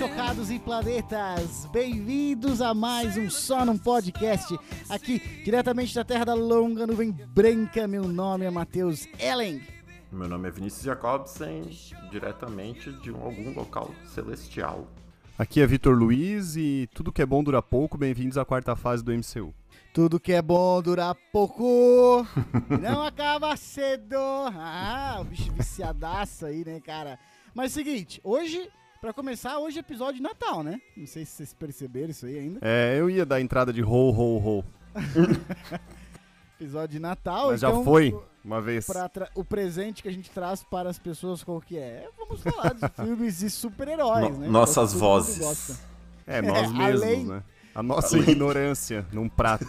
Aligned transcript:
chocados 0.00 0.50
e 0.50 0.58
planetas! 0.58 1.66
Bem-vindos 1.70 2.62
a 2.62 2.72
mais 2.72 3.18
um 3.18 3.28
Só 3.28 3.66
Num 3.66 3.76
Podcast, 3.76 4.58
aqui 4.88 5.18
diretamente 5.44 5.94
da 5.94 6.02
Terra 6.02 6.24
da 6.24 6.32
Longa 6.32 6.86
Nuvem 6.86 7.10
Branca. 7.12 7.86
Meu 7.86 8.08
nome 8.08 8.46
é 8.46 8.50
Matheus 8.50 9.06
Ellen. 9.18 9.60
Meu 10.10 10.26
nome 10.26 10.48
é 10.48 10.50
Vinícius 10.50 10.84
Jacobsen, 10.84 11.64
diretamente 12.10 12.90
de 12.90 13.12
um- 13.12 13.22
algum 13.22 13.52
local 13.52 13.90
celestial. 14.06 14.88
Aqui 15.38 15.60
é 15.60 15.66
Vitor 15.66 15.94
Luiz 15.94 16.56
e 16.56 16.88
tudo 16.94 17.12
que 17.12 17.20
é 17.20 17.26
bom 17.26 17.44
dura 17.44 17.60
pouco. 17.60 17.98
Bem-vindos 17.98 18.38
à 18.38 18.44
quarta 18.46 18.74
fase 18.74 19.04
do 19.04 19.12
MCU. 19.12 19.52
Tudo 19.92 20.18
que 20.18 20.32
é 20.32 20.40
bom 20.40 20.80
dura 20.80 21.14
pouco, 21.30 22.26
e 22.70 22.76
não 22.80 23.02
acaba 23.02 23.54
cedo. 23.54 24.16
Ah, 24.16 25.18
o 25.20 25.24
bicho 25.24 25.52
viciadaço 25.52 26.46
aí, 26.46 26.64
né, 26.64 26.80
cara? 26.80 27.18
Mas 27.54 27.76
é 27.76 27.80
o 27.80 27.84
seguinte, 27.84 28.18
hoje, 28.24 28.66
pra 29.00 29.12
começar, 29.12 29.58
hoje 29.58 29.78
é 29.78 29.80
episódio 29.80 30.16
de 30.16 30.22
Natal, 30.22 30.62
né? 30.62 30.80
Não 30.96 31.06
sei 31.06 31.24
se 31.24 31.32
vocês 31.32 31.54
perceberam 31.54 32.10
isso 32.10 32.26
aí 32.26 32.38
ainda. 32.38 32.58
É, 32.62 32.96
eu 32.98 33.08
ia 33.08 33.24
dar 33.24 33.40
entrada 33.40 33.72
de 33.72 33.82
ho, 33.82 33.88
ho, 33.88 34.58
ho. 34.60 34.64
Episódio 36.60 36.88
de 36.88 36.98
Natal, 36.98 37.48
Mas 37.52 37.62
então... 37.62 37.78
já 37.78 37.84
foi 37.84 38.14
uma 38.44 38.60
vez. 38.60 38.86
o 39.34 39.42
presente 39.42 40.02
que 40.02 40.08
a 40.10 40.12
gente 40.12 40.30
traz 40.30 40.62
para 40.62 40.90
as 40.90 40.98
pessoas 40.98 41.42
qual 41.42 41.58
que 41.58 41.78
é? 41.78 42.06
Vamos 42.18 42.42
falar 42.42 42.74
de 42.74 42.86
filmes 43.02 43.38
de 43.38 43.48
super-heróis, 43.48 44.30
No- 44.36 44.38
né? 44.40 44.48
nossas 44.48 44.92
Todo 44.92 45.00
mundo 45.00 45.08
vozes. 45.14 45.80
É, 46.26 46.42
nós 46.42 46.58
É, 46.58 46.68
mesmos, 46.76 47.02
além- 47.02 47.24
né? 47.24 47.42
A 47.74 47.82
nossa 47.82 48.18
ignorância 48.18 49.06
num 49.12 49.26
prato. 49.28 49.64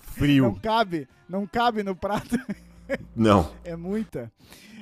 Frio. 0.00 0.44
Não 0.44 0.54
cabe, 0.56 1.08
não 1.28 1.46
cabe 1.46 1.82
no 1.82 1.94
prato, 1.96 2.36
Não. 3.14 3.50
é 3.64 3.74
muita. 3.76 4.30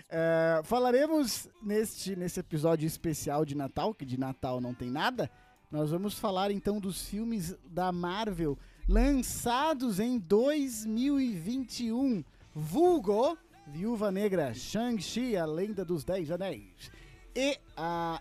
É, 0.08 0.60
falaremos 0.64 1.48
neste, 1.62 2.14
nesse 2.14 2.40
episódio 2.40 2.86
especial 2.86 3.44
de 3.44 3.54
Natal, 3.54 3.94
que 3.94 4.04
de 4.04 4.18
Natal 4.18 4.60
não 4.60 4.74
tem 4.74 4.90
nada. 4.90 5.30
Nós 5.70 5.90
vamos 5.90 6.18
falar 6.18 6.50
então 6.50 6.78
dos 6.78 7.06
filmes 7.06 7.56
da 7.64 7.90
Marvel 7.90 8.58
lançados 8.88 9.98
em 9.98 10.18
2021. 10.18 12.22
Vulgo 12.54 13.36
Viúva 13.66 14.12
Negra, 14.12 14.52
Shang-Chi, 14.52 15.36
a 15.36 15.46
Lenda 15.46 15.84
dos 15.84 16.04
Dez 16.04 16.30
Anéis. 16.30 16.90
E 17.34 17.58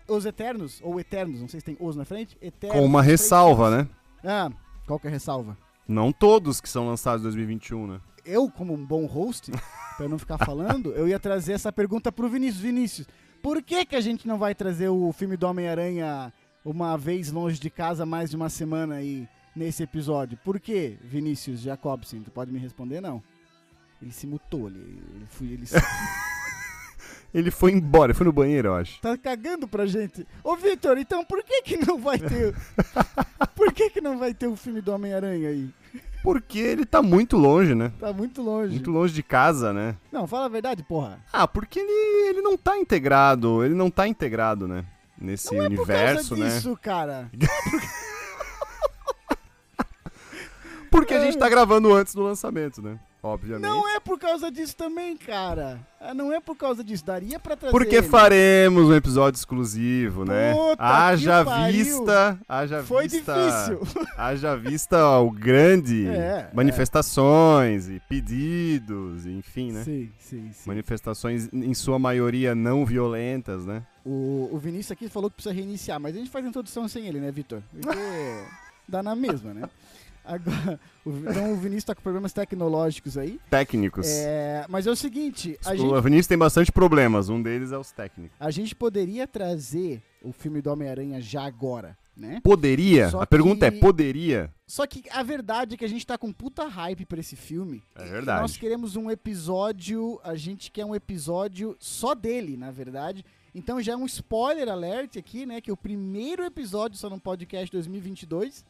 Os 0.08 0.26
Eternos, 0.26 0.80
ou 0.82 0.98
Eternos, 0.98 1.40
não 1.40 1.48
sei 1.48 1.60
se 1.60 1.66
tem 1.66 1.76
os 1.78 1.94
na 1.94 2.04
frente. 2.04 2.36
Eternos, 2.40 2.76
Com 2.76 2.84
uma 2.84 3.02
ressalva, 3.02 3.70
né? 3.70 3.88
Ah, 4.24 4.50
qual 4.86 4.98
que 4.98 5.06
é 5.06 5.10
a 5.10 5.12
ressalva? 5.12 5.56
Não 5.86 6.12
todos 6.12 6.60
que 6.60 6.68
são 6.68 6.88
lançados 6.88 7.20
em 7.20 7.24
2021, 7.24 7.86
né? 7.86 8.00
Eu, 8.24 8.50
como 8.50 8.72
um 8.74 8.84
bom 8.84 9.06
host, 9.06 9.50
pra 9.96 10.06
eu 10.06 10.08
não 10.08 10.18
ficar 10.18 10.38
falando, 10.38 10.92
eu 10.92 11.06
ia 11.08 11.18
trazer 11.20 11.52
essa 11.52 11.72
pergunta 11.72 12.10
pro 12.12 12.28
Vinícius. 12.28 12.60
Vinícius, 12.62 13.06
por 13.42 13.62
que, 13.62 13.84
que 13.84 13.96
a 13.96 14.00
gente 14.00 14.26
não 14.26 14.38
vai 14.38 14.54
trazer 14.54 14.88
o 14.88 15.12
filme 15.12 15.36
do 15.36 15.46
Homem-Aranha 15.46 16.32
uma 16.64 16.96
vez 16.96 17.30
longe 17.30 17.60
de 17.60 17.68
casa 17.70 18.06
mais 18.06 18.30
de 18.30 18.36
uma 18.36 18.48
semana 18.48 18.96
aí 18.96 19.28
nesse 19.54 19.82
episódio? 19.82 20.38
Por 20.44 20.58
que, 20.58 20.96
Vinícius 21.02 21.60
Jacobson? 21.60 22.22
Tu 22.22 22.30
pode 22.30 22.50
me 22.52 22.58
responder, 22.58 23.00
não? 23.00 23.22
Ele 24.02 24.12
se 24.12 24.26
mutou 24.26 24.66
ali. 24.66 25.02
Ele, 25.14 25.26
foi, 25.28 25.46
ele 25.48 25.66
se- 25.66 25.76
Ele 27.32 27.50
foi 27.50 27.72
embora, 27.72 28.12
ele 28.12 28.16
foi 28.16 28.26
no 28.26 28.32
banheiro, 28.32 28.68
eu 28.68 28.74
acho. 28.76 29.00
tá 29.00 29.18
cagando 29.18 29.66
pra 29.66 29.86
gente. 29.86 30.24
Ô, 30.42 30.54
Vitor, 30.54 30.96
então 30.98 31.24
por 31.24 31.42
que 31.42 31.62
que 31.62 31.76
não 31.84 31.98
vai 31.98 32.16
ter... 32.16 32.54
por 33.56 33.72
que 33.72 33.90
que 33.90 34.00
não 34.00 34.16
vai 34.18 34.32
ter 34.32 34.46
o 34.46 34.54
filme 34.54 34.80
do 34.80 34.92
Homem-Aranha 34.92 35.48
aí? 35.48 35.68
Porque 36.24 36.58
ele 36.58 36.86
tá 36.86 37.02
muito 37.02 37.36
longe, 37.36 37.74
né? 37.74 37.92
Tá 38.00 38.10
muito 38.10 38.40
longe. 38.40 38.70
Muito 38.70 38.90
longe 38.90 39.12
de 39.12 39.22
casa, 39.22 39.74
né? 39.74 39.94
Não, 40.10 40.26
fala 40.26 40.46
a 40.46 40.48
verdade, 40.48 40.82
porra. 40.82 41.22
Ah, 41.30 41.46
porque 41.46 41.78
ele, 41.78 42.30
ele 42.30 42.40
não 42.40 42.56
tá 42.56 42.78
integrado, 42.78 43.62
ele 43.62 43.74
não 43.74 43.90
tá 43.90 44.08
integrado, 44.08 44.66
né? 44.66 44.86
Nesse 45.18 45.54
Não 45.54 45.62
é 45.62 45.68
por 45.68 45.74
universo, 45.74 46.30
causa 46.30 46.44
né? 46.44 46.48
disso, 46.48 46.78
cara. 46.80 47.30
Porque 50.90 51.12
a 51.12 51.20
gente 51.20 51.36
tá 51.36 51.46
gravando 51.48 51.92
antes 51.92 52.14
do 52.14 52.22
lançamento, 52.22 52.80
né? 52.80 52.98
Obviamente. 53.24 53.62
Não 53.62 53.88
é 53.88 53.98
por 53.98 54.18
causa 54.18 54.50
disso 54.50 54.76
também, 54.76 55.16
cara. 55.16 55.80
Ah, 55.98 56.12
Não 56.12 56.30
é 56.30 56.40
por 56.40 56.54
causa 56.54 56.84
disso. 56.84 57.06
Daria 57.06 57.40
pra 57.40 57.56
trazer. 57.56 57.72
Porque 57.72 57.96
ele. 57.96 58.06
faremos 58.06 58.90
um 58.90 58.94
episódio 58.94 59.38
exclusivo, 59.38 60.26
né? 60.26 60.52
Puta 60.52 60.84
haja 60.84 61.42
vista, 61.70 62.38
haja 62.46 62.82
Foi 62.82 63.08
vista, 63.08 63.34
difícil. 63.34 64.04
haja 64.18 64.54
vista 64.54 65.18
o 65.20 65.30
grande 65.30 66.06
É, 66.06 66.50
manifestações 66.52 67.88
e 67.88 67.98
pedidos, 68.06 69.24
enfim, 69.24 69.72
né? 69.72 69.82
Sim, 69.84 70.10
sim, 70.18 70.50
sim. 70.52 70.68
Manifestações 70.68 71.48
em 71.50 71.72
sua 71.72 71.98
maioria 71.98 72.54
não 72.54 72.84
violentas, 72.84 73.64
né? 73.64 73.82
O, 74.04 74.50
o 74.52 74.58
Vinícius 74.58 74.92
aqui 74.92 75.08
falou 75.08 75.30
que 75.30 75.36
precisa 75.36 75.54
reiniciar, 75.54 75.98
mas 75.98 76.14
a 76.14 76.18
gente 76.18 76.28
faz 76.30 76.44
a 76.44 76.48
introdução 76.48 76.86
sem 76.86 77.06
ele, 77.08 77.20
né, 77.20 77.32
Vitor? 77.32 77.62
Porque 77.72 77.98
dá 78.86 79.02
na 79.02 79.16
mesma, 79.16 79.54
né? 79.54 79.62
Agora, 80.24 80.80
então 81.06 81.52
o 81.52 81.56
Vinícius 81.56 81.84
tá 81.84 81.94
com 81.94 82.00
problemas 82.02 82.32
tecnológicos 82.32 83.18
aí. 83.18 83.38
Técnicos. 83.50 84.06
É, 84.08 84.64
mas 84.68 84.86
é 84.86 84.90
o 84.90 84.96
seguinte, 84.96 85.58
a 85.64 85.72
o 85.72 85.76
gente, 85.76 86.00
Vinícius 86.02 86.26
tem 86.26 86.38
bastante 86.38 86.72
problemas, 86.72 87.28
um 87.28 87.42
deles 87.42 87.72
é 87.72 87.78
os 87.78 87.92
técnicos. 87.92 88.36
a 88.40 88.50
gente 88.50 88.74
poderia 88.74 89.26
trazer 89.26 90.02
o 90.22 90.32
filme 90.32 90.62
do 90.62 90.70
Homem-Aranha 90.72 91.20
já 91.20 91.44
agora, 91.44 91.96
né? 92.16 92.40
Poderia? 92.42 93.10
Só 93.10 93.20
a 93.20 93.26
pergunta 93.26 93.70
que- 93.70 93.76
é, 93.76 93.80
poderia? 93.80 94.50
Só 94.66 94.86
que 94.86 95.02
a 95.10 95.22
verdade 95.22 95.74
é 95.74 95.76
que 95.76 95.84
a 95.84 95.88
gente 95.88 96.06
tá 96.06 96.16
com 96.16 96.32
puta 96.32 96.64
hype 96.66 97.04
pra 97.04 97.20
esse 97.20 97.36
filme. 97.36 97.82
É 97.94 98.04
verdade. 98.04 98.40
Nós 98.40 98.56
queremos 98.56 98.96
um 98.96 99.10
episódio, 99.10 100.18
a 100.24 100.34
gente 100.34 100.70
quer 100.70 100.86
um 100.86 100.94
episódio 100.94 101.76
só 101.78 102.14
dele, 102.14 102.56
na 102.56 102.70
verdade. 102.70 103.22
Então 103.54 103.80
já 103.80 103.92
é 103.92 103.96
um 103.96 104.06
spoiler 104.06 104.68
alert 104.68 105.16
aqui, 105.16 105.44
né? 105.44 105.60
Que 105.60 105.70
o 105.70 105.76
primeiro 105.76 106.42
episódio 106.44 106.96
só 106.98 107.10
no 107.10 107.20
podcast 107.20 107.70
2022 107.70 108.64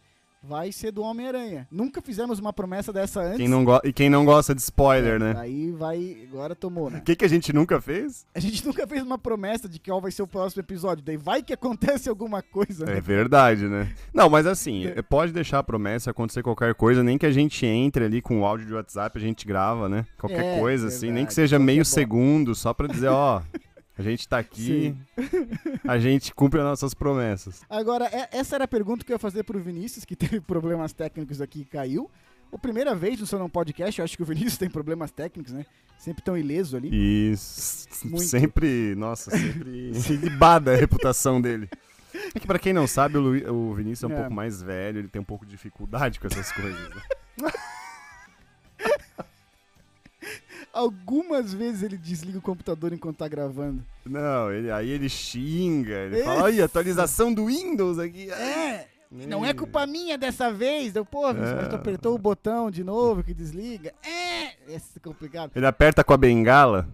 vai 0.47 0.71
ser 0.73 0.93
do 0.93 1.03
Homem-Aranha. 1.03 1.67
Nunca 1.71 2.01
fizemos 2.03 2.39
uma 2.39 2.53
promessa 2.53 2.93
dessa 2.93 3.21
antes. 3.21 3.39
Quem 3.39 3.49
não 3.49 3.65
e 3.85 3.93
quem 3.93 4.11
não 4.11 4.25
gosta 4.25 4.55
de 4.55 4.61
spoiler, 4.61 5.19
né? 5.19 5.35
Aí 5.39 5.71
vai, 5.73 6.17
agora 6.31 6.55
tomou, 6.55 6.91
né? 6.91 6.99
O 7.05 7.05
que, 7.05 7.17
que 7.17 7.25
a 7.25 7.29
gente 7.29 7.53
nunca 7.53 7.81
fez? 7.81 8.27
A 8.35 8.41
gente 8.41 8.65
nunca 8.67 8.87
fez 8.87 9.03
uma 9.03 9.19
promessa 9.19 9.69
de 9.69 9.79
qual 9.79 10.01
vai 10.01 10.11
ser 10.11 10.23
o 10.23 10.27
próximo 10.27 10.61
episódio. 10.61 11.05
Daí 11.05 11.17
vai 11.17 11.43
que 11.43 11.53
acontece 11.53 12.09
alguma 12.09 12.43
coisa, 12.43 12.85
É 12.85 12.95
né? 12.95 13.01
verdade, 13.01 13.67
né? 13.67 13.93
Não, 14.13 14.29
mas 14.29 14.47
assim, 14.47 14.87
eh, 14.87 15.03
pode 15.03 15.33
deixar 15.33 15.59
a 15.59 15.63
promessa 15.63 16.11
acontecer 16.11 16.43
qualquer 16.43 16.75
coisa, 16.75 17.03
nem 17.03 17.17
que 17.19 17.27
a 17.27 17.31
gente 17.33 17.65
entre 17.67 18.05
ali 18.05 18.21
com 18.23 18.41
o 18.41 18.45
áudio 18.45 18.67
de 18.67 18.75
WhatsApp, 18.75 19.17
a 19.19 19.21
gente 19.21 19.47
grava, 19.47 19.89
né? 19.89 20.05
Qualquer 20.19 20.57
É, 20.57 20.59
coisa, 20.61 20.89
assim, 20.89 21.11
nem 21.11 21.25
que 21.27 21.35
seja 21.35 21.59
meio 21.59 21.81
bom. 21.81 21.85
segundo, 21.85 22.55
só 22.55 22.73
pra 22.75 22.87
dizer, 22.87 23.09
ó, 23.09 23.41
a 23.97 24.03
gente 24.03 24.29
tá 24.29 24.39
aqui, 24.39 24.95
a 25.87 25.99
gente 25.99 26.35
cumpre 26.35 26.61
as 26.61 26.67
nossas 26.67 26.95
promessas. 26.95 27.63
Agora, 27.69 28.07
é- 28.07 28.29
essa 28.33 28.55
era 28.57 28.65
a 28.65 28.69
pergunta 28.69 29.05
que 29.05 29.13
eu 29.13 29.15
ia 29.15 29.19
fazer 29.19 29.43
pro 29.45 29.59
Vinícius, 29.61 30.05
que 30.05 30.17
teve 30.17 30.41
problemas 30.43 30.93
técnicos 30.93 31.41
aqui 31.41 31.61
e 31.61 31.65
caiu. 31.65 32.11
A 32.53 32.59
primeira 32.59 32.95
vez 32.95 33.19
no 33.19 33.27
seu 33.27 33.39
não 33.39 33.49
podcast, 33.51 33.99
eu 34.01 34.05
acho 34.05 34.17
que 34.17 34.23
o 34.23 34.27
Vinícius 34.27 34.57
tem 34.59 34.71
problemas 34.71 35.11
técnicos, 35.11 35.53
né? 35.53 35.65
Sempre 35.99 36.23
tão 36.23 36.37
ileso 36.37 36.77
ali. 36.77 36.91
Muito. 38.05 38.21
sempre, 38.21 38.95
nossa, 38.97 39.31
sempre 39.31 39.95
se 39.95 40.17
libada 40.17 40.73
a 40.73 40.77
reputação 40.77 41.41
dele. 41.41 41.69
É 42.35 42.39
que 42.39 42.47
pra 42.47 42.59
quem 42.61 42.73
não 42.73 42.87
sabe, 42.87 43.17
o, 43.19 43.21
Luí- 43.21 43.47
o 43.49 43.75
Vinícius 43.75 44.05
é 44.09 44.13
um 44.15 44.17
É. 44.17 44.21
pouco 44.21 44.35
mais 44.35 44.63
velho, 44.63 44.99
ele 45.01 45.09
tem 45.09 45.21
um 45.21 45.25
pouco 45.25 45.45
de 45.45 45.51
dificuldade 45.53 46.21
com 46.21 46.27
essas 46.29 46.53
coisas. 46.53 46.79
né? 46.91 47.03
Algumas 50.75 51.55
vezes 51.55 51.83
ele 51.85 51.97
desliga 51.97 52.39
o 52.39 52.43
computador 52.43 52.93
enquanto 52.93 53.19
tá 53.19 53.29
gravando. 53.29 53.83
Não, 54.05 54.53
ele, 54.53 54.71
aí 54.73 54.91
ele 54.91 55.09
xinga, 55.09 55.95
ele 55.95 56.17
Esse- 56.17 56.25
fala, 56.25 56.43
olha, 56.43 56.65
atualização 56.65 57.33
do 57.33 57.47
Windows 57.47 57.99
aqui. 57.99 58.31
É! 58.31 58.89
Não 59.29 59.47
é 59.47 59.55
culpa 59.55 59.87
minha 59.87 60.19
dessa 60.19 60.53
vez. 60.53 60.93
Deu, 60.93 61.05
pô, 61.05 61.33
mas 61.33 61.69
tu 61.71 61.77
apertou 61.77 62.17
o 62.17 62.19
botão 62.19 62.69
de 62.69 62.83
novo 62.83 63.23
que 63.23 63.33
desliga. 63.33 63.95
É! 64.05 64.35
É 64.67 64.81
complicado. 65.03 65.53
Ele 65.55 65.67
aperta 65.67 66.03
com 66.03 66.13
a 66.13 66.17
bengala. 66.17 66.89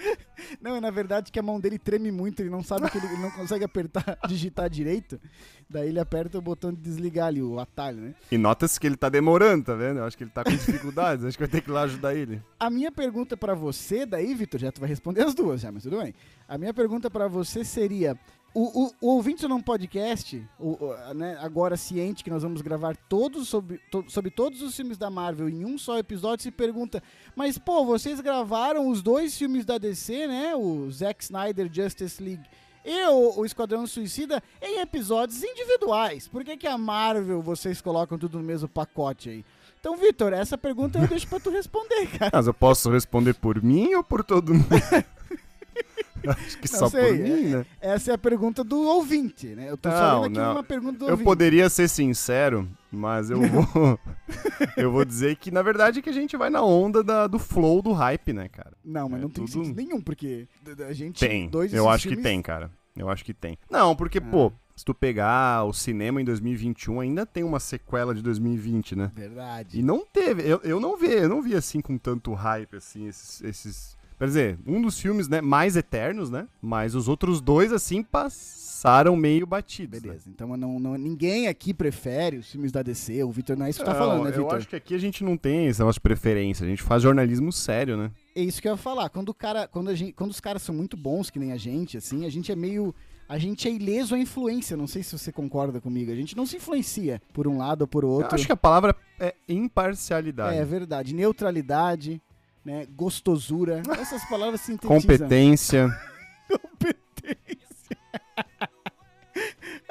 Não, 0.60 0.76
é 0.76 0.80
na 0.80 0.90
verdade 0.90 1.30
que 1.30 1.38
a 1.38 1.42
mão 1.42 1.60
dele 1.60 1.78
treme 1.78 2.10
muito, 2.10 2.40
ele 2.40 2.50
não 2.50 2.62
sabe 2.62 2.90
que 2.90 2.98
ele, 2.98 3.06
ele 3.06 3.18
não 3.18 3.30
consegue 3.30 3.64
apertar, 3.64 4.18
digitar 4.26 4.68
direito. 4.68 5.20
Daí 5.68 5.88
ele 5.88 6.00
aperta 6.00 6.38
o 6.38 6.42
botão 6.42 6.72
de 6.72 6.80
desligar 6.80 7.28
ali, 7.28 7.42
o 7.42 7.60
atalho, 7.60 8.00
né? 8.00 8.14
E 8.30 8.38
nota-se 8.38 8.78
que 8.80 8.86
ele 8.86 8.96
tá 8.96 9.08
demorando, 9.08 9.66
tá 9.66 9.74
vendo? 9.74 9.98
Eu 9.98 10.04
acho 10.04 10.16
que 10.16 10.24
ele 10.24 10.30
tá 10.30 10.42
com 10.42 10.50
dificuldades, 10.50 11.24
acho 11.26 11.36
que 11.36 11.44
vai 11.44 11.50
ter 11.50 11.60
que 11.60 11.70
ir 11.70 11.72
lá 11.72 11.82
ajudar 11.82 12.14
ele. 12.14 12.42
A 12.58 12.68
minha 12.70 12.90
pergunta 12.90 13.36
pra 13.36 13.54
você, 13.54 14.04
daí, 14.04 14.34
Vitor, 14.34 14.58
já 14.58 14.72
tu 14.72 14.80
vai 14.80 14.88
responder 14.88 15.22
as 15.22 15.34
duas 15.34 15.60
já, 15.60 15.70
mas 15.70 15.82
tudo 15.82 15.98
bem. 15.98 16.14
A 16.48 16.58
minha 16.58 16.74
pergunta 16.74 17.10
pra 17.10 17.28
você 17.28 17.64
seria: 17.64 18.18
o, 18.54 18.84
o, 18.84 18.92
o 19.00 19.06
ouvinte 19.14 19.46
podcast, 19.64 20.44
o, 20.58 20.76
o, 20.84 21.14
né, 21.14 21.38
agora 21.40 21.76
ciente 21.76 22.24
que 22.24 22.30
nós 22.30 22.42
vamos 22.42 22.60
gravar 22.62 22.96
todos 23.08 23.48
sobre, 23.48 23.78
to- 23.90 24.04
sobre 24.08 24.30
todos 24.30 24.60
os 24.62 24.74
filmes 24.74 24.98
da 24.98 25.08
Marvel 25.08 25.48
em 25.48 25.64
um 25.64 25.78
só 25.78 25.98
episódio, 25.98 26.42
se 26.42 26.50
pergunta: 26.50 27.02
mas 27.36 27.58
pô, 27.58 27.84
vocês 27.84 28.20
gravaram 28.20 28.88
os 28.88 29.02
dois 29.02 29.36
filmes 29.36 29.64
da 29.64 29.78
DC, 29.78 30.26
né? 30.26 30.54
O 30.56 30.90
Zack 30.90 31.22
Snyder 31.22 31.70
Justice 31.72 32.22
League. 32.22 32.44
E 32.84 33.06
o, 33.08 33.40
o 33.40 33.44
Esquadrão 33.44 33.86
Suicida 33.86 34.42
em 34.60 34.80
episódios 34.80 35.42
individuais. 35.44 36.26
Por 36.26 36.42
que, 36.42 36.56
que 36.56 36.66
a 36.66 36.78
Marvel 36.78 37.42
vocês 37.42 37.80
colocam 37.80 38.18
tudo 38.18 38.38
no 38.38 38.44
mesmo 38.44 38.66
pacote 38.68 39.28
aí? 39.28 39.44
Então, 39.78 39.96
Vitor, 39.96 40.32
essa 40.32 40.58
pergunta 40.58 40.98
eu 40.98 41.06
deixo 41.06 41.26
pra 41.28 41.38
tu 41.40 41.50
responder, 41.50 42.06
cara. 42.18 42.30
Mas 42.34 42.46
eu 42.46 42.54
posso 42.54 42.90
responder 42.90 43.34
por 43.34 43.62
mim 43.62 43.94
ou 43.94 44.02
por 44.02 44.24
todo 44.24 44.52
mundo? 44.54 44.66
Acho 46.28 46.58
que 46.58 46.72
Não 46.72 46.78
só 46.78 46.88
sei, 46.88 47.16
por 47.18 47.22
mim, 47.22 47.42
né? 47.44 47.66
Essa 47.80 48.10
é 48.12 48.14
a 48.14 48.18
pergunta 48.18 48.62
do 48.64 48.80
ouvinte, 48.80 49.46
né? 49.48 49.70
Eu 49.70 49.76
tô 49.76 49.88
Não, 49.88 49.96
falando 49.96 50.24
aqui 50.26 50.38
não. 50.38 50.52
uma 50.52 50.62
pergunta 50.62 50.98
do 50.98 51.04
Eu 51.06 51.10
ouvinte. 51.12 51.24
poderia 51.24 51.68
ser 51.68 51.88
sincero, 51.88 52.68
mas 52.90 53.30
eu 53.30 53.40
vou. 53.40 53.98
eu 54.76 54.90
vou 54.92 55.04
dizer 55.04 55.36
que, 55.36 55.50
na 55.50 55.62
verdade, 55.62 56.00
que 56.02 56.10
a 56.10 56.12
gente 56.12 56.36
vai 56.36 56.50
na 56.50 56.62
onda 56.62 57.02
da- 57.02 57.26
do 57.26 57.38
flow 57.38 57.82
do 57.82 57.92
hype, 57.92 58.32
né, 58.32 58.48
cara? 58.48 58.72
Não, 58.84 59.08
mas 59.08 59.20
É, 59.20 59.22
não 59.22 59.30
tem 59.30 59.44
tudo- 59.44 59.64
sentido 59.64 59.76
nenhum, 59.76 60.00
porque 60.00 60.46
a 60.88 60.92
gente... 60.92 61.18
Tem. 61.20 61.48
dois 61.48 61.72
Eu 61.72 61.88
acho 61.88 62.04
que 62.04 62.14
filmes- 62.14 62.24
tem, 62.24 62.40
cara. 62.42 62.70
Eu 62.96 63.08
acho 63.08 63.24
que 63.24 63.32
tem. 63.32 63.56
Não, 63.70 63.94
porque, 63.96 64.18
Ah. 64.18 64.22
pô, 64.22 64.52
se 64.76 64.84
tu 64.84 64.92
pegar 64.94 65.64
o 65.64 65.72
cinema 65.72 66.20
em 66.20 66.24
2021, 66.24 67.00
ainda 67.00 67.24
tem 67.26 67.44
uma 67.44 67.60
sequela 67.60 68.14
de 68.14 68.22
2020, 68.22 68.96
né? 68.96 69.10
Verdade. 69.14 69.78
E 69.78 69.82
não 69.82 70.04
teve, 70.04 70.42
eu, 70.42 70.60
eu 70.64 70.80
não 70.80 70.96
vi, 70.96 71.06
eu 71.12 71.28
não 71.28 71.40
vi 71.42 71.54
assim 71.54 71.80
com 71.80 71.96
tanto 71.98 72.32
hype, 72.34 72.76
assim, 72.76 73.06
esses. 73.06 73.42
esses 73.42 73.96
quer 74.20 74.26
dizer, 74.26 74.58
um 74.66 74.80
dos 74.80 75.00
filmes, 75.00 75.26
né, 75.28 75.40
mais 75.40 75.74
eternos, 75.76 76.30
né? 76.30 76.46
Mas 76.62 76.94
os 76.94 77.08
outros 77.08 77.40
dois, 77.40 77.72
assim, 77.72 78.02
passaram 78.02 79.16
meio 79.16 79.46
batidos. 79.46 80.00
né? 80.00 80.08
Beleza, 80.08 80.30
então 80.30 80.56
não, 80.56 80.78
não- 80.78 80.96
ninguém 80.96 81.48
aqui 81.48 81.74
prefere 81.74 82.36
os 82.38 82.50
filmes 82.50 82.70
da 82.70 82.82
DC, 82.82 83.22
o 83.24 83.30
Vitor 83.30 83.56
não 83.56 83.66
é 83.66 83.70
isso 83.70 83.78
que 83.80 83.84
tá 83.84 83.92
Não, 83.92 83.98
falando, 83.98 84.24
né, 84.24 84.30
Eu 84.30 84.42
Vitor? 84.44 84.54
acho 84.56 84.68
que 84.68 84.76
aqui 84.76 84.94
a 84.94 84.98
gente 84.98 85.24
não 85.24 85.36
tem 85.36 85.66
esse 85.66 85.80
negócio 85.80 85.98
de 85.98 86.02
preferência, 86.02 86.64
a 86.64 86.68
gente 86.68 86.82
faz 86.82 87.02
jornalismo 87.02 87.50
sério, 87.52 87.96
né? 87.96 88.10
É 88.36 88.42
isso 88.42 88.60
que 88.62 88.68
eu 88.68 88.72
ia 88.72 88.76
falar. 88.78 89.08
Quando, 89.08 89.30
o 89.30 89.34
cara, 89.34 89.66
quando, 89.66 89.88
a 89.88 89.94
gente, 89.94 90.12
quando 90.12 90.30
os 90.30 90.40
caras 90.40 90.62
são 90.62 90.74
muito 90.74 90.96
bons, 90.96 91.30
que 91.30 91.38
nem 91.38 91.52
a 91.52 91.56
gente, 91.56 91.96
assim, 91.96 92.24
a 92.24 92.30
gente 92.30 92.52
é 92.52 92.56
meio. 92.56 92.94
A 93.28 93.38
gente 93.38 93.68
é 93.68 93.70
ileso 93.72 94.14
à 94.16 94.18
influência. 94.18 94.76
Não 94.76 94.88
sei 94.88 95.04
se 95.04 95.16
você 95.16 95.30
concorda 95.30 95.80
comigo. 95.80 96.10
A 96.10 96.16
gente 96.16 96.36
não 96.36 96.44
se 96.44 96.56
influencia 96.56 97.22
por 97.32 97.46
um 97.46 97.58
lado 97.58 97.82
ou 97.82 97.86
por 97.88 98.02
Eu 98.02 98.10
outro. 98.10 98.34
acho 98.34 98.44
que 98.44 98.50
a 98.52 98.56
palavra 98.56 98.94
é 99.20 99.34
imparcialidade. 99.48 100.56
É 100.56 100.64
verdade. 100.64 101.14
Neutralidade, 101.14 102.20
né? 102.64 102.86
Gostosura. 102.90 103.82
Essas 103.98 104.24
palavras 104.28 104.60
sintetizam. 104.60 105.00
Competência. 105.00 105.88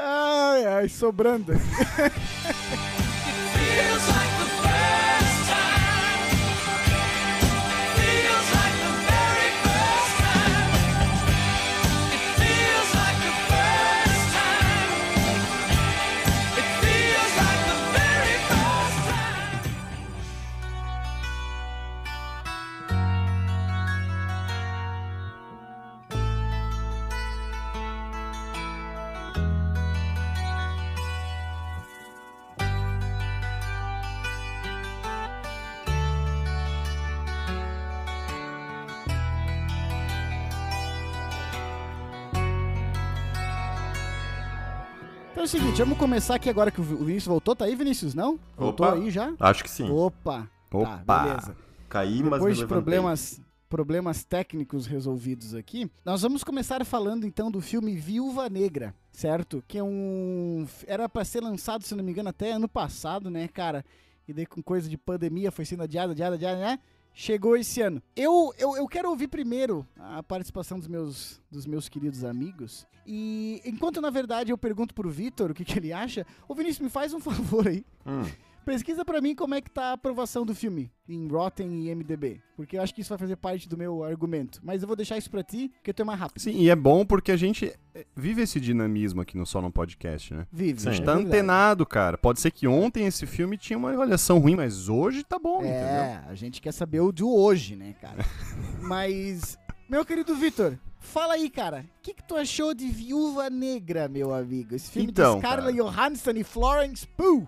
Ai, 0.02 0.66
ai, 0.66 0.90
sobrando. 0.90 1.52
o 45.50 45.52
seguinte, 45.52 45.80
vamos 45.80 45.98
começar 45.98 46.36
aqui 46.36 46.48
agora 46.48 46.70
que 46.70 46.80
o 46.80 46.84
Vinícius 46.84 47.26
voltou. 47.26 47.56
Tá 47.56 47.66
aí, 47.66 47.76
Vinícius? 47.76 48.14
Não? 48.14 48.40
Voltou 48.56 48.86
Opa. 48.86 48.96
aí 48.96 49.10
já? 49.10 49.34
Acho 49.40 49.64
que 49.64 49.70
sim. 49.72 49.90
Opa. 49.90 50.48
Opa. 50.72 51.04
Tá, 51.04 51.24
beleza. 51.24 51.58
Caí, 51.90 52.22
mas 52.22 52.34
Depois 52.34 52.58
de 52.60 52.68
problemas, 52.68 53.42
problemas 53.68 54.24
técnicos 54.24 54.86
resolvidos 54.86 55.56
aqui, 55.56 55.90
nós 56.06 56.22
vamos 56.22 56.44
começar 56.44 56.86
falando 56.86 57.26
então 57.26 57.50
do 57.50 57.62
filme 57.62 57.96
Viúva 57.96 58.48
Negra, 58.48 58.94
certo? 59.12 59.64
Que 59.68 59.80
é 59.80 59.84
um. 59.84 60.68
Era 60.86 61.10
pra 61.10 61.26
ser 61.26 61.42
lançado, 61.42 61.84
se 61.84 61.96
não 61.96 62.04
me 62.04 62.12
engano, 62.12 62.30
até 62.30 62.52
ano 62.52 62.70
passado, 62.70 63.32
né, 63.32 63.48
cara? 63.48 63.84
E 64.28 64.34
daí 64.34 64.46
com 64.46 64.62
coisa 64.62 64.88
de 64.88 65.00
pandemia 65.00 65.52
foi 65.52 65.66
sendo 65.66 65.82
adiado, 65.82 66.12
adiado, 66.12 66.36
adiado, 66.36 66.60
né? 66.60 66.78
Chegou 67.14 67.58
esse 67.58 67.82
ano. 67.82 68.02
Eu, 68.16 68.54
eu, 68.58 68.78
eu 68.78 68.88
quero 68.88 69.10
ouvir 69.10 69.28
primeiro 69.28 69.86
a 69.98 70.24
participação 70.24 70.80
dos 70.80 70.88
meus, 70.88 71.42
dos 71.52 71.66
meus 71.66 71.90
queridos 71.90 72.24
amigos. 72.24 72.88
E 73.06 73.62
enquanto, 73.66 74.00
na 74.00 74.10
verdade, 74.10 74.52
eu 74.52 74.58
pergunto 74.58 74.94
pro 74.94 75.10
Vitor 75.10 75.52
o 75.52 75.54
que, 75.54 75.66
que 75.66 75.78
ele 75.78 75.92
acha, 75.92 76.26
ô 76.48 76.56
Vinícius, 76.56 76.80
me 76.80 76.90
faz 76.90 77.14
um 77.14 77.20
favor 77.22 77.68
aí. 77.68 77.84
Hum, 78.06 78.24
Pesquisa 78.70 79.04
pra 79.04 79.20
mim 79.20 79.34
como 79.34 79.56
é 79.56 79.62
que 79.62 79.70
tá 79.72 79.86
a 79.86 79.94
aprovação 79.94 80.46
do 80.46 80.54
filme 80.54 80.92
em 81.08 81.28
Rotten 81.28 81.88
e 81.88 81.96
MDB, 81.96 82.40
porque 82.56 82.78
eu 82.78 82.82
acho 82.84 82.94
que 82.94 83.02
isso 83.02 83.10
vai 83.10 83.18
fazer 83.18 83.36
parte 83.36 83.68
do 83.68 83.76
meu 83.76 84.04
argumento. 84.04 84.60
Mas 84.64 84.82
eu 84.84 84.88
vou 84.88 84.96
deixar 84.96 85.18
isso 85.18 85.30
pra 85.32 85.42
ti, 85.44 85.72
porque 85.76 85.92
tu 85.92 86.02
é 86.04 86.06
mais 86.06 86.20
rápido. 86.20 86.40
Sim, 86.42 86.52
e 86.52 86.70
é 86.70 86.76
bom 86.76 87.04
porque 87.04 87.32
a 87.32 87.36
gente 87.38 87.74
é, 87.96 88.06
vive 88.16 88.44
esse 88.44 88.60
dinamismo 88.60 89.22
aqui 89.22 89.36
no 89.36 89.46
Só 89.46 89.60
no 89.60 89.72
Podcast, 89.72 90.34
né? 90.36 90.46
Vive. 90.52 90.82
Sim. 90.82 90.88
é 90.88 90.92
A 90.92 90.94
gente 90.94 91.04
tá 91.06 91.14
verdade. 91.16 91.36
antenado, 91.36 91.86
cara. 91.86 92.16
Pode 92.18 92.40
ser 92.40 92.52
que 92.52 92.68
ontem 92.68 93.08
esse 93.08 93.26
filme 93.26 93.58
tinha 93.58 93.78
uma 93.78 93.92
avaliação 93.92 94.38
ruim, 94.38 94.56
mas 94.56 94.88
hoje 94.88 95.24
tá 95.24 95.40
bom, 95.40 95.60
entendeu? 95.62 95.78
É, 95.80 96.24
a 96.28 96.36
gente 96.36 96.62
quer 96.62 96.72
saber 96.72 97.00
o 97.00 97.12
de 97.12 97.24
hoje, 97.24 97.76
né, 97.76 97.96
cara? 98.00 98.24
Mas, 98.82 99.58
meu 99.90 100.06
querido 100.06 100.36
Vitor, 100.36 100.78
fala 101.00 101.34
aí, 101.34 101.50
cara. 101.50 101.86
O 101.98 102.02
que, 102.04 102.14
que 102.14 102.24
tu 102.24 102.36
achou 102.36 102.74
de 102.74 102.88
Viúva 102.88 103.50
Negra, 103.50 104.08
meu 104.08 104.34
amigo? 104.34 104.76
Esse 104.76 104.92
filme 104.92 105.10
Então, 105.10 105.36
de 105.36 105.40
Scarlett 105.42 105.78
Johansson 105.78 106.32
e 106.36 106.44
Florence 106.44 107.08
Pugh. 107.08 107.48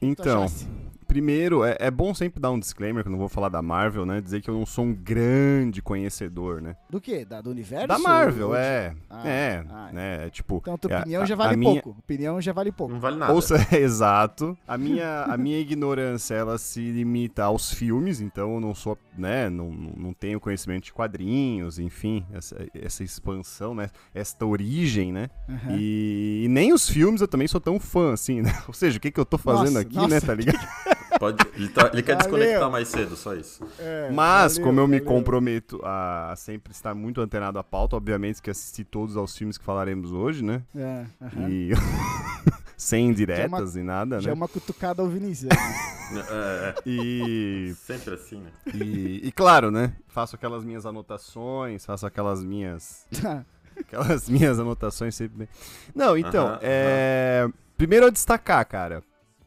Então, 0.00 0.44
achasse? 0.44 0.66
Primeiro, 1.10 1.64
é, 1.64 1.76
é 1.80 1.90
bom 1.90 2.14
sempre 2.14 2.40
dar 2.40 2.52
um 2.52 2.58
disclaimer, 2.58 3.02
que 3.02 3.08
eu 3.08 3.10
não 3.10 3.18
vou 3.18 3.28
falar 3.28 3.48
da 3.48 3.60
Marvel, 3.60 4.06
né? 4.06 4.20
Dizer 4.20 4.40
que 4.40 4.48
eu 4.48 4.54
não 4.54 4.64
sou 4.64 4.84
um 4.84 4.94
grande 4.94 5.82
conhecedor, 5.82 6.62
né? 6.62 6.76
Do 6.88 7.00
quê? 7.00 7.24
Da, 7.24 7.40
do 7.40 7.50
universo? 7.50 7.88
Da 7.88 7.98
Marvel, 7.98 8.54
é. 8.54 8.94
Ah, 9.10 9.28
é, 9.28 9.64
ah. 9.68 9.90
né? 9.92 10.26
É 10.26 10.30
tipo. 10.30 10.58
Então, 10.62 10.78
tua 10.78 10.92
é, 10.92 10.98
opinião 11.00 11.22
a- 11.22 11.26
já 11.26 11.34
a 11.34 11.36
vale 11.36 11.56
minha- 11.56 11.82
pouco. 11.82 11.98
Opinião 11.98 12.40
já 12.40 12.52
vale 12.52 12.70
pouco. 12.70 12.92
não 12.92 13.00
vale 13.00 13.16
nada. 13.16 13.32
Ouça, 13.32 13.56
exato. 13.76 14.56
A 14.68 14.78
minha, 14.78 15.24
a 15.24 15.36
minha 15.36 15.58
ignorância, 15.58 16.34
ela 16.34 16.56
se 16.58 16.80
limita 16.92 17.42
aos 17.42 17.72
filmes, 17.72 18.20
então 18.20 18.54
eu 18.54 18.60
não 18.60 18.72
sou, 18.72 18.96
né, 19.18 19.50
não, 19.50 19.70
não 19.72 20.12
tenho 20.12 20.38
conhecimento 20.38 20.84
de 20.84 20.92
quadrinhos, 20.92 21.80
enfim, 21.80 22.24
essa, 22.32 22.56
essa 22.72 23.02
expansão, 23.02 23.74
né, 23.74 23.88
esta 24.14 24.46
origem, 24.46 25.12
né, 25.12 25.28
Aham. 25.48 25.76
e, 25.76 26.42
e 26.44 26.48
nem 26.48 26.72
os 26.72 26.88
filmes 26.88 27.20
eu 27.20 27.26
também 27.28 27.48
sou 27.48 27.60
tão 27.60 27.80
fã, 27.80 28.12
assim, 28.12 28.42
né, 28.42 28.52
ou 28.68 28.74
seja, 28.74 28.98
o 28.98 29.00
que 29.00 29.10
que 29.10 29.18
eu 29.18 29.24
tô 29.24 29.36
fazendo 29.38 29.66
Nossa, 29.74 29.80
aqui, 29.80 29.96
nossa. 29.96 30.08
né, 30.08 30.20
tá 30.20 30.34
ligado? 30.34 30.99
Pode, 31.20 31.46
ele, 31.54 31.68
tá- 31.68 31.90
ele 31.92 32.02
quer 32.02 32.16
Valeu. 32.16 32.30
desconectar 32.30 32.70
mais 32.70 32.88
cedo, 32.88 33.14
só 33.14 33.34
isso. 33.34 33.62
É, 33.78 34.10
Mas, 34.10 34.54
valeu, 34.54 34.66
como 34.66 34.80
eu 34.80 34.88
me 34.88 34.98
valeu. 34.98 35.12
comprometo 35.14 35.78
a 35.84 36.34
sempre 36.36 36.72
estar 36.72 36.94
muito 36.94 37.20
antenado 37.20 37.58
à 37.58 37.62
pauta, 37.62 37.94
obviamente 37.94 38.40
que 38.42 38.50
assisti 38.50 38.82
todos 38.84 39.16
aos 39.18 39.36
filmes 39.36 39.58
que 39.58 39.64
falaremos 39.64 40.10
hoje, 40.12 40.42
né, 40.42 40.62
É, 40.74 41.04
aham. 41.22 41.48
e... 41.50 41.70
Sem 42.76 43.12
diretas 43.12 43.76
e 43.76 43.82
nada, 43.82 44.18
Já 44.20 44.30
é 44.30 44.32
né? 44.32 44.34
uma 44.34 44.48
cutucada 44.48 45.02
ao 45.02 45.08
Vinícius. 45.08 45.52
É, 45.52 46.74
E 46.86 47.68
é, 47.70 47.74
sempre 47.74 48.14
assim, 48.14 48.40
né? 48.40 48.50
E, 48.72 49.20
e 49.22 49.30
claro, 49.30 49.70
né? 49.70 49.92
Faço 50.08 50.34
aquelas 50.34 50.64
minhas 50.64 50.86
anotações, 50.86 51.84
faço 51.84 52.06
aquelas 52.06 52.42
minhas. 52.42 53.06
Aquelas 53.78 54.28
minhas 54.28 54.58
anotações 54.58 55.14
sempre. 55.14 55.48
Não, 55.94 56.16
então, 56.16 56.48
Aham, 56.48 56.58
é. 56.62 57.48
Primeiro 57.78 58.06
eu 58.06 58.10
destacar, 58.10 58.62
cara. 58.66 59.02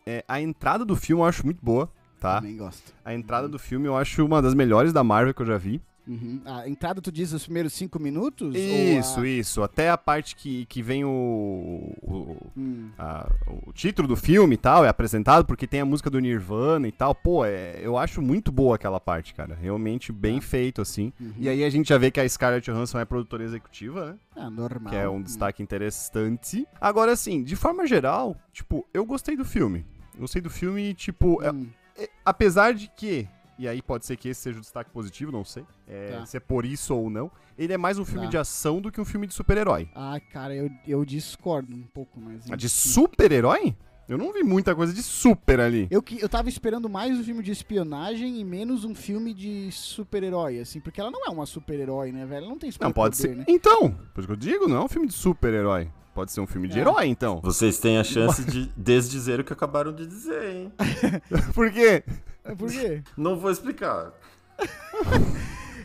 É, 0.05 0.24
a 0.27 0.41
entrada 0.41 0.83
do 0.86 0.95
filme 0.95 1.22
eu 1.22 1.25
acho 1.25 1.45
muito 1.45 1.63
boa, 1.63 1.89
tá? 2.19 2.36
Também 2.36 2.57
gosto. 2.57 2.93
A 3.03 3.13
entrada 3.13 3.48
do 3.48 3.60
filme 3.60 3.88
eu 3.88 3.95
acho 3.95 4.25
uma 4.25 4.41
das 4.41 4.53
melhores 4.53 4.91
da 4.93 5.03
Marvel 5.03 5.33
que 5.33 5.41
eu 5.41 5.45
já 5.45 5.57
vi. 5.57 5.81
Uhum. 6.07 6.41
A 6.45 6.67
entrada, 6.67 7.01
tu 7.01 7.12
diz 7.12 7.31
os 7.31 7.43
primeiros 7.45 7.74
cinco 7.74 7.98
minutos? 8.00 8.55
Isso, 8.55 9.22
a... 9.22 9.27
isso. 9.27 9.63
Até 9.63 9.89
a 9.89 9.98
parte 9.98 10.36
que, 10.36 10.65
que 10.65 10.81
vem 10.81 11.05
o. 11.05 11.93
o 12.01 12.38
Hum. 12.57 12.89
a- 12.98 13.29
o 13.65 13.72
título 13.74 14.07
do 14.07 14.15
filme 14.15 14.55
e 14.55 14.57
tal, 14.57 14.83
é 14.86 14.89
apresentado 14.89 15.45
porque 15.45 15.65
tem 15.65 15.79
a 15.81 15.86
música 15.86 16.10
do 16.10 16.19
Nirvana 16.19 16.88
e 16.88 16.91
tal. 16.91 17.15
Pô, 17.15 17.45
é, 17.45 17.79
eu 17.81 17.98
acho 17.98 18.22
muito 18.22 18.51
boa 18.51 18.75
aquela 18.75 19.00
parte, 19.00 19.33
cara. 19.33 19.55
Realmente 19.55 20.12
bem 20.12 20.39
feito, 20.41 20.81
assim. 20.81 21.12
Uhum. 21.19 21.33
E 21.39 21.48
aí 21.50 21.63
a 21.63 21.69
gente 21.69 21.89
já 21.89 21.98
vê 21.98 22.12
que 22.12 22.19
a 22.19 22.27
Scarlett 22.27 22.69
Johansson 22.69 23.00
é 23.00 23.05
produtora 23.05 23.43
executiva, 23.43 24.12
né? 24.12 24.15
Ah, 24.36 24.50
normal. 24.50 24.91
Que 24.91 24.98
é 24.98 25.07
um 25.10 25.22
destaque 25.22 25.63
interessante. 25.63 26.67
Agora, 26.79 27.12
assim, 27.13 27.43
de 27.43 27.55
forma 27.55 27.86
geral, 27.88 28.36
tipo, 28.51 28.86
eu 28.93 29.05
gostei 29.05 29.36
do 29.36 29.45
filme. 29.45 29.86
Gostei 30.17 30.41
do 30.41 30.50
filme, 30.50 30.93
tipo, 30.93 31.41
é- 31.41 31.51
Hum. 31.51 31.67
é- 31.98 32.10
apesar 32.25 32.74
de 32.74 32.89
que, 32.95 33.27
e 33.63 33.67
aí 33.67 33.82
pode 33.82 34.05
ser 34.05 34.17
que 34.17 34.29
esse 34.29 34.41
seja 34.41 34.58
o 34.58 34.62
destaque 34.62 34.89
positivo, 34.91 35.32
não 35.32 35.43
sei, 35.46 35.65
é, 35.88 36.12
Tá. 36.12 36.25
se 36.25 36.38
é 36.38 36.39
por 36.39 36.65
isso 36.65 36.96
ou 36.96 37.10
não, 37.10 37.32
ele 37.58 37.74
é 37.74 37.77
mais 37.77 37.98
um 37.98 38.05
filme 38.05 38.25
Tá. 38.25 38.32
de 38.32 38.38
ação 38.38 38.79
do 38.82 38.91
que 38.91 39.00
um 39.01 39.05
filme 39.05 39.25
de 39.27 39.34
super-herói. 39.34 39.89
Ah, 39.96 40.20
cara, 40.32 40.53
eu, 40.55 40.70
eu 40.88 41.03
discordo 41.05 41.75
um 41.75 41.84
pouco, 41.84 42.20
mas... 42.20 42.50
Ah, 42.51 42.55
De 42.55 42.67
super-herói? 42.70 43.75
Eu 44.10 44.17
não 44.17 44.34
vi 44.34 44.43
muita 44.43 44.75
coisa 44.75 44.91
de 44.93 45.01
super 45.01 45.62
ali. 45.62 45.88
Eu, 45.89 46.01
que- 46.03 46.22
eu 46.22 46.27
tava 46.27 46.50
esperando 46.50 46.89
mais 46.89 47.17
um 47.17 47.24
filme 47.24 47.41
de 47.41 47.51
espionagem 47.51 48.38
e 48.38 48.43
menos 48.43 48.84
um 48.84 48.93
filme 48.93 49.34
de 49.34 49.72
super-herói, 49.72 50.60
assim, 50.60 50.82
porque 50.82 51.00
ela 51.00 51.10
não 51.10 51.25
é 51.25 51.29
uma 51.29 51.46
super-herói, 51.46 52.12
né, 52.12 52.25
velho? 52.25 52.39
Ela 52.43 52.50
não 52.50 52.60
tem 52.60 52.70
super 52.70 52.84
Não, 52.84 52.91
pode 52.91 53.15
ser. 53.15 53.34
né? 53.36 53.46
Então, 53.48 53.91
por 54.13 54.20
isso 54.20 54.27
que 54.27 54.34
eu 54.34 54.38
digo, 54.38 54.67
não 54.67 54.75
é 54.77 54.84
um 54.84 54.89
filme 54.89 55.08
de 55.08 55.13
super-herói. 55.13 55.89
Pode 56.13 56.32
ser 56.34 56.41
um 56.41 56.46
filme 56.46 56.67
de 56.67 56.77
É. 56.77 56.82
herói, 56.82 57.08
então. 57.08 57.39
Vocês 57.41 57.79
têm 57.79 57.98
a 57.98 58.03
chance 58.03 58.43
de 58.46 58.65
desdizer 58.75 59.39
o 59.39 59.43
que 59.43 59.53
acabaram 59.53 59.93
de 59.93 60.05
dizer, 60.05 60.53
hein? 60.53 60.72
Por 61.55 61.72
quê? 61.72 62.03
É, 62.43 62.55
Por 62.55 62.69
quê? 62.69 63.01
Não 63.17 63.38
vou 63.38 63.51
explicar. 63.51 64.12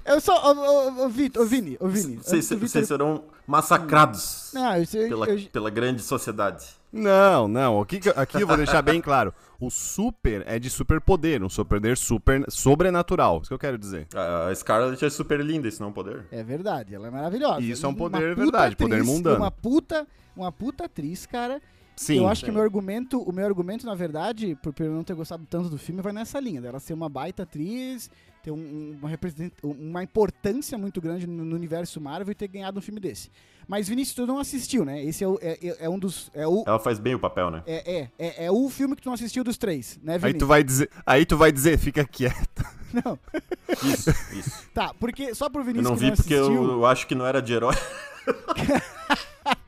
Eu 0.05 0.21
só. 0.21 0.53
Ô, 0.53 0.57
ô, 0.57 1.05
ô, 1.05 1.09
Vitor, 1.09 1.43
ô, 1.43 1.47
Vini, 1.47 1.77
ô, 1.79 1.87
Vini. 1.87 2.17
Vocês 2.17 2.49
vocês 2.49 2.88
serão 2.88 3.25
massacrados 3.47 4.50
Não, 4.55 4.81
isso, 4.81 4.97
pela, 4.97 5.29
eu- 5.29 5.50
pela 5.50 5.69
grande 5.71 6.03
sociedade. 6.03 6.67
Não, 6.91 7.47
não. 7.47 7.81
Aqui, 7.83 8.00
aqui 8.17 8.41
eu 8.41 8.47
vou 8.47 8.57
deixar 8.57 8.81
bem 8.81 9.00
claro. 9.03 9.35
O 9.61 9.69
super 9.71 10.43
é 10.47 10.59
de 10.59 10.71
superpoder, 10.71 11.43
um 11.43 11.49
superpoder 11.50 11.99
super 11.99 12.43
sobrenatural. 12.49 13.41
Isso 13.41 13.49
que 13.49 13.55
eu 13.55 13.59
quero 13.59 13.77
dizer. 13.77 14.07
A 14.15 14.55
Scarlett 14.55 15.05
é 15.05 15.11
super 15.11 15.41
linda, 15.41 15.69
isso 15.69 15.81
não 15.81 15.88
é 15.88 15.91
um 15.91 15.93
poder. 15.93 16.25
É 16.31 16.43
verdade, 16.43 16.95
ela 16.95 17.09
é 17.09 17.11
maravilhosa. 17.11 17.61
E 17.61 17.71
isso 17.71 17.85
é 17.85 17.88
um 17.88 17.95
poder 17.95 18.35
puta 18.35 18.43
verdade, 18.43 18.77
poder 18.77 19.05
mundano. 19.05 19.37
Uma 19.37 19.50
puta, 19.50 20.07
uma 20.35 20.50
puta 20.50 20.87
atriz, 20.87 21.27
cara. 21.27 21.61
Sim. 22.00 22.19
eu 22.19 22.28
acho 22.28 22.43
que 22.45 22.50
o 22.50 22.52
sim. 22.52 22.57
meu 22.57 22.62
argumento, 22.64 23.21
o 23.23 23.33
meu 23.33 23.45
argumento, 23.47 23.85
na 23.87 23.95
verdade, 23.95 24.57
por, 24.62 24.75
eu 24.78 24.93
não 24.93 25.02
ter 25.05 25.14
gostado 25.14 25.45
tanto 25.49 25.69
do 25.69 25.78
filme, 25.78 26.00
vai 26.02 26.12
nessa 26.12 26.38
linha, 26.40 26.61
dela 26.61 26.78
ser 26.81 26.93
uma 26.95 27.09
baita 27.09 27.43
atriz, 27.43 28.11
ter 28.43 28.50
um- 28.50 28.97
uma, 29.00 29.09
represent- 29.09 29.52
uma 29.62 30.02
importância 30.02 30.78
muito 30.78 31.00
grande 31.00 31.26
no, 31.26 31.45
no 31.45 31.55
universo 31.57 32.00
Marvel 32.00 32.33
e 32.33 32.35
ter 32.35 32.49
ganhado 32.49 32.78
um 32.78 32.83
filme 32.83 33.00
desse. 33.00 33.31
Mas 33.67 33.87
Vinícius, 33.88 34.14
tu 34.17 34.26
não 34.26 34.38
assistiu, 34.38 34.83
né? 34.85 35.05
Esse 35.05 35.23
é, 35.25 35.28
o- 35.28 35.38
é- 35.43 35.59
é- 35.62 35.76
é 35.81 35.88
um 35.90 35.99
dos. 35.99 36.31
É 36.33 36.47
o, 36.47 36.64
Ela 36.67 36.78
faz 36.78 36.99
bem 36.99 37.14
o 37.14 37.19
papel, 37.19 37.50
né? 37.50 37.62
é, 37.67 37.97
é, 37.99 38.11
é, 38.19 38.45
é 38.47 38.50
o 38.50 38.69
filme 38.71 38.97
que 38.97 39.02
tu 39.02 39.07
não 39.07 39.12
assistiu 39.14 39.45
dos 39.45 39.59
três, 39.59 39.99
né, 40.02 40.14
Aí 40.14 40.19
Vinícius? 40.21 40.38
tu 40.40 40.47
vai 40.47 40.64
dizer, 40.64 40.90
aí 41.05 41.26
tu 41.26 41.37
vai 41.37 41.52
dizer, 41.52 41.78
fica 41.78 42.05
quieto. 42.05 42.64
Não. 43.05 43.19
Isso, 43.85 44.09
isso. 44.35 44.67
Tá, 44.73 44.95
porque 44.95 45.35
só 45.35 45.50
pro 45.50 45.61
Eu 45.61 45.64
Vinícius 45.67 45.90
não 45.90 45.95
que 45.95 46.00
vi 46.05 46.09
não 46.09 46.17
porque 46.17 46.33
eu, 46.33 46.71
eu 46.71 46.87
acho 46.87 47.07
que 47.07 47.14
não 47.14 47.26
era 47.26 47.43
de 47.43 47.52
herói. 47.52 47.75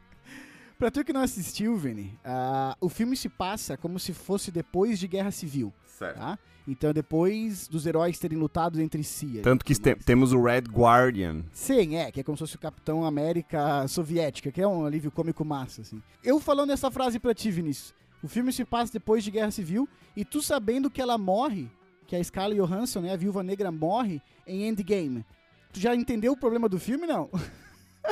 Pra 0.81 0.91
tu 0.91 1.05
que 1.05 1.13
não 1.13 1.21
assistiu, 1.21 1.77
Vini, 1.77 2.19
ah, 2.25 2.75
o 2.81 2.89
filme 2.89 3.15
se 3.15 3.29
passa 3.29 3.77
como 3.77 3.99
se 3.99 4.15
fosse 4.15 4.51
depois 4.51 4.99
de 4.99 5.07
Guerra 5.07 5.31
Civil, 5.31 5.73
Certo. 5.87 6.17
tá? 6.19 6.39
Então, 6.67 6.91
depois 6.93 7.69
dos 7.69 7.85
heróis 7.85 8.19
terem 8.19 8.39
lutado 8.39 8.81
entre 8.81 9.05
si. 9.05 9.41
Tanto 9.43 9.63
que 9.63 9.75
tudo 9.75 9.83
te- 9.85 9.91
mais. 9.95 10.05
temos 10.07 10.33
o 10.33 10.43
Red 10.43 10.63
Guardian. 10.63 11.45
Sim, 11.53 11.97
é, 11.97 12.11
que 12.11 12.21
é 12.21 12.23
como 12.23 12.35
se 12.37 12.41
fosse 12.41 12.57
o 12.57 12.61
Capitão 12.61 13.05
América 13.05 13.87
Soviética, 13.89 14.51
que 14.51 14.63
é 14.63 14.67
um 14.67 14.87
alívio 14.87 15.11
cômico 15.11 15.45
massa, 15.45 15.83
assim. 15.83 16.03
Eu 16.25 16.41
falando 16.41 16.73
essa 16.73 16.91
frase 16.91 17.19
pra 17.19 17.35
ti, 17.35 17.51
Vinícius, 17.51 17.93
o 18.23 18.29
filme 18.29 18.51
se 18.51 18.65
passa 18.65 18.91
depois 18.95 19.23
de 19.23 19.31
Guerra 19.31 19.51
Civil, 19.51 19.87
e 20.17 20.25
tu 20.25 20.41
sabendo 20.41 20.91
que 20.91 21.03
ela 21.03 21.19
morre, 21.19 21.69
que 22.07 22.17
a 22.17 22.25
Scarlett 22.25 22.59
Johansson, 22.59 23.01
né, 23.01 23.13
a 23.13 23.17
Viúva 23.17 23.43
Negra, 23.43 23.71
morre 23.71 24.23
em 24.47 24.67
Endgame. 24.67 25.27
Tu 25.75 25.79
já 25.81 25.95
entendeu 25.95 26.33
o 26.33 26.37
problema 26.39 26.71
do 26.71 26.79
filme, 26.81 27.07
não? 27.07 27.29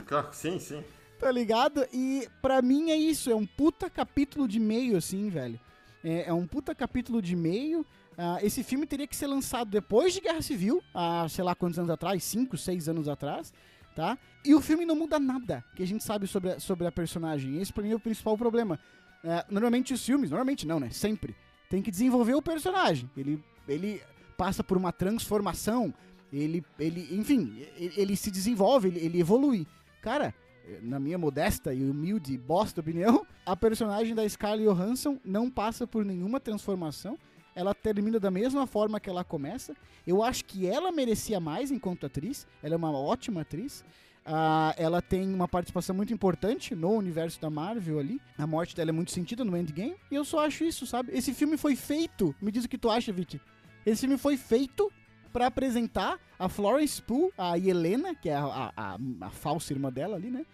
Claro, 0.07 0.29
Sim, 0.33 0.59
sim. 0.59 0.85
Tá 1.19 1.33
ligado? 1.33 1.85
E 1.93 2.29
pra 2.41 2.63
mim 2.63 2.91
é 2.91 2.97
isso, 2.97 3.31
é 3.31 3.35
um 3.35 3.47
puta 3.47 3.91
capítulo 3.91 4.47
de 4.47 4.61
meio, 4.61 4.97
assim, 4.97 5.29
velho. 5.29 5.59
É, 6.05 6.29
é 6.29 6.33
um 6.33 6.47
puta 6.47 6.75
capítulo 6.75 7.21
de 7.21 7.35
meio. 7.35 7.85
Ah, 8.17 8.39
esse 8.43 8.63
filme 8.63 8.87
teria 8.87 9.07
que 9.07 9.17
ser 9.17 9.27
lançado 9.27 9.69
depois 9.69 10.13
de 10.13 10.21
Guerra 10.21 10.43
Civil, 10.43 10.83
há 10.95 11.29
sei 11.29 11.45
lá 11.45 11.55
quantos 11.55 11.79
anos 11.79 11.91
atrás, 11.91 12.23
5, 12.25 12.57
6 12.57 12.89
anos 12.89 13.09
atrás, 13.09 13.53
tá? 13.95 14.19
E 14.45 14.55
o 14.55 14.61
filme 14.61 14.85
não 14.85 14.97
muda 14.97 15.19
nada 15.19 15.65
que 15.75 15.83
a 15.83 15.87
gente 15.87 16.03
sabe 16.03 16.27
sobre 16.27 16.53
a, 16.53 16.61
sobre 16.61 16.87
a 16.87 16.93
personagem. 16.93 17.61
Esse 17.61 17.73
pra 17.73 17.83
mim 17.83 17.91
é 17.91 17.95
o 17.97 18.01
principal 18.01 18.37
problema. 18.37 18.79
É, 19.25 19.45
normalmente 19.51 19.93
os 19.93 20.05
filmes, 20.05 20.31
normalmente 20.31 20.67
não, 20.67 20.81
né? 20.81 20.91
Sempre. 20.91 21.35
Tem 21.69 21.83
que 21.83 21.91
desenvolver 21.91 22.35
o 22.35 22.43
personagem. 22.43 23.11
Ele, 23.17 23.43
ele 23.69 24.01
passa 24.37 24.63
por 24.65 24.77
uma 24.77 24.93
transformação, 24.93 25.93
ele, 26.33 26.65
ele 26.79 27.09
enfim, 27.13 27.67
ele, 27.77 27.95
ele 27.97 28.17
se 28.17 28.31
desenvolve, 28.31 28.89
ele, 28.89 29.01
ele 29.01 29.21
evolui. 29.21 29.67
Cara, 30.01 30.35
na 30.83 30.99
minha 30.99 31.19
modesta 31.19 31.73
e 31.73 31.83
humilde 31.83 32.37
bosta 32.37 32.81
opinião, 32.81 33.27
a 33.45 33.57
personagem 33.57 34.15
da 34.15 34.29
Scarlett 34.29 34.65
Johansson 34.65 35.19
não 35.25 35.51
passa 35.51 35.87
por 35.87 36.05
nenhuma 36.05 36.39
transformação. 36.41 37.19
Ela 37.55 37.75
termina 37.75 38.21
da 38.21 38.31
mesma 38.31 38.67
forma 38.67 39.01
que 39.01 39.11
ela 39.11 39.25
começa. 39.25 39.75
Eu 40.07 40.23
acho 40.23 40.45
que 40.45 40.67
ela 40.67 40.93
merecia 40.93 41.41
mais 41.41 41.71
enquanto 41.71 42.07
atriz. 42.07 42.47
Ela 42.63 42.75
é 42.75 42.77
uma 42.77 42.93
ótima 42.93 43.41
atriz. 43.41 43.85
Ah, 44.25 44.75
ela 44.77 45.01
tem 45.01 45.33
uma 45.35 45.49
participação 45.49 45.97
muito 45.97 46.13
importante 46.13 46.75
no 46.75 46.93
universo 46.93 47.41
da 47.41 47.49
Marvel 47.49 47.99
ali. 47.99 48.21
A 48.37 48.47
morte 48.47 48.77
dela 48.77 48.91
é 48.91 48.93
muito 48.93 49.11
sentida 49.11 49.45
no 49.45 49.57
Endgame. 49.57 49.97
E 50.11 50.15
eu 50.15 50.25
só 50.25 50.45
acho 50.45 50.65
isso, 50.65 50.87
sabe? 50.87 51.11
Esse 51.13 51.33
filme 51.35 51.57
foi 51.57 51.75
feito. 51.75 52.35
Me 52.41 52.53
diz 52.53 52.65
o 52.65 52.69
que 52.69 52.79
tu 52.79 52.91
acha, 52.91 53.13
Viti. 53.13 53.41
Esse 53.85 54.03
filme 54.03 54.19
foi 54.19 54.37
feito 54.37 54.93
pra 55.33 55.47
apresentar 55.47 56.19
a 56.39 56.49
Florence 56.49 57.01
Pugh, 57.03 57.31
a 57.37 57.59
Helena, 57.59 58.15
que 58.15 58.29
é 58.29 58.35
a, 58.37 58.45
a, 58.45 58.73
a, 58.77 58.99
a 59.23 59.31
falsa 59.31 59.73
irmã 59.73 59.91
dela 59.93 60.17
ali, 60.17 60.31
né? 60.31 60.45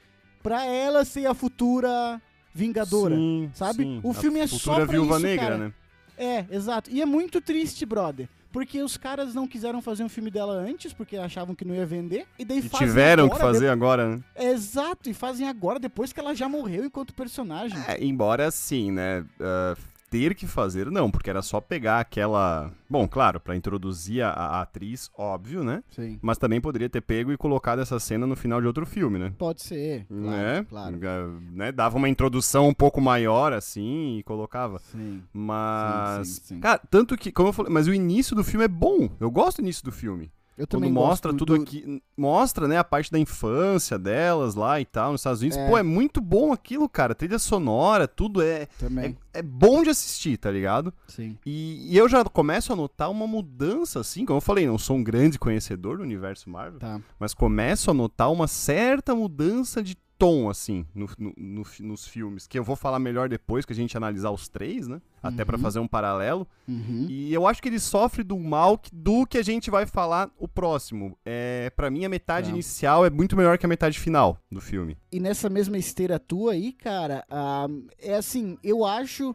Pra 0.43 0.65
ela 0.67 1.05
ser 1.05 1.27
a 1.27 1.35
futura 1.35 2.21
Vingadora. 2.53 3.17
Sim, 3.17 3.51
sabe? 3.55 3.83
sim. 3.83 4.01
O 4.03 4.11
A 4.11 4.15
filme 4.15 4.41
é 4.41 4.47
só 4.47 4.77
pra 4.77 4.85
Viúva 4.85 5.17
isso, 5.17 5.27
Negra, 5.27 5.45
cara. 5.47 5.59
né? 5.59 5.73
É, 6.17 6.47
exato. 6.51 6.91
E 6.91 7.03
é 7.03 7.07
muito 7.07 7.41
triste, 7.41 7.85
brother. 7.85 8.29
Porque 8.53 8.81
os 8.81 8.97
caras 8.97 9.35
não 9.35 9.49
quiseram 9.49 9.83
fazer 9.83 10.05
um 10.05 10.09
filme 10.09 10.31
dela 10.31 10.53
antes, 10.53 10.93
porque 10.93 11.17
achavam 11.17 11.57
que 11.57 11.65
não 11.65 11.75
ia 11.75 11.85
vender. 11.85 12.25
E 12.39 12.45
daí 12.45 12.59
E 12.59 12.69
tiveram 12.69 13.25
agora, 13.25 13.41
que 13.41 13.45
fazer 13.47 13.69
agora, 13.69 14.09
né? 14.17 14.23
Exato, 14.37 15.11
e 15.11 15.13
fazem 15.15 15.49
agora, 15.49 15.81
depois 15.81 16.13
que 16.13 16.21
ela 16.21 16.37
já 16.37 16.49
morreu 16.49 16.85
enquanto 16.85 17.13
personagem. 17.13 17.77
É, 17.89 18.05
embora 18.05 18.47
assim, 18.47 18.93
né? 18.93 19.27
ah, 19.41 19.75
ter 20.15 20.33
que 20.33 20.47
fazer, 20.47 20.93
não, 20.93 21.11
porque 21.11 21.29
era 21.29 21.43
só 21.43 21.61
pegar 21.61 21.99
aquela. 21.99 22.71
Bom, 22.89 23.09
claro, 23.09 23.41
pra 23.41 23.57
introduzir 23.57 24.23
a, 24.23 24.31
a 24.31 24.61
atriz, 24.63 25.11
óbvio, 25.19 25.65
né? 25.65 25.83
Sim. 25.91 26.21
Mas 26.23 26.39
também 26.39 26.61
poderia 26.61 26.89
ter 26.89 27.01
pego 27.01 27.33
e 27.33 27.37
colocado 27.37 27.81
essa 27.81 27.99
cena 27.99 28.25
no 28.25 28.37
final 28.37 28.61
de 28.61 28.67
outro 28.69 28.87
filme, 28.87 29.19
né? 29.19 29.33
Pode 29.37 29.61
ser. 29.63 30.07
Claro, 30.07 30.25
né? 30.25 30.67
claro. 30.69 31.01
Ah, 31.03 31.41
né? 31.53 31.73
Dava 31.73 31.97
uma 31.97 32.09
introdução 32.09 32.69
um 32.69 32.75
pouco 32.75 33.01
maior, 33.01 33.53
assim, 33.53 34.19
e 34.19 34.23
colocava. 34.23 34.79
Sim. 34.79 35.21
Mas. 35.33 36.29
Sim, 36.29 36.35
sim, 36.35 36.43
sim. 36.45 36.61
Cara, 36.61 36.81
tanto 36.89 37.17
que, 37.17 37.33
como 37.33 37.49
eu 37.49 37.53
falei, 37.53 37.73
mas 37.73 37.89
o 37.89 37.93
início 37.93 38.37
do 38.37 38.45
filme 38.45 38.67
é 38.67 38.69
bom. 38.69 39.11
Eu 39.19 39.33
gosto 39.33 39.57
do 39.57 39.63
início 39.65 39.85
do 39.85 39.91
filme. 39.91 40.31
Eu 40.57 40.67
Quando 40.67 40.71
também 40.83 40.93
mostra 40.93 41.33
gosto 41.33 41.39
tudo 41.45 41.57
do- 41.57 41.63
aqui. 41.63 42.03
Mostra, 42.17 42.69
né, 42.69 42.79
a 42.79 42.85
parte 42.85 43.11
da 43.11 43.19
infância 43.19 43.99
delas 43.99 44.55
lá 44.55 44.81
e 44.81 44.85
tal, 44.85 45.13
nos 45.13 45.21
Estados 45.21 45.41
Unidos. 45.41 45.59
É. 45.59 45.69
Pô, 45.69 45.77
é 45.77 45.83
muito 45.83 46.21
bom 46.21 46.53
aquilo, 46.53 46.89
cara. 46.89 47.15
Trilha 47.15 47.39
sonora, 47.39 48.07
tudo 48.07 48.41
é. 48.41 48.67
Também. 48.79 49.17
É, 49.33 49.41
é 49.41 49.43
bom 49.43 49.83
de 49.83 49.91
assistir, 49.91 50.37
tá 50.37 50.51
ligado? 50.51 50.95
Sim. 51.09 51.37
E, 51.45 51.93
e 51.93 51.97
eu 51.97 52.09
já 52.09 52.25
começo 52.25 52.73
a 52.73 52.77
notar 52.77 53.11
uma 53.11 53.27
mudança, 53.27 53.99
assim, 54.01 54.25
como 54.25 54.37
eu 54.37 54.41
falei, 54.41 54.67
não 54.67 54.79
sou 54.79 54.97
um 54.97 55.03
grande 55.03 55.39
conhecedor 55.39 55.97
do 55.97 56.03
universo 56.05 56.49
Marvel, 56.49 56.79
Tá. 56.79 57.01
mas 57.19 57.35
começo 57.35 57.91
a 57.91 57.95
notar 57.95 58.31
uma 58.31 58.47
certa 58.47 59.15
mudança 59.15 59.83
de 59.83 59.97
tom, 60.19 60.49
assim, 60.49 60.87
no, 60.95 61.09
no- 61.19 61.35
no 61.37 61.65
nos 61.81 62.07
filmes, 62.07 62.47
que 62.47 62.59
eu 62.59 62.65
vou 62.65 62.77
falar 62.77 62.99
melhor 62.99 63.29
depois 63.29 63.65
que 63.65 63.73
a 63.73 63.77
gente 63.77 63.97
analisar 63.97 64.31
os 64.31 64.49
três, 64.49 64.87
né? 64.87 65.01
Até 65.23 65.45
pra 65.45 65.57
Uhum. 65.57 65.63
fazer 65.63 65.79
um 65.81 65.89
paralelo. 65.89 66.47
Uhum. 66.69 67.07
E 67.09 67.33
eu 67.33 67.47
acho 67.47 67.61
que 67.63 67.69
ele 67.69 67.81
sofre 67.81 68.23
do 68.23 68.39
mal 68.39 68.81
do 68.93 69.27
que 69.27 69.39
a 69.39 69.43
gente 69.43 69.71
vai 69.71 69.87
falar 69.87 70.31
o 70.39 70.47
próximo. 70.47 71.19
É, 71.25 71.71
para 71.77 71.91
mim, 71.91 72.05
a 72.05 72.09
metade 72.09 72.51
inicial 72.51 73.05
é 73.05 73.11
muito 73.11 73.37
melhor 73.37 73.59
que 73.59 73.67
a 73.67 73.69
metade 73.69 73.99
final 73.99 74.39
do 74.51 74.61
filme. 74.61 74.97
E 75.11 75.19
nessa 75.19 75.49
mesma 75.51 75.77
esteira 75.79 76.19
tua 76.19 76.53
aí, 76.53 76.73
cara, 76.73 77.25
ah, 77.31 77.67
é 77.99 78.15
assim, 78.15 78.57
eu 78.63 78.85
acho 78.85 79.35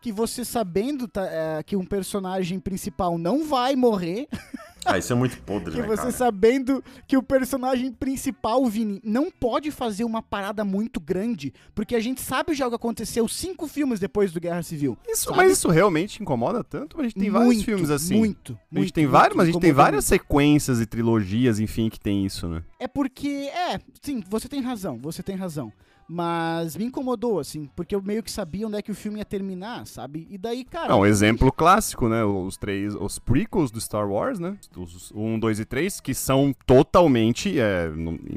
que 0.00 0.12
você 0.12 0.44
sabendo 0.44 1.08
tá, 1.08 1.24
eh, 1.26 1.62
que 1.64 1.74
um 1.74 1.84
personagem 1.84 2.60
principal 2.60 3.18
não 3.18 3.44
vai 3.44 3.74
morrer, 3.74 4.28
Ah, 4.88 4.96
isso 4.96 5.12
é 5.12 5.16
muito 5.16 5.38
podre, 5.42 5.72
que 5.72 5.80
né, 5.82 5.86
você 5.86 5.96
cara? 5.96 6.12
sabendo 6.12 6.82
que 7.06 7.16
o 7.16 7.22
personagem 7.22 7.92
principal, 7.92 8.64
Vini, 8.66 9.00
não 9.04 9.30
pode 9.30 9.70
fazer 9.70 10.02
uma 10.04 10.22
parada 10.22 10.64
muito 10.64 10.98
grande, 10.98 11.52
porque 11.74 11.94
a 11.94 12.00
gente 12.00 12.22
sabe 12.22 12.54
já 12.54 12.66
o 12.66 12.70
que 12.70 12.76
aconteceu 12.76 13.28
cinco 13.28 13.68
filmes 13.68 14.00
depois 14.00 14.32
do 14.32 14.40
Guerra 14.40 14.62
Civil. 14.62 14.96
Isso, 15.06 15.26
Sabe? 15.26 15.36
mas 15.36 15.52
isso 15.52 15.68
realmente 15.68 16.22
incomoda 16.22 16.64
tanto? 16.64 16.98
A 17.00 17.02
gente 17.02 17.16
tem 17.16 17.28
vários 17.28 17.54
Muito, 17.54 17.64
filmes 17.64 17.90
assim. 17.90 18.16
Muito, 18.16 18.52
a 18.52 18.56
muito. 18.70 18.84
gente 18.84 18.94
tem 18.94 19.04
muito, 19.04 19.12
vários, 19.12 19.36
mas 19.36 19.48
a 19.48 19.52
gente 19.52 19.60
tem 19.60 19.72
várias 19.72 20.04
sequências 20.06 20.80
e 20.80 20.86
trilogias, 20.86 21.60
enfim, 21.60 21.90
que 21.90 22.00
tem 22.00 22.24
isso, 22.24 22.48
né? 22.48 22.62
É 22.80 22.88
porque, 22.88 23.28
é, 23.28 23.78
sim, 24.02 24.22
você 24.28 24.48
tem 24.48 24.62
razão, 24.62 24.98
você 24.98 25.22
tem 25.22 25.36
razão. 25.36 25.70
Mas 26.10 26.74
me 26.74 26.86
incomodou, 26.86 27.38
assim, 27.38 27.68
porque 27.76 27.94
eu 27.94 28.00
meio 28.02 28.22
que 28.22 28.30
sabia 28.30 28.66
onde 28.66 28.76
é 28.78 28.82
que 28.82 28.90
o 28.90 28.94
filme 28.94 29.18
ia 29.18 29.24
terminar, 29.26 29.86
sabe? 29.86 30.26
E 30.30 30.38
daí, 30.38 30.64
cara. 30.64 30.88
Não, 30.88 31.00
um 31.00 31.06
exemplo 31.06 31.52
clássico, 31.52 32.08
né? 32.08 32.24
Os 32.24 32.56
três, 32.56 32.94
os 32.94 33.18
prequels 33.18 33.70
do 33.70 33.78
Star 33.78 34.08
Wars, 34.10 34.38
né? 34.38 34.56
Os 34.74 35.12
1, 35.14 35.38
2 35.38 35.60
e 35.60 35.64
3, 35.66 36.00
que 36.00 36.14
são 36.14 36.54
totalmente, 36.66 37.60
é, 37.60 37.90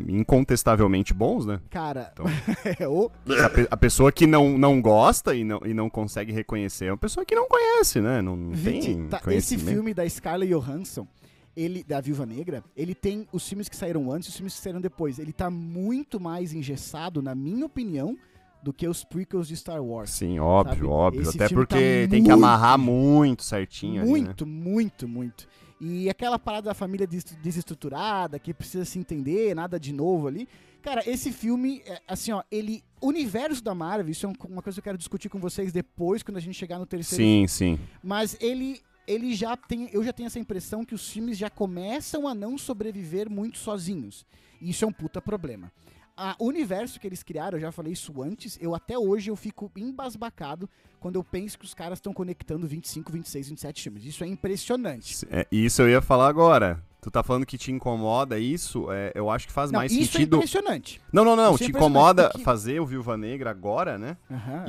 incontestavelmente 0.08 1.14
bons, 1.14 1.46
né? 1.46 1.60
Cara, 1.70 2.12
Então. 2.14 2.26
é. 3.38 3.46
A, 3.46 3.50
pe- 3.50 3.68
a 3.72 3.78
pessoa 3.78 4.12
que 4.12 4.28
não, 4.28 4.58
não 4.58 4.82
gosta 4.82 5.34
e 5.34 5.44
não, 5.44 5.62
e 5.66 5.74
não 5.74 5.90
consegue 5.90 6.32
reconhecer 6.32 6.86
é 6.86 6.92
uma 6.92 6.98
pessoa 6.98 7.26
que 7.26 7.36
não 7.36 7.48
conhece, 7.48 8.02
né? 8.02 8.22
Não, 8.22 8.36
não 8.36 8.52
Viti, 8.52 8.88
tem 8.94 9.08
tá, 9.08 9.22
esse 9.30 9.58
filme 9.58 9.94
da 9.94 10.08
Scarlett 10.08 10.52
Johansson, 10.52 11.08
ele, 11.56 11.84
da 11.84 12.00
Viúva 12.02 12.26
Negra, 12.26 12.64
ele 12.76 12.96
tem 12.96 13.28
os 13.32 13.48
filmes 13.48 13.68
que 13.70 13.76
saíram 13.76 14.12
antes 14.12 14.28
e 14.28 14.30
os 14.32 14.36
filmes 14.38 14.56
que 14.56 14.62
saíram 14.62 14.82
depois. 14.82 15.20
Ele 15.20 15.34
tá 15.34 15.50
muito 15.50 16.20
mais 16.20 16.54
engessado, 16.54 17.22
na 17.22 17.36
minha 17.36 17.66
opinião, 17.66 18.18
do 18.64 18.72
que 18.72 18.88
os 18.88 19.04
prequels 19.04 19.48
de 19.48 19.58
Star 19.58 19.84
Wars. 19.84 20.12
Sim, 20.12 20.40
óbvio, 20.40 20.76
Sabe? 20.76 20.88
óbvio. 20.88 21.22
Esse 21.24 21.36
Até 21.36 21.48
filme 21.50 21.66
tá 21.66 21.76
porque 21.76 22.08
tem 22.10 22.24
que 22.24 22.30
muito- 22.30 22.32
amarrar 22.32 22.78
muito 22.78 23.44
certinho 23.44 24.02
ali, 24.02 24.12
né? 24.12 24.18
Muito, 24.28 24.46
muito, 24.46 25.08
muito. 25.08 25.48
E 25.80 26.08
aquela 26.10 26.38
parada 26.38 26.66
da 26.70 26.74
família 26.76 27.08
des- 27.08 27.24
desestruturada, 27.42 28.38
que 28.38 28.54
precisa 28.54 28.86
se 28.86 29.00
entender, 29.00 29.56
nada 29.56 29.80
de 29.80 29.92
novo 29.92 30.28
ali. 30.28 30.48
Cara, 30.82 31.02
esse 31.10 31.32
filme, 31.32 31.82
é, 31.86 32.00
assim, 32.08 32.32
ó, 32.32 32.44
ele. 32.52 32.84
O 33.00 33.08
universo 33.08 33.64
da 33.64 33.74
Marvel, 33.74 34.10
isso 34.10 34.26
é 34.26 34.30
um- 34.30 34.34
uma 34.50 34.62
coisa 34.62 34.76
que 34.76 34.80
eu 34.80 34.84
quero 34.84 34.98
discutir 34.98 35.30
com 35.30 35.40
vocês 35.40 35.72
depois, 35.72 36.22
quando 36.24 36.38
a 36.38 36.40
gente 36.40 36.56
chegar 36.56 36.78
no 36.80 36.86
terceiro 36.86 37.24
Sim, 37.24 37.48
sim. 37.48 37.80
Mas 38.04 38.38
ele. 38.40 38.80
Ele 39.12 39.34
já 39.36 39.56
tem, 39.58 39.90
eu 39.92 40.04
já 40.04 40.14
tenho 40.14 40.28
essa 40.28 40.40
impressão 40.40 40.86
que 40.86 40.96
os 40.96 41.10
filmes 41.10 41.38
já 41.38 41.50
começam 41.50 42.28
a 42.28 42.34
não 42.34 42.58
sobreviver 42.58 43.30
muito 43.30 43.58
sozinhos. 43.58 44.26
E 44.62 44.70
isso 44.70 44.86
é 44.86 44.88
um 44.88 44.92
puta 44.94 45.22
problema. 45.22 45.72
A- 46.16 46.36
o 46.38 46.46
universo 46.46 47.00
que 47.00 47.08
eles 47.08 47.24
criaram, 47.24 47.58
eu 47.58 47.62
já 47.62 47.72
falei 47.72 47.94
isso 47.94 48.22
antes, 48.22 48.58
eu 48.62 48.76
até 48.76 48.98
hoje 48.98 49.32
eu 49.32 49.36
fico 49.36 49.72
embasbacado 49.76 50.70
quando 51.00 51.16
eu 51.16 51.24
penso 51.24 51.58
que 51.58 51.66
os 51.66 51.74
caras 51.74 51.98
estão 51.98 52.14
conectando 52.14 52.68
25, 52.68 53.12
26, 53.12 53.50
27 53.50 53.82
filmes. 53.82 54.04
Isso 54.06 54.24
é 54.24 54.28
impressionante. 54.28 55.26
É, 55.32 55.48
isso 55.52 55.82
eu 55.82 55.90
ia 55.90 56.02
falar 56.02 56.28
agora. 56.28 56.84
Tu 57.02 57.10
tá 57.10 57.24
falando 57.24 57.48
que 57.48 57.58
te 57.58 57.72
incomoda 57.72 58.38
isso? 58.38 58.86
É, 58.92 59.12
eu 59.16 59.28
acho 59.32 59.48
que 59.48 59.54
faz 59.54 59.72
Não, 59.72 59.80
mais 59.80 59.92
isso 59.92 60.02
é 60.02 60.06
sentido. 60.20 60.36
impressionante. 60.38 61.02
não, 61.12 61.26
não, 61.26 61.36
não. 61.36 61.56
isso 61.56 61.64
é 61.64 61.66
Te 61.66 61.70
impressionante, 61.72 61.92
incomoda 61.92 62.30
porque- 62.30 62.44
fazer 62.44 62.80
o 62.80 62.86
Viúva 62.86 63.18
Negra 63.18 63.50
agora, 63.50 63.98
né? 63.98 64.16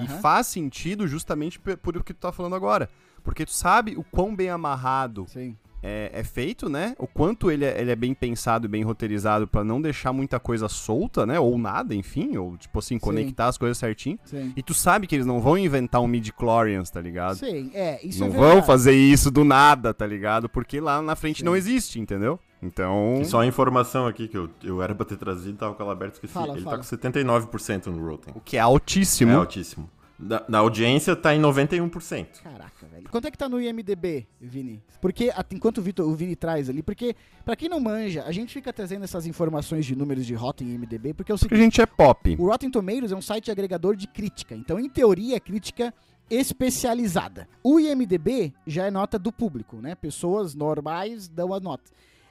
E 0.03 0.09
faz 0.23 0.47
sentido 0.47 1.07
justamente 1.07 1.59
por 1.61 1.97
o 1.99 2.03
que 2.03 2.15
tu 2.15 2.21
tá 2.21 2.33
falando 2.33 2.55
agora. 2.55 2.89
Porque 3.23 3.45
tu 3.45 3.53
sabe 3.53 3.95
o 3.97 4.05
quão 4.05 4.35
bem 4.35 4.51
amarrado 4.51 5.27
Sim. 5.29 5.57
é, 5.83 6.11
é 6.13 6.25
feito, 6.25 6.69
né? 6.69 6.95
O 6.99 7.07
quanto 7.07 7.51
ele 7.51 7.65
é, 7.65 7.81
ele 7.81 7.91
é 7.91 7.97
bem 7.97 8.15
pensado 8.15 8.67
e 8.67 8.69
bem 8.69 8.83
roteirizado 8.83 9.47
pra 9.47 9.63
não 9.63 9.81
deixar 9.81 10.13
muita 10.13 10.41
coisa 10.41 10.69
solta, 10.69 11.25
né? 11.25 11.39
Ou 11.39 11.57
nada, 11.57 11.95
enfim. 11.95 12.37
Ou, 12.37 12.57
tipo 12.57 12.79
assim, 12.79 12.99
conectar 12.99 13.47
as 13.47 13.57
coisas 13.57 13.79
certinho. 13.79 14.19
Sim. 14.25 14.53
E 14.57 14.63
tu 14.63 14.75
sabe 14.75 15.07
que 15.07 15.15
eles 15.15 15.27
não 15.27 15.41
vão 15.41 15.57
inventar 15.57 16.01
um 16.01 16.07
mid-chlorians, 16.07 16.91
tá 16.91 17.01
ligado? 17.01 17.37
Sim, 17.37 17.71
é, 17.75 18.05
isso 18.05 18.21
não 18.21 18.29
é 18.29 18.31
vão 18.31 18.63
fazer 18.63 18.95
isso 18.95 19.31
do 19.31 19.45
nada, 19.45 19.95
tá 19.95 20.07
ligado? 20.07 20.49
Porque 20.49 20.81
lá 20.81 21.01
na 21.01 21.15
frente 21.15 21.39
Sim. 21.39 21.45
não 21.45 21.57
existe, 21.57 22.01
entendeu? 22.01 22.39
Então. 22.63 23.19
E 23.21 23.25
só 23.25 23.41
a 23.41 23.47
informação 23.47 24.07
aqui 24.07 24.29
que 24.29 24.37
eu, 24.37 24.49
eu 24.63 24.81
era 24.81 24.95
pra 24.95 25.05
ter 25.05 25.17
trazido, 25.17 25.59
tava 25.59 25.75
com 25.75 25.83
ela 25.83 25.93
aberta, 25.93 26.15
esqueci. 26.15 26.33
Fala, 26.33 26.55
Ele 26.55 26.63
fala. 26.63 26.79
tá 26.79 26.83
com 26.85 26.97
79% 26.97 27.87
no 27.87 28.09
Rotten. 28.09 28.35
O 28.37 28.41
que 28.41 28.57
é 28.57 28.61
altíssimo. 28.61 29.33
É 29.33 29.35
altíssimo. 29.35 29.91
Na, 30.23 30.45
na 30.49 30.59
audiência 30.59 31.17
tá 31.17 31.35
em 31.35 31.41
91%. 31.43 32.43
Caraca, 32.43 32.87
velho. 32.87 33.09
Quanto 33.11 33.27
é 33.27 33.31
que 33.31 33.37
tá 33.37 33.49
no 33.49 33.61
IMDB, 33.61 34.27
Vini? 34.41 34.81
Porque, 35.01 35.31
enquanto 35.51 35.79
o, 35.79 35.83
Vitor, 35.83 36.09
o 36.09 36.15
Vini 36.15 36.37
traz 36.37 36.71
ali, 36.71 36.81
porque, 36.81 37.17
pra 37.45 37.57
quem 37.57 37.69
não 37.69 37.81
manja, 37.81 38.23
a 38.25 38.31
gente 38.31 38.53
fica 38.55 38.73
trazendo 38.73 39.03
essas 39.03 39.27
informações 39.27 39.85
de 39.85 39.97
números 39.97 40.25
de 40.25 40.33
Rotten 40.35 40.69
e 40.69 40.75
IMDB, 40.75 41.13
porque 41.13 41.33
é 41.33 41.35
o 41.35 41.39
Porque 41.39 41.55
a 41.55 41.59
seguinte, 41.59 41.75
gente 41.77 41.81
é 41.81 41.87
pop. 41.87 42.37
o 42.39 42.47
Rotten 42.47 42.71
Tomatoes 42.71 43.11
é 43.11 43.17
um 43.17 43.21
site 43.23 43.51
agregador 43.51 43.97
de 43.97 44.07
crítica, 44.07 44.55
então, 44.55 44.79
em 44.79 44.89
teoria, 44.89 45.37
é 45.37 45.41
crítica 45.41 45.93
especializada. 46.31 47.49
O 47.63 47.81
IMDB 47.81 48.55
já 48.67 48.87
é 48.87 48.91
nota 48.91 49.19
do 49.19 49.33
público, 49.33 49.77
né? 49.77 49.95
Pessoas 49.95 50.55
normais 50.55 51.29
dão 51.29 51.53
a 51.53 51.59
nota. 51.59 51.91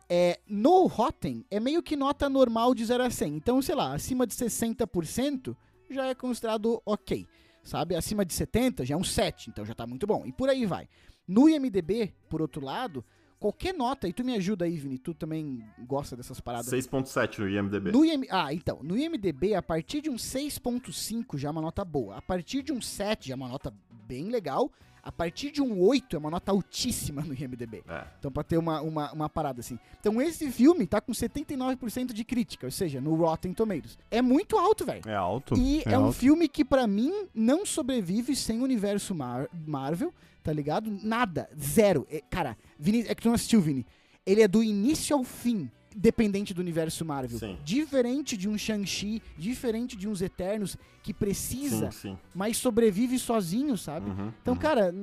É, 0.10 0.40
no 0.48 0.88
Rotten, 0.88 1.46
é 1.52 1.60
meio 1.60 1.84
que 1.84 1.96
nota 1.96 2.30
normal 2.30 2.74
de 2.74 2.86
0 2.86 3.04
a 3.04 3.10
100. 3.10 3.36
Então, 3.36 3.62
sei 3.62 3.76
lá, 3.76 3.94
acima 3.94 4.26
de 4.26 4.34
60% 4.34 5.56
já 5.90 6.06
é 6.08 6.16
considerado 6.16 6.82
ok. 6.86 7.28
Sabe? 7.64 7.96
Acima 7.96 8.26
de 8.26 8.34
70 8.34 8.86
já 8.86 8.96
é 8.96 8.98
um 8.98 9.04
7, 9.04 9.50
então 9.50 9.66
já 9.66 9.74
tá 9.74 9.86
muito 9.86 10.08
bom. 10.08 10.26
E 10.26 10.32
por 10.32 10.50
aí 10.50 10.66
vai. 10.66 10.88
No 11.28 11.48
IMDB, 11.48 12.14
por 12.30 12.42
outro 12.42 12.64
lado, 12.64 13.06
qualquer 13.40 13.74
nota, 13.74 14.08
e 14.08 14.14
tu 14.14 14.24
me 14.24 14.36
ajuda 14.36 14.66
aí, 14.66 14.78
Vini, 14.78 14.98
tu 14.98 15.14
também 15.14 15.64
gosta 15.88 16.16
dessas 16.16 16.40
paradas. 16.40 16.72
6.7 16.72 17.40
no 17.40 17.50
IMDB. 17.50 17.92
No 17.92 18.06
IM... 18.06 18.26
Ah, 18.30 18.54
então, 18.54 18.80
no 18.84 18.98
IMDB, 18.98 19.56
a 19.56 19.62
partir 19.62 20.02
de 20.02 20.10
um 20.10 20.16
6.5 20.16 21.38
já 21.38 21.50
é 21.50 21.52
uma 21.52 21.62
nota 21.62 21.86
boa. 21.86 22.18
A 22.18 22.22
partir 22.22 22.64
de 22.64 22.72
um 22.72 22.82
7 22.82 23.30
já 23.30 23.34
é 23.34 23.36
uma 23.36 23.48
nota 23.48 23.74
bem 24.08 24.30
legal. 24.30 24.72
A 25.04 25.12
partir 25.12 25.52
de 25.52 25.62
um 25.62 25.80
8 25.82 26.16
é 26.16 26.20
uma 26.20 26.30
nota 26.30 26.52
altíssima 26.52 27.22
no 27.24 27.34
IMDB. 27.34 27.84
É. 27.88 28.04
Então, 28.20 28.32
pra 28.32 28.44
ter 28.44 28.58
uma, 28.58 28.82
uma, 28.82 29.12
uma 29.12 29.30
parada 29.30 29.60
assim. 29.60 29.80
Então, 30.00 30.22
esse 30.22 30.52
filme 30.52 30.86
tá 30.86 31.02
com 31.02 31.12
79% 31.12 32.14
de 32.14 32.24
crítica, 32.24 32.68
ou 32.68 32.72
seja, 32.72 33.02
no 33.02 33.16
Rotten 33.16 33.54
Tomatoes. 33.54 33.98
É 34.10 34.22
muito 34.22 34.58
alto, 34.58 34.86
velho. 34.86 35.02
É 35.08 35.16
alto. 35.16 35.56
E 35.58 35.82
é, 35.86 35.98
um 35.98 36.06
alto. 36.06 36.14
filme 36.18 36.48
que, 36.48 36.64
pra 36.64 36.86
mim, 36.86 37.28
não 37.34 37.66
sobrevive 37.66 38.36
sem 38.36 38.60
o 38.60 38.64
universo 38.64 39.16
Mar- 39.16 39.50
Marvel, 39.66 40.14
tá 40.44 40.54
ligado? 40.54 40.92
Nada. 41.04 41.50
Zero. 41.60 42.06
É, 42.10 42.22
cara, 42.30 42.56
Vini, 42.78 43.02
é 43.08 43.16
que 43.16 43.22
tu 43.24 43.28
não 43.28 43.36
assistiu, 43.36 43.60
Vini. 43.62 43.86
Ele 44.26 44.42
é 44.44 44.48
do 44.48 44.62
início 44.64 45.16
ao 45.16 45.24
fim. 45.24 45.70
Dependente 45.96 46.54
do 46.54 46.62
universo 46.62 47.04
Marvel. 47.04 47.38
Sim. 47.38 47.58
Diferente 47.66 48.38
de 48.38 48.48
um 48.48 48.58
Shang-Chi, 48.58 49.22
diferente 49.38 49.96
de 49.98 50.08
uns 50.08 50.22
Eternos 50.22 50.78
que 51.04 51.14
precisa, 51.14 51.92
Sim, 51.92 52.10
sim. 52.12 52.18
mas 52.34 52.56
sobrevive 52.58 53.20
sozinho, 53.20 53.78
sabe? 53.78 54.10
Uhum, 54.10 54.32
Então, 54.42 54.54
uhum. 54.54 54.60
cara, 54.60 54.94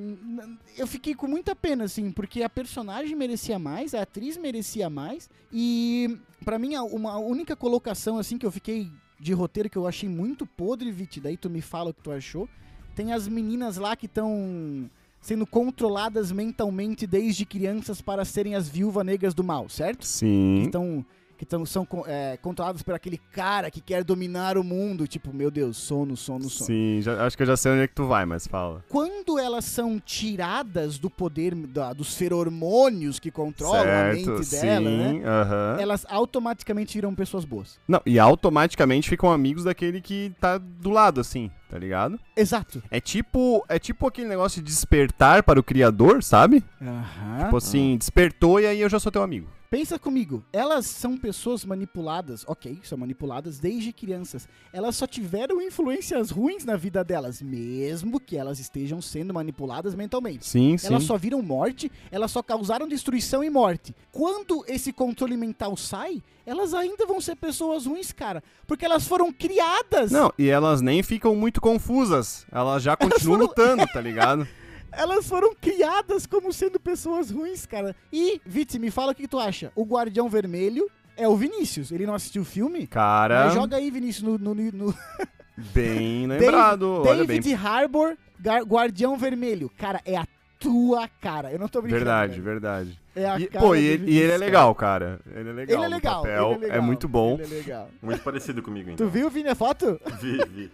eu 0.77 0.87
fiquei 0.87 1.13
com 1.13 1.27
muita 1.27 1.55
pena, 1.55 1.83
assim, 1.83 2.11
porque 2.11 2.41
a 2.41 2.49
personagem 2.49 3.15
merecia 3.15 3.59
mais, 3.59 3.93
a 3.93 4.01
atriz 4.01 4.35
merecia 4.37 4.89
mais, 4.89 5.29
e 5.51 6.17
pra 6.43 6.57
mim, 6.57 6.73
a- 6.75 6.83
uma 6.83 7.17
única 7.17 7.55
colocação, 7.55 8.17
assim, 8.17 8.37
que 8.37 8.45
eu 8.45 8.51
fiquei 8.51 8.89
de 9.19 9.33
roteiro 9.33 9.69
que 9.69 9.77
eu 9.77 9.85
achei 9.85 10.07
muito 10.09 10.45
podre, 10.45 10.89
Vit, 10.91 11.19
daí 11.19 11.35
tu 11.37 11.49
me 11.49 11.61
fala 11.61 11.91
o 11.91 11.93
que 11.93 12.01
tu 12.01 12.11
achou, 12.11 12.47
tem 12.95 13.11
as 13.13 13.27
meninas 13.27 13.77
lá 13.77 13.95
que 13.95 14.05
estão 14.05 14.89
sendo 15.21 15.45
controladas 15.45 16.31
mentalmente 16.31 17.05
desde 17.07 17.45
crianças 17.45 18.01
para 18.01 18.23
serem 18.25 18.55
as 18.55 18.67
viúvas 18.69 19.05
negras 19.05 19.33
do 19.33 19.43
mal, 19.43 19.67
certo? 19.69 20.05
Sim. 20.05 20.63
estão 20.63 21.05
que 21.37 21.45
tão, 21.45 21.65
são 21.65 21.87
é, 22.05 22.35
controladas 22.41 22.83
por 22.83 22.93
aquele 22.93 23.17
cara 23.31 23.71
que 23.71 23.79
quer 23.79 24.03
dominar 24.03 24.57
o 24.57 24.63
mundo, 24.63 25.07
tipo, 25.07 25.33
meu 25.33 25.49
Deus, 25.49 25.77
sono, 25.77 26.17
sono, 26.17 26.49
sono. 26.49 26.65
Sim, 26.67 26.99
já- 27.01 27.25
acho 27.25 27.37
que 27.37 27.43
eu 27.43 27.47
já 27.47 27.55
sei 27.55 27.71
onde 27.71 27.83
é 27.83 27.87
que 27.87 27.95
tu 27.95 28.05
vai, 28.05 28.25
mas 28.25 28.45
fala. 28.45 28.83
Quando 28.89 29.39
elas 29.39 29.63
são 29.63 30.01
tiradas 30.01 30.99
do 30.99 31.09
poder 31.09 31.55
da- 31.55 31.93
dos 31.93 32.13
feromônios 32.17 33.19
que 33.19 33.31
controlam 33.31 33.87
a 33.87 34.13
mente 34.13 34.49
dela, 34.51 34.89
né? 34.89 35.11
sim, 35.13 35.23
aham. 35.23 35.77
Elas 35.79 36.05
automaticamente 36.09 36.95
viram 36.97 37.15
pessoas 37.15 37.45
boas. 37.45 37.79
Não, 37.87 38.01
e 38.05 38.19
automaticamente 38.19 39.07
ficam 39.09 39.31
amigos 39.31 39.63
daquele 39.63 40.01
que 40.01 40.33
tá 40.41 40.57
do 40.57 40.89
lado, 40.89 41.21
assim, 41.21 41.49
tá 41.69 41.77
ligado? 41.77 42.19
Exato. 42.35 42.81
É 42.89 42.99
tipo, 42.99 43.63
é 43.69 43.77
tipo 43.77 44.07
aquele 44.07 44.27
negócio 44.27 44.61
de 44.61 44.67
despertar 44.67 45.43
para 45.43 45.59
o 45.59 45.63
criador, 45.63 46.23
sabe? 46.23 46.63
Aham. 46.81 47.43
Tipo 47.43 47.57
assim, 47.57 47.95
despertou 47.95 48.59
e 48.59 48.65
aí 48.65 48.81
eu 48.81 48.89
já 48.89 48.99
sou 48.99 49.11
teu 49.11 49.21
amigo. 49.21 49.47
Pensa 49.69 49.99
comigo, 49.99 50.43
elas 50.51 50.87
são 50.87 51.15
pessoas 51.15 51.63
manipuladas, 51.63 52.43
ok, 52.47 52.79
são 52.83 52.97
manipuladas 52.97 53.59
desde 53.59 53.93
crianças. 53.93 54.49
Elas 54.73 54.95
só 54.95 55.05
tiveram 55.05 55.61
influências 55.61 56.31
ruins 56.31 56.65
na 56.65 56.75
vida 56.75 57.03
delas, 57.03 57.39
mesmo 57.39 58.19
que 58.19 58.35
elas 58.35 58.59
estejam 58.59 58.99
sendo 58.99 59.31
manipuladas 59.31 59.93
mentalmente. 59.93 60.43
Sim, 60.47 60.75
sim. 60.75 60.87
Elas 60.87 61.03
só 61.03 61.17
viram 61.19 61.39
morte, 61.43 61.91
elas 62.09 62.31
só 62.31 62.41
causaram 62.41 62.87
destruição 62.87 63.43
e 63.43 63.49
morte. 63.51 63.93
Quando 64.11 64.65
esse 64.67 64.91
controle 64.91 65.37
mental 65.37 65.77
sai, 65.77 66.23
elas 66.47 66.73
ainda 66.73 67.05
vão 67.05 67.21
ser 67.21 67.35
pessoas 67.35 67.85
ruins, 67.85 68.11
cara. 68.11 68.43
Porque 68.65 68.83
elas 68.85 69.07
foram 69.07 69.31
criadas. 69.31 70.09
Não, 70.09 70.33
e 70.35 70.49
elas 70.49 70.81
nem 70.81 71.03
ficam 71.03 71.35
muito 71.35 71.61
confusas. 71.61 72.43
Elas 72.51 72.81
já 72.81 72.97
continuam 72.97 73.37
foram- 73.37 73.45
lutando, 73.47 73.85
tá 73.93 74.01
ligado? 74.01 74.47
Elas 74.91 75.27
foram 75.27 75.53
criadas 75.55 76.25
como 76.25 76.51
sendo 76.51 76.79
pessoas 76.79 77.29
ruins, 77.31 77.65
cara. 77.65 77.95
E, 78.11 78.41
Vitz, 78.45 78.75
me 78.77 78.91
fala 78.91 79.11
o 79.11 79.15
que 79.15 79.27
tu 79.27 79.39
acha. 79.39 79.71
O 79.75 79.83
Guardião 79.85 80.27
Vermelho 80.29 80.89
é 81.15 81.27
o 81.27 81.35
Vinícius. 81.35 81.91
Ele 81.91 82.05
não 82.05 82.13
assistiu 82.15 82.41
o 82.41 82.45
filme? 82.45 82.87
Cara, 82.87 83.45
Mas 83.45 83.53
joga 83.53 83.77
aí, 83.77 83.89
Vinícius, 83.91 84.23
no, 84.23 84.37
no, 84.37 84.53
no- 84.55 84.95
bem 85.73 86.25
lembrado. 86.27 87.03
Olha 87.05 87.25
bem. 87.25 87.39
David 87.39 87.53
Harbour, 87.55 88.17
Gar- 88.39 88.63
Guardião 88.63 89.17
Vermelho. 89.17 89.69
Cara, 89.77 90.01
é 90.05 90.17
a 90.17 90.25
tua 90.59 91.07
cara. 91.21 91.51
Eu 91.51 91.59
não 91.59 91.67
tô 91.67 91.81
brincando. 91.81 92.03
Verdade, 92.03 92.31
velho. 92.33 92.43
verdade. 92.43 92.99
É 93.15 93.25
a 93.25 93.39
E, 93.39 93.47
cara 93.47 93.65
pô, 93.65 93.75
e 93.75 93.83
ele, 93.85 94.11
e 94.11 94.17
ele 94.17 94.25
é 94.27 94.29
cara. 94.35 94.37
legal, 94.45 94.75
cara. 94.75 95.19
Ele 95.35 95.49
é 95.49 95.53
legal. 95.53 95.77
Ele 95.77 95.85
é 95.85 95.89
no 95.89 95.95
legal, 95.95 96.21
papel, 96.21 96.51
ele 96.53 96.65
é 96.65 96.67
legal. 96.69 96.83
muito 96.83 97.07
bom. 97.07 97.33
Ele 97.41 97.43
é 97.43 97.57
legal. 97.57 97.89
Muito 98.01 98.21
parecido 98.21 98.61
comigo, 98.61 98.87
Tu 98.89 98.93
então. 98.93 99.09
viu, 99.09 99.29
Vini, 99.29 99.49
a 99.49 99.55
foto? 99.55 99.99
Vi, 100.21 100.37
vi. 100.49 100.71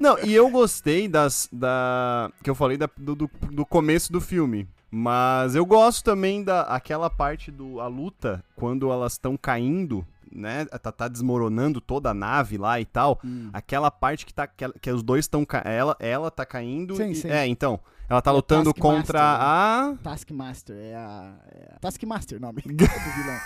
Não, 0.00 0.18
e 0.24 0.34
eu 0.34 0.48
gostei 0.50 1.06
das. 1.08 1.48
Da, 1.52 2.30
que 2.42 2.48
eu 2.50 2.54
falei 2.54 2.76
da- 2.76 2.88
do, 2.96 3.14
do, 3.14 3.30
do 3.50 3.66
começo 3.66 4.12
do 4.12 4.20
filme. 4.20 4.68
Mas 4.90 5.54
eu 5.56 5.66
gosto 5.66 6.04
também 6.04 6.42
da 6.44 6.62
aquela 6.62 7.10
parte 7.10 7.50
do 7.50 7.80
a 7.80 7.86
luta, 7.88 8.44
quando 8.54 8.92
elas 8.92 9.14
estão 9.14 9.36
caindo, 9.36 10.06
né? 10.32 10.64
Tá, 10.66 10.92
tá 10.92 11.08
desmoronando 11.08 11.80
toda 11.80 12.10
a 12.10 12.14
nave 12.14 12.56
lá 12.56 12.80
e 12.80 12.84
tal. 12.84 13.20
Aquela 13.52 13.90
parte 13.90 14.24
que, 14.24 14.32
tá, 14.32 14.46
que, 14.46 14.68
que 14.80 14.90
os 14.92 15.02
dois 15.02 15.24
estão. 15.24 15.44
Ela, 15.64 15.96
ela 15.98 16.30
tá 16.30 16.46
caindo. 16.46 16.94
Sim, 16.96 17.10
e- 17.10 17.14
sim. 17.16 17.28
É, 17.28 17.46
então. 17.46 17.80
Ela 18.08 18.20
tá 18.22 18.30
É 18.30 18.34
lutando 18.34 18.72
contra 18.74 19.18
né? 19.18 19.24
a. 19.40 19.94
Taskmaster, 20.02 20.76
é 20.76 20.94
a. 20.94 21.34
É 21.50 21.72
a 21.74 21.78
Taskmaster 21.80 22.40
nome 22.40 22.62
do 22.66 22.68
vilão. 22.76 23.40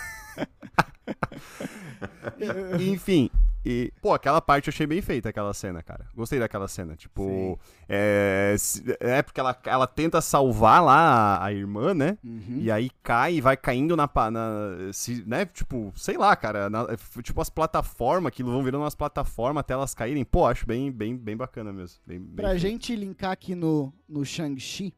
Enfim. 2.79 3.29
E, 3.65 3.91
pô, 4.01 4.13
aquela 4.13 4.39
parte 4.41 4.67
eu 4.67 4.71
achei 4.71 4.87
bem 4.87 5.01
feita, 5.01 5.29
aquela 5.29 5.53
cena, 5.53 5.83
cara. 5.83 6.05
Gostei 6.15 6.39
daquela 6.39 6.67
cena. 6.67 6.95
Tipo, 6.95 7.59
é, 7.87 8.55
é 9.01 9.21
porque 9.21 9.39
ela, 9.39 9.57
ela 9.65 9.85
tenta 9.87 10.21
salvar 10.21 10.81
lá 10.83 10.95
a, 11.37 11.45
a 11.45 11.53
irmã, 11.53 11.93
né? 11.93 12.17
Uhum. 12.23 12.57
E 12.61 12.71
aí 12.71 12.89
cai 13.03 13.35
e 13.35 13.41
vai 13.41 13.57
caindo 13.57 13.95
na. 13.97 14.09
na 14.31 14.91
se, 14.93 15.23
né? 15.27 15.45
Tipo, 15.45 15.91
sei 15.95 16.17
lá, 16.17 16.35
cara. 16.35 16.69
na- 16.69 16.83
f- 16.93 17.21
tipo 17.21 17.41
as 17.41 17.49
plataformas, 17.49 18.31
que 18.33 18.43
vão 18.43 18.63
virando 18.63 18.83
umas 18.83 18.95
plataformas 18.95 19.59
até 19.61 19.73
elas 19.73 19.93
caírem. 19.93 20.23
Pô, 20.23 20.45
acho 20.45 20.65
bem, 20.65 20.91
bem, 20.91 21.17
bem 21.17 21.35
bacana 21.35 21.73
mesmo. 21.73 21.99
Bem, 22.07 22.19
bem 22.19 22.35
Pra 22.35 22.49
feito. 22.49 22.61
gente 22.61 22.95
linkar 22.95 23.31
aqui 23.31 23.55
no, 23.55 23.93
no 24.07 24.23
Shang-Chi, 24.25 24.93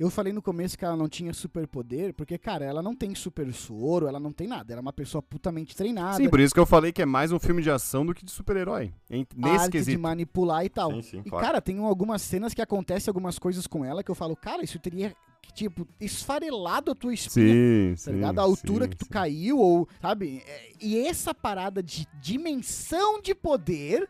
eu 0.00 0.08
falei 0.08 0.32
no 0.32 0.40
começo 0.40 0.78
que 0.78 0.84
ela 0.84 0.96
não 0.96 1.06
tinha 1.10 1.34
superpoder, 1.34 2.14
porque, 2.14 2.38
cara, 2.38 2.64
ela 2.64 2.82
não 2.82 2.96
tem 2.96 3.14
super 3.14 3.52
soro, 3.52 4.06
ela 4.08 4.18
não 4.18 4.32
tem 4.32 4.48
nada. 4.48 4.72
Ela 4.72 4.80
é 4.80 4.82
uma 4.82 4.94
pessoa 4.94 5.20
putamente 5.20 5.76
treinada. 5.76 6.16
Sim, 6.16 6.30
por 6.30 6.40
isso 6.40 6.54
que 6.54 6.58
eu 6.58 6.64
falei 6.64 6.90
que 6.90 7.02
é 7.02 7.06
mais 7.06 7.30
um 7.32 7.38
filme 7.38 7.62
de 7.62 7.70
ação 7.70 8.06
do 8.06 8.14
que 8.14 8.24
de 8.24 8.30
super-herói. 8.30 8.94
Nesse 9.10 9.26
arte 9.46 9.64
de 9.66 9.70
quesito. 9.72 10.00
manipular 10.00 10.64
e 10.64 10.70
tal. 10.70 10.90
Sim, 10.94 11.02
sim, 11.02 11.22
e, 11.22 11.28
claro. 11.28 11.44
cara, 11.46 11.60
tem 11.60 11.78
algumas 11.78 12.22
cenas 12.22 12.54
que 12.54 12.62
acontecem 12.62 13.10
algumas 13.10 13.38
coisas 13.38 13.66
com 13.66 13.84
ela 13.84 14.02
que 14.02 14.10
eu 14.10 14.14
falo, 14.14 14.34
cara, 14.34 14.64
isso 14.64 14.78
teria 14.78 15.14
tipo, 15.52 15.86
esfarelado 16.00 16.92
a 16.92 16.94
tua 16.94 17.12
espinha. 17.12 17.52
Sim, 17.52 17.90
Tá 17.90 17.96
sim. 17.96 18.12
ligado? 18.12 18.38
A 18.38 18.42
altura 18.42 18.84
sim, 18.86 18.90
que 18.90 18.96
tu 18.96 19.04
sim. 19.04 19.10
caiu, 19.10 19.58
ou, 19.58 19.86
sabe? 20.00 20.42
É, 20.46 20.70
E 20.80 20.98
essa 21.06 21.34
parada 21.34 21.82
de 21.82 22.06
dimensão 22.20 23.20
de 23.20 23.34
poder 23.34 24.08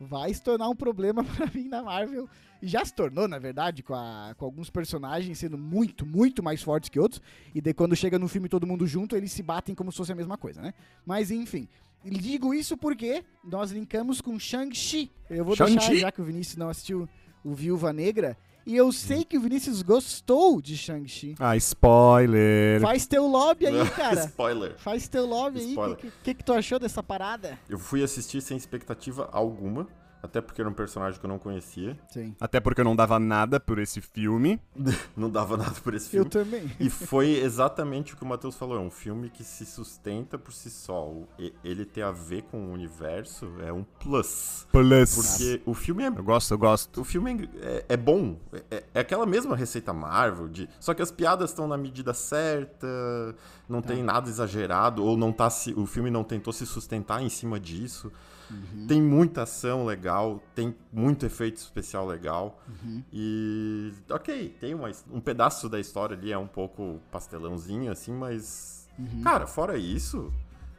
vai 0.00 0.32
se 0.32 0.42
tornar 0.42 0.68
um 0.68 0.74
problema 0.74 1.22
pra 1.36 1.46
mim 1.54 1.68
na 1.68 1.82
Marvel. 1.82 2.28
E 2.62 2.66
já 2.66 2.84
se 2.84 2.92
tornou, 2.94 3.28
na 3.28 3.38
verdade, 3.38 3.82
com, 3.82 3.94
a- 3.94 4.34
com 4.36 4.44
alguns 4.44 4.70
personagens 4.70 5.38
sendo 5.38 5.56
muito, 5.58 6.04
muito 6.06 6.42
mais 6.42 6.62
fortes 6.62 6.88
que 6.88 6.98
outros. 6.98 7.20
E 7.54 7.60
daí 7.60 7.74
quando 7.74 7.94
chega 7.94 8.18
no 8.18 8.26
filme 8.28 8.48
todo 8.48 8.66
mundo 8.66 8.86
junto, 8.86 9.14
eles 9.16 9.30
se 9.32 9.42
batem 9.42 9.74
como 9.74 9.92
se 9.92 9.98
fosse 9.98 10.12
a 10.12 10.16
mesma 10.16 10.36
coisa, 10.38 10.60
né? 10.62 10.72
Mas 11.04 11.30
enfim. 11.30 11.68
Digo 12.02 12.54
isso 12.54 12.78
porque 12.78 13.22
nós 13.44 13.70
linkamos 13.72 14.22
com 14.22 14.38
Shang-Chi. 14.38 15.10
Eu 15.28 15.44
vou 15.44 15.54
deixar, 15.54 15.68
Shang-Chi? 15.80 16.00
já 16.00 16.10
que 16.10 16.20
o 16.22 16.24
Vinícius 16.24 16.56
não 16.56 16.70
assistiu 16.70 17.06
o 17.44 17.54
Viúva 17.54 17.92
Negra. 17.92 18.38
E 18.70 18.76
eu 18.76 18.92
sei 18.92 19.24
que 19.24 19.36
o 19.36 19.40
Vinícius 19.40 19.82
gostou 19.82 20.62
de 20.62 20.76
Shang-Chi. 20.76 21.34
Ah, 21.40 21.56
spoiler. 21.56 22.80
Faz 22.80 23.04
teu 23.04 23.26
lobby 23.26 23.66
aí, 23.66 23.84
cara. 23.90 24.20
Spoiler. 24.26 24.76
Faz 24.78 25.08
teu 25.08 25.26
lobby 25.26 25.58
aí. 25.58 25.66
O 25.66 25.70
Spoiler. 25.70 25.96
que, 25.96 26.12
que, 26.22 26.34
que 26.34 26.44
tu 26.44 26.52
achou 26.52 26.78
dessa 26.78 27.02
parada? 27.02 27.58
Eu 27.68 27.80
fui 27.80 28.00
assistir 28.00 28.40
sem 28.40 28.56
expectativa 28.56 29.28
alguma, 29.32 29.88
até 30.22 30.40
porque 30.40 30.60
era 30.60 30.68
um 30.68 30.72
personagem 30.72 31.18
que 31.18 31.24
eu 31.24 31.28
não 31.28 31.38
conhecia. 31.38 31.98
Sim. 32.10 32.34
Até 32.40 32.60
porque 32.60 32.80
eu 32.80 32.84
não 32.84 32.94
dava 32.96 33.18
nada 33.18 33.58
por 33.58 33.78
esse 33.78 34.00
filme. 34.00 34.60
Não 35.16 35.28
dava 35.30 35.56
nada 35.56 35.74
por 35.82 35.94
esse 35.94 36.06
Eu 36.16 36.24
filme. 36.24 36.30
também. 36.30 36.70
E 36.80 36.88
foi 36.88 37.30
exatamente 37.40 38.14
o 38.14 38.16
que 38.16 38.22
o 38.22 38.26
Matheus 38.26 38.56
falou, 38.56 38.76
é 38.76 38.80
um 38.80 38.90
filme 38.90 39.28
que 39.30 39.44
se 39.44 39.66
sustenta 39.66 40.38
por 40.38 40.52
si 40.52 40.70
só. 40.70 41.12
E- 41.38 41.52
Ele 41.64 41.84
ter 41.84 42.02
a 42.02 42.10
ver 42.10 42.42
com 42.42 42.66
o 42.68 42.72
universo 42.72 43.50
é 43.64 43.72
um 43.72 43.84
plus. 43.84 44.66
Plus. 44.70 45.14
Porque 45.14 45.62
o 45.66 45.74
filme 45.74 46.04
é 46.04 46.08
Eu 46.08 46.22
gosto, 46.24 46.52
eu 46.54 46.58
gosto. 46.58 47.00
O 47.00 47.04
filme 47.04 47.48
é, 47.60 47.84
é 47.90 47.96
bom. 47.96 48.36
É, 48.70 48.84
é 48.94 49.00
aquela 49.00 49.26
mesma 49.26 49.54
receita 49.56 49.92
Marvel, 49.92 50.48
de, 50.48 50.68
só 50.78 50.94
que 50.94 51.02
as 51.02 51.10
piadas 51.10 51.50
estão 51.50 51.66
na 51.68 51.76
medida 51.76 52.12
certa, 52.14 52.86
não 53.68 53.82
tem 53.82 54.02
nada 54.02 54.28
exagerado, 54.28 55.04
ou 55.04 55.16
não 55.16 55.32
tá 55.32 55.48
se, 55.50 55.72
o 55.74 55.86
filme 55.86 56.10
não 56.10 56.24
tentou 56.24 56.52
se 56.52 56.66
sustentar 56.66 57.22
em 57.22 57.28
cima 57.28 57.58
disso. 57.60 58.10
Tem 58.86 59.00
muita 59.00 59.42
ação 59.42 59.84
legal, 59.84 60.42
tem 60.54 60.74
muito 60.92 61.24
efeito 61.26 61.56
especial 61.56 62.06
legal. 62.06 62.60
E. 63.12 63.92
Ok, 64.10 64.56
tem 64.60 64.74
uma, 64.74 64.90
um 65.10 65.20
pedaço 65.20 65.68
da 65.68 65.78
história 65.78 66.16
ali, 66.16 66.32
é 66.32 66.38
um 66.38 66.46
pouco 66.46 67.00
pastelãozinho, 67.10 67.90
assim, 67.90 68.12
mas. 68.12 68.88
Cara, 69.22 69.46
fora 69.46 69.78
isso. 69.78 70.32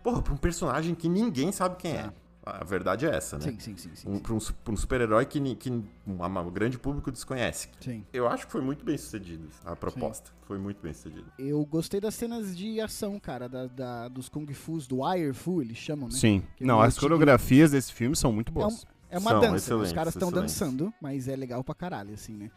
Porra, 0.03 0.21
pra 0.21 0.33
um 0.33 0.37
personagem 0.37 0.95
que 0.95 1.07
ninguém 1.07 1.51
sabe 1.51 1.75
quem 1.77 1.93
é. 1.93 2.11
A 2.43 2.63
verdade 2.63 3.05
é 3.05 3.15
essa, 3.15 3.37
né? 3.37 3.43
Sim, 3.45 3.59
sim, 3.59 3.77
sim, 3.77 3.91
sim. 3.93 4.09
um, 4.09 4.17
pra 4.17 4.33
um, 4.33 4.39
um 4.69 4.75
super-herói 4.75 5.25
que, 5.27 5.55
que 5.55 5.69
um, 5.69 5.83
um 6.07 6.51
grande 6.51 6.77
público 6.79 7.11
desconhece. 7.11 7.69
sim. 7.79 8.03
Eu 8.11 8.27
acho 8.27 8.47
que 8.47 8.51
foi 8.51 8.61
muito 8.61 8.83
bem 8.83 8.97
sucedido 8.97 9.47
a 9.63 9.75
proposta. 9.75 10.31
Foi 10.47 10.57
muito 10.57 10.81
bem 10.81 10.91
sucedido. 10.91 11.31
Eu 11.37 11.63
gostei 11.65 12.01
das 12.01 12.15
cenas 12.15 12.57
de 12.57 12.81
ação, 12.81 13.19
cara, 13.19 13.47
da, 13.47 13.67
da- 13.67 14.07
dos 14.07 14.27
Kung 14.27 14.51
Fus, 14.53 14.87
do 14.87 15.03
Wire 15.03 15.33
Fu, 15.33 15.61
eles 15.61 15.77
chamam, 15.77 16.09
né? 16.09 16.15
Sim. 16.15 16.43
Que 16.57 16.65
Não, 16.65 16.79
ele 16.79 16.87
as 16.87 16.97
coreografias 16.97 17.71
desse 17.71 17.93
filme 17.93 18.15
são 18.15 18.31
muito 18.33 18.49
É, 18.49 18.51
um- 18.51 18.55
boas. 18.55 18.87
é 19.11 19.19
uma 19.19 19.31
São 19.31 19.39
dança, 19.41 19.77
né? 19.77 19.83
os 19.83 19.93
caras 19.93 20.15
estão 20.15 20.31
dançando, 20.31 20.91
mas 20.99 21.27
é 21.27 21.35
legal 21.35 21.63
pra 21.63 21.75
caralho, 21.75 22.13
assim, 22.15 22.33
né? 22.33 22.49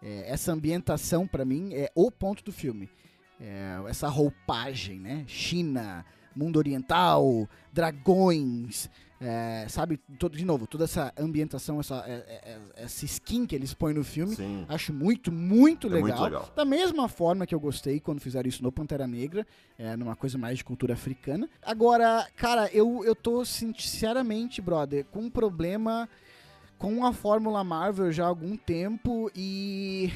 É, 0.00 0.30
essa 0.30 0.52
ambientação, 0.52 1.26
pra 1.26 1.44
mim, 1.44 1.74
é 1.74 1.90
o 1.94 2.08
ponto 2.10 2.44
do 2.44 2.52
filme. 2.52 2.88
É, 3.40 3.82
essa 3.88 4.06
roupagem, 4.08 5.00
né? 5.00 5.24
China, 5.26 6.04
mundo 6.36 6.56
oriental, 6.56 7.48
dragões, 7.72 8.88
é, 9.20 9.66
sabe? 9.68 9.98
Todo, 10.18 10.36
de 10.36 10.44
novo, 10.44 10.66
toda 10.66 10.84
essa 10.84 11.12
ambientação, 11.18 11.80
essa, 11.80 12.04
é, 12.06 12.12
é, 12.12 12.40
é, 12.44 12.58
essa 12.76 13.04
skin 13.04 13.46
que 13.46 13.54
eles 13.54 13.72
põem 13.72 13.94
no 13.94 14.04
filme, 14.04 14.34
Sim. 14.34 14.66
Acho 14.68 14.92
muito, 14.92 15.30
muito 15.30 15.88
legal. 15.88 16.02
muito 16.02 16.22
legal. 16.22 16.52
Da 16.54 16.64
mesma 16.64 17.08
forma 17.08 17.46
que 17.46 17.54
eu 17.54 17.60
gostei 17.60 18.00
quando 18.00 18.20
fizeram 18.20 18.48
isso 18.48 18.62
no 18.62 18.72
Pantera 18.72 19.06
Negra, 19.06 19.46
é, 19.78 19.96
numa 19.96 20.16
coisa 20.16 20.36
mais 20.36 20.58
de 20.58 20.64
cultura 20.64 20.94
africana. 20.94 21.48
Agora, 21.62 22.26
cara, 22.36 22.68
eu, 22.72 23.02
eu 23.04 23.14
tô 23.14 23.44
sinceramente, 23.44 24.60
brother, 24.60 25.04
com 25.06 25.20
um 25.20 25.30
problema 25.30 26.08
com 26.78 27.06
a 27.06 27.12
Fórmula 27.12 27.62
Marvel 27.64 28.12
já 28.12 28.24
há 28.24 28.28
algum 28.28 28.56
tempo 28.56 29.30
e 29.34 30.12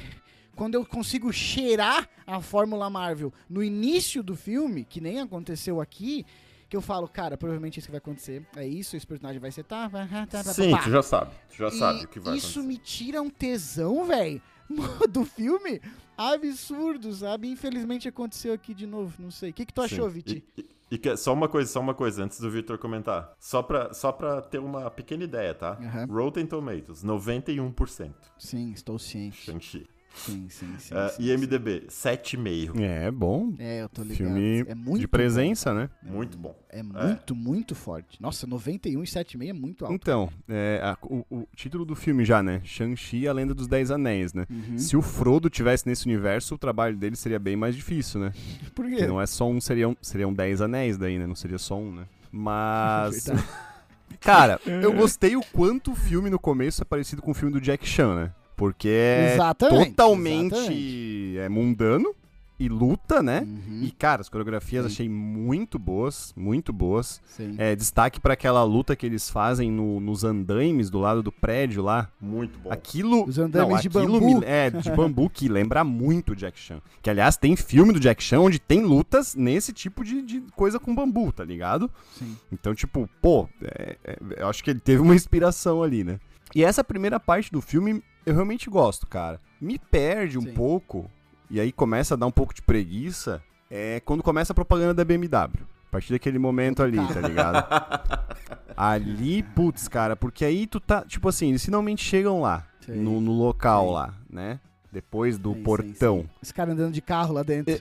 quando 0.55 0.75
eu 0.75 0.85
consigo 0.85 1.33
cheirar 1.33 2.09
a 2.27 2.41
Fórmula 2.41 2.91
Marvel 2.91 3.33
no 3.49 3.63
início 3.63 4.23
do 4.23 4.35
filme, 4.35 4.85
que 4.85 5.01
nem 5.01 5.21
aconteceu 5.21 5.81
aqui, 5.81 6.27
que 6.69 6.77
eu 6.77 6.81
falo, 6.83 7.09
cara, 7.09 7.37
provavelmente 7.37 7.79
isso 7.79 7.89
que 7.89 7.93
vai 7.93 7.99
acontecer. 7.99 8.47
É 8.57 8.67
isso, 8.67 8.97
esse 8.97 9.07
personagem 9.07 9.41
vai 9.41 9.51
ser 9.51 9.65
tá, 9.65 9.89
vai, 9.89 10.07
tá, 10.09 10.27
tá, 10.27 10.45
tá, 10.45 10.53
Sim, 10.53 10.71
pá. 10.73 10.83
tu 10.83 10.91
já 10.91 11.03
sabe. 11.03 11.31
Tu 11.51 11.57
já 11.57 11.69
E 11.69 11.79
sabe 11.79 12.05
o 12.05 12.09
que 12.09 12.21
vai 12.21 12.37
Isso 12.37 12.61
acontecer. 12.61 12.67
me 12.69 12.77
tira 12.79 13.23
um 13.23 13.31
tesão, 13.31 14.05
velho, 14.05 14.41
do 15.11 15.25
filme. 15.25 15.81
Absurdo, 16.17 17.13
sabe? 17.15 17.49
Infelizmente 17.49 18.09
aconteceu 18.09 18.53
aqui 18.53 18.75
de 18.75 18.87
novo, 18.87 19.15
não 19.23 19.31
sei. 19.31 19.51
O 19.51 19.53
que, 19.55 19.65
que 19.65 19.73
tu 19.73 19.81
achou. 19.81 20.09
Viti? 20.11 20.45
E, 20.57 20.61
e- 20.91 21.01
e 21.01 21.17
só 21.17 21.33
uma 21.35 21.49
coisa, 21.49 21.71
só 21.71 21.81
uma 21.81 21.95
coisa, 21.95 22.25
antes 22.25 22.41
do 22.41 22.51
Victor 22.51 22.77
comentar. 22.79 23.33
Só 23.39 23.63
pra, 23.63 23.93
só 23.95 24.11
pra 24.11 24.41
ter 24.43 24.59
uma 24.59 24.91
pequena 24.91 25.23
ideia, 25.25 25.55
tá? 25.55 25.73
Aham. 25.81 26.07
Rotten 26.07 26.47
Tomatoes, 26.47 27.05
91%. 27.05 28.13
Sim, 28.39 28.73
estou 28.73 28.99
ciente. 28.99 29.37
Shang-Chi. 29.45 29.87
Sim, 30.15 30.49
sim, 30.49 30.75
sim. 30.79 30.95
Sim, 31.17 31.23
IMDB, 31.23 31.87
7,5. 31.89 32.81
É, 32.81 33.11
bom. 33.11 33.55
É, 33.59 33.83
eu 33.83 33.89
tô 33.89 34.03
ligado. 34.03 34.17
Filme 34.17 34.65
é 34.67 34.75
muito 34.75 35.01
de 35.01 35.07
bom. 35.07 35.11
presença, 35.11 35.73
né? 35.73 35.89
Muito 36.03 36.37
bom. 36.37 36.55
É 36.69 36.83
muito, 36.83 37.35
muito 37.37 37.75
forte. 37.75 38.21
Nossa, 38.21 38.47
91 38.47 39.03
e 39.03 39.07
7,5 39.07 39.49
é 39.49 39.53
muito 39.53 39.85
alto. 39.85 39.95
Então, 39.95 40.29
é, 40.49 40.81
a- 40.83 40.99
o, 41.03 41.25
o 41.31 41.49
título 41.55 41.85
do 41.85 41.95
filme 41.95 42.25
já, 42.25 42.43
né? 42.43 42.61
Shang-Chi 42.65 43.19
e 43.21 43.29
a 43.29 43.33
Lenda 43.33 43.55
dos 43.55 43.69
Dez 43.69 43.91
Anéis, 43.91 44.35
né? 44.35 44.45
Uhum. 44.51 44.77
Se 44.77 44.97
o 44.97 45.03
Frodo 45.03 45.49
tivesse 45.49 45.87
nesse 45.87 46.05
universo, 46.07 46.55
o 46.57 46.59
trabalho 46.59 46.97
dele 46.97 47.15
seria 47.17 47.39
bem 47.39 47.55
mais 47.57 47.77
difícil, 47.77 48.21
né? 48.21 48.33
Por 48.75 48.87
quê? 48.87 48.91
Porque 48.97 49.07
não 49.07 49.21
é 49.21 49.27
só 49.27 49.49
um, 49.49 49.61
seriam, 49.61 49.97
seriam 50.03 50.33
dez 50.35 50.61
anéis 50.61 50.99
daí, 50.99 51.19
né? 51.19 51.27
Não 51.27 51.37
seria 51.37 51.59
só 51.59 51.79
um, 51.79 51.93
né? 51.95 52.05
Mas. 52.33 53.27
Cara, 54.21 54.59
eu 54.67 54.93
gostei 54.93 55.37
o 55.37 55.43
quanto 55.53 55.93
o 55.93 55.95
filme 55.95 56.29
no 56.29 56.39
começo 56.39 56.83
é 56.83 56.85
parecido 56.85 57.23
com 57.23 57.31
o 57.31 57.35
filme 57.35 57.53
do 57.53 57.61
Jack 57.61 57.87
Chan, 57.87 58.15
né? 58.15 58.33
Porque 58.59 58.89
é 58.89 59.35
Exatamente, 59.35 59.91
totalmente 59.91 60.55
exatamente. 60.57 61.39
é 61.39 61.49
mundano 61.49 62.15
e 62.61 62.69
luta, 62.69 63.23
né? 63.23 63.43
Uhum. 63.47 63.83
E, 63.85 63.93
cara, 63.93 64.21
as 64.21 64.29
coreografias 64.29 64.85
Sim. 64.87 64.91
achei 64.93 65.09
muito 65.09 65.79
boas, 65.79 66.33
muito 66.37 66.73
boas. 66.73 67.21
Sim. 67.25 67.55
É, 67.57 67.77
destaque 67.77 68.19
pra 68.19 68.33
aquela 68.35 68.65
luta 68.65 68.97
que 68.97 69.07
eles 69.07 69.31
fazem 69.31 69.71
no- 69.71 70.01
nos 70.01 70.25
andaimes 70.25 70.91
do 70.91 70.99
lado 70.99 71.23
do 71.23 71.31
prédio 71.31 71.85
lá. 71.85 72.09
Muito 72.21 72.59
bom. 72.59 72.73
Aquilo. 72.73 73.25
Os 73.29 73.39
andaimes 73.39 73.71
não, 73.75 73.81
de 73.81 73.87
aquilo 73.87 74.21
bambu. 74.21 74.41
me- 74.41 74.45
é, 74.45 74.71
de 74.71 74.91
bambu, 74.91 75.31
que 75.31 75.47
lembra 75.49 75.85
muito 75.85 76.35
Jack 76.35 76.59
Chan. 76.59 76.81
Que, 77.01 77.09
aliás, 77.09 77.37
tem 77.37 77.55
filme 77.55 77.93
do 77.93 78.01
Jack 78.01 78.21
Chan 78.21 78.41
onde 78.41 78.59
tem 78.59 78.83
lutas 78.83 79.37
nesse 79.37 79.73
tipo 79.73 80.03
de, 80.03 80.21
de 80.21 80.41
coisa 80.57 80.81
com 80.81 80.93
bambu, 80.93 81.31
tá 81.31 81.45
ligado? 81.45 81.89
Sim. 82.19 82.37
Então, 82.51 82.75
tipo, 82.75 83.09
pô, 83.23 83.49
é- 83.63 83.97
é- 84.03 84.19
eu 84.37 84.49
acho 84.49 84.65
que 84.65 84.71
ele 84.71 84.81
teve 84.81 85.01
uma 85.01 85.15
inspiração 85.15 85.81
ali, 85.81 86.03
né? 86.03 86.19
E 86.57 86.65
essa 86.65 86.83
primeira 86.83 87.21
parte 87.21 87.53
do 87.53 87.61
filme 87.61 88.03
eu 88.29 88.35
realmente 88.35 88.69
gosto, 88.71 89.07
cara. 89.07 89.41
Me 89.61 89.79
perde 89.79 90.39
um 90.39 90.43
Sim. 90.43 90.53
pouco, 90.55 91.11
e 91.51 91.59
aí 91.61 91.73
começa 91.73 92.15
a 92.15 92.17
dar 92.17 92.27
um 92.27 92.31
pouco 92.31 92.55
de 92.55 92.63
preguiça, 92.63 93.43
é 93.71 94.01
quando 94.05 94.23
começa 94.23 94.53
a 94.53 94.55
propaganda 94.55 94.95
da 94.95 95.05
BMW. 95.05 95.51
A 95.89 95.91
partir 95.91 96.13
daquele 96.13 96.39
momento 96.39 96.83
ali, 96.83 96.99
tá 97.09 97.21
ligado? 97.21 97.67
ali, 98.77 99.43
putz, 99.43 99.89
cara, 99.89 100.15
porque 100.15 100.45
aí 100.45 100.67
tu 100.67 100.79
tá, 100.81 101.03
tipo 101.03 101.29
assim, 101.29 101.49
eles 101.49 101.65
finalmente 101.65 102.05
chegam 102.05 102.41
lá, 102.43 102.67
no, 102.87 103.21
no 103.21 103.33
local 103.33 103.87
Sim. 103.87 103.93
lá, 103.95 104.15
né? 104.31 104.61
Depois 104.93 105.39
do 105.39 105.53
Sim, 105.55 105.63
portão. 105.63 106.21
sim. 106.23 106.29
Os 106.43 106.53
caras 106.53 106.75
andando 106.75 106.93
de 106.93 107.03
carro 107.03 107.33
lá 107.35 107.43
dentro. 107.43 107.79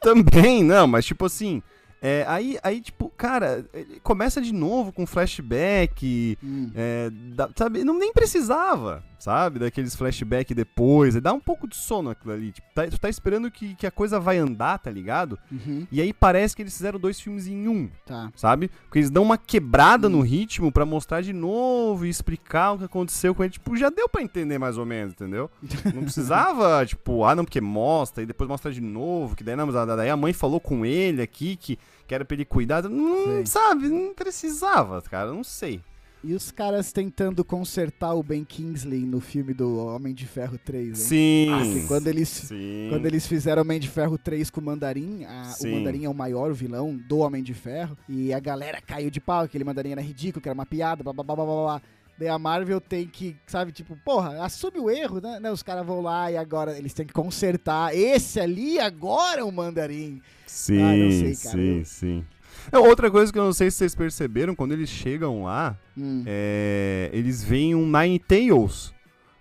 Também, 0.00 0.62
não, 0.64 0.86
mas 0.86 1.04
tipo 1.04 1.24
assim. 1.24 1.62
é, 2.00 2.24
aí, 2.26 2.58
aí, 2.62 2.80
tipo, 2.80 3.08
cara, 3.10 3.64
ele 3.72 4.00
começa 4.00 4.40
de 4.40 4.52
novo 4.52 4.92
com 4.92 5.06
flashback. 5.06 6.36
Hum. 6.42 6.70
é, 6.74 7.10
dá- 7.34 7.48
sabe, 7.56 7.84
não 7.84 7.96
nem 7.98 8.12
precisava, 8.12 9.04
sabe? 9.22 9.58
Daqueles 9.60 9.94
flashback 9.94 10.52
depois. 10.54 11.14
Dá 11.20 11.32
um 11.32 11.40
pouco 11.40 11.68
de 11.68 11.76
sono 11.76 12.10
aquilo 12.10 12.32
ali. 12.32 12.52
Tipo, 12.52 12.66
tá- 12.74 12.86
tu 12.88 12.98
tá 12.98 13.08
esperando 13.08 13.50
que, 13.50 13.74
que 13.74 13.86
a 13.86 13.90
coisa 13.90 14.18
vai 14.18 14.38
andar, 14.38 14.78
tá 14.78 14.90
ligado? 14.90 15.38
Uhum. 15.50 15.86
E 15.92 16.00
aí 16.00 16.12
parece 16.12 16.56
que 16.56 16.62
eles 16.62 16.76
fizeram 16.76 16.98
dois 16.98 17.20
filmes 17.20 17.46
em 17.46 17.68
um, 17.68 17.88
Tá. 18.04 18.30
sabe? 18.34 18.68
Porque 18.84 18.98
eles 18.98 19.10
dão 19.10 19.22
uma 19.22 19.38
quebrada 19.38 20.08
Hum. 20.08 20.12
no 20.12 20.20
ritmo 20.22 20.72
pra 20.72 20.84
mostrar 20.84 21.20
de 21.20 21.32
novo 21.32 22.04
e 22.04 22.08
explicar 22.08 22.72
o 22.72 22.78
que 22.78 22.84
aconteceu 22.84 23.34
com 23.34 23.44
ele. 23.44 23.52
Tipo, 23.52 23.76
já 23.76 23.90
deu 23.90 24.08
pra 24.08 24.22
entender 24.22 24.58
mais 24.58 24.76
ou 24.78 24.84
menos, 24.84 25.12
entendeu? 25.12 25.50
Não 25.94 26.02
precisava, 26.02 26.84
tipo, 26.84 27.24
ah, 27.24 27.34
não, 27.34 27.44
porque 27.44 27.60
mostra 27.60 28.22
e 28.22 28.26
depois 28.26 28.48
mostra 28.48 28.72
de 28.72 28.80
novo, 28.80 29.36
que 29.36 29.44
daí, 29.44 29.54
não, 29.56 29.70
daí 29.70 30.10
a 30.10 30.16
mãe 30.16 30.32
falou 30.32 30.58
com 30.60 30.84
ele 30.84 31.22
aqui 31.22 31.56
que, 31.56 31.78
que 32.06 32.14
era 32.14 32.24
pra 32.24 32.34
ele 32.34 32.44
cuidar. 32.44 32.82
Não, 32.82 33.44
sabe? 33.46 33.88
Não 33.88 34.12
precisava, 34.14 35.00
cara, 35.02 35.32
não 35.32 35.44
sei. 35.44 35.80
E 36.24 36.34
os 36.34 36.52
caras 36.52 36.92
tentando 36.92 37.44
consertar 37.44 38.14
o 38.14 38.22
Ben 38.22 38.44
Kingsley 38.44 39.00
no 39.04 39.20
filme 39.20 39.52
do 39.52 39.84
Homem 39.86 40.14
de 40.14 40.24
Ferro 40.24 40.56
3, 40.56 40.86
hein? 40.88 40.94
Sim. 40.94 41.46
Porque 41.50 41.86
quando 41.88 42.06
eles, 42.06 42.28
Sim. 42.28 42.86
quando 42.90 43.06
eles 43.06 43.26
fizeram 43.26 43.62
Homem 43.62 43.80
de 43.80 43.88
Ferro 43.88 44.16
3 44.16 44.48
com 44.48 44.60
o 44.60 44.64
Mandarim, 44.64 45.24
a- 45.24 45.52
o. 45.60 45.66
Mandarim 45.66 46.04
é 46.04 46.08
o 46.08 46.14
maior 46.14 46.52
vilão 46.52 46.96
do 46.96 47.18
Homem 47.18 47.42
de 47.42 47.52
Ferro, 47.54 47.98
e 48.08 48.32
a 48.32 48.38
galera 48.38 48.80
caiu 48.80 49.10
de 49.10 49.20
pau, 49.20 49.42
aquele 49.42 49.64
Mandarim 49.64 49.90
era 49.90 50.00
ridículo, 50.00 50.40
que 50.40 50.48
era 50.48 50.54
uma 50.54 50.64
piada, 50.66 51.02
blá 51.02 51.12
blá 51.12 51.24
blá 51.24 51.34
blá 51.34 51.44
blá. 51.44 51.54
blá. 51.64 51.82
Daí 52.18 52.28
a 52.28 52.38
Marvel 52.38 52.80
tem 52.80 53.06
que, 53.08 53.34
sabe, 53.46 53.72
tipo, 53.72 53.96
porra, 54.04 54.44
assume 54.44 54.78
o 54.78 54.88
erro, 54.90 55.18
né? 55.20 55.40
Não, 55.40 55.52
os 55.52 55.62
caras 55.62 55.84
vão 55.84 56.02
lá 56.02 56.30
e 56.30 56.36
agora 56.36 56.78
eles 56.78 56.92
têm 56.94 57.06
que 57.06 57.12
consertar. 57.12 57.96
Esse 57.96 58.38
ali 58.38 58.78
agora 58.78 59.40
é 59.40 59.44
o 59.44 59.50
mandarim. 59.50 60.20
Sim, 60.46 60.82
Ah, 60.82 60.94
não 60.94 61.10
sei, 61.10 61.34
cara. 61.34 61.56
sim, 61.56 61.84
sim. 61.84 62.24
É, 62.70 62.78
outra 62.78 63.10
coisa 63.10 63.32
que 63.32 63.38
eu 63.38 63.44
não 63.44 63.52
sei 63.52 63.70
se 63.70 63.78
vocês 63.78 63.94
perceberam, 63.94 64.54
quando 64.54 64.72
eles 64.72 64.88
chegam 64.88 65.44
lá, 65.44 65.76
Hum. 65.96 66.22
é, 66.26 67.10
eles 67.12 67.42
veem 67.42 67.74
um 67.74 67.86
Nine 67.86 68.18
Tails. 68.18 68.92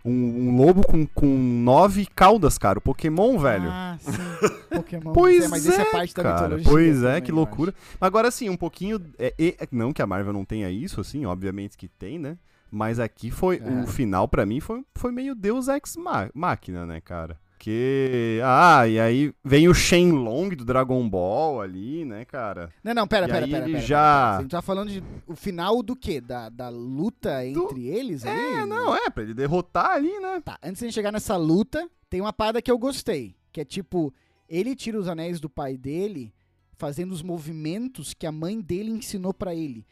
Um, 0.04 0.12
um 0.50 0.58
lobo 0.58 0.82
com, 0.82 1.06
com 1.06 1.28
nove 1.28 2.08
caudas, 2.16 2.58
cara. 2.58 2.80
O 2.80 2.82
Pokémon, 2.82 3.38
velho. 3.38 3.70
Ah, 3.70 3.98
sim. 4.00 4.12
Pokémon. 4.76 5.14
Pois 5.14 5.44
É, 5.46 5.48
mas 5.48 5.68
é 5.70 5.82
é, 5.82 5.86
parte 5.86 6.16
da 6.16 6.24
cara. 6.24 6.42
mitologia. 6.58 6.72
Pois 6.72 7.04
é, 7.04 7.08
também, 7.08 7.22
que 7.22 7.32
eu 7.32 7.36
loucura. 7.36 7.74
Agora, 8.00 8.28
assim, 8.30 8.50
um 8.50 8.58
pouquinho. 8.58 9.00
é- 9.20 9.34
é- 9.38 9.68
não 9.72 9.94
que 9.94 10.02
a 10.02 10.08
Marvel 10.08 10.34
não 10.34 10.44
tenha 10.44 10.72
isso, 10.72 11.00
assim, 11.00 11.24
obviamente 11.26 11.78
que 11.78 11.88
tem, 11.88 12.18
né? 12.18 12.36
Mas 12.72 13.00
aqui 13.00 13.30
foi. 13.30 13.58
É. 13.64 13.84
O 13.84 13.86
final, 13.86 14.28
pra 14.28 14.44
mim, 14.44 14.60
foi, 14.60 14.84
foi 14.96 15.12
meio 15.12 15.36
Deus 15.36 15.68
Ex 15.68 15.96
Máquina, 16.34 16.84
né, 16.84 17.00
cara? 17.00 17.38
Porque. 17.66 18.40
Ah, 18.44 18.88
e 18.88 19.00
aí 19.00 19.32
vem 19.46 19.68
o 19.70 19.74
Shenlong 19.74 20.56
do 20.56 20.66
Dragon 20.66 21.08
Ball 21.08 21.62
ali, 21.62 22.04
né, 22.04 22.26
cara? 22.26 22.74
Não, 22.84 22.92
não, 22.92 23.08
pera, 23.08 23.28
E 23.28 23.30
pera, 23.32 23.46
aí 23.46 23.52
pera. 23.52 23.64
ele 23.66 23.74
pera, 23.74 23.86
já- 23.86 24.32
pera. 24.38 24.44
Você 24.44 24.50
tá 24.50 24.62
falando 24.64 24.90
de 24.90 25.04
o 25.28 25.36
final 25.36 25.84
do 25.84 25.96
quê? 25.96 26.20
Da, 26.20 26.50
da 26.50 26.70
luta 26.70 27.46
entre 27.46 27.88
eles 27.88 28.26
ali? 28.26 28.40
É, 28.56 28.66
não, 28.66 28.96
é, 28.96 29.12
pra 29.12 29.22
ele 29.22 29.36
derrotar 29.36 29.92
ali, 29.92 30.12
né? 30.20 30.42
Tá, 30.44 30.58
antes 30.64 30.80
de 30.80 30.86
a 30.86 30.88
gente 30.88 30.96
chegar 30.96 31.12
nessa 31.12 31.38
luta, 31.38 31.88
tem 32.10 32.20
uma 32.20 32.34
parada 32.34 32.64
que 32.64 32.72
eu 32.72 32.80
gostei. 32.80 33.36
Que 33.52 33.62
é 33.62 33.66
tipo, 33.66 34.12
ele 34.50 34.76
tira 34.76 34.98
os 35.00 35.08
anéis 35.08 35.40
do 35.40 35.48
pai 35.50 35.78
dele, 35.78 36.34
fazendo 36.78 37.12
os 37.12 37.22
movimentos 37.22 38.12
que 38.16 38.26
a 38.26 38.32
mãe 38.32 38.60
dele 38.60 38.90
ensinou 38.90 39.36
pra 39.36 39.54
ele. 39.54 39.86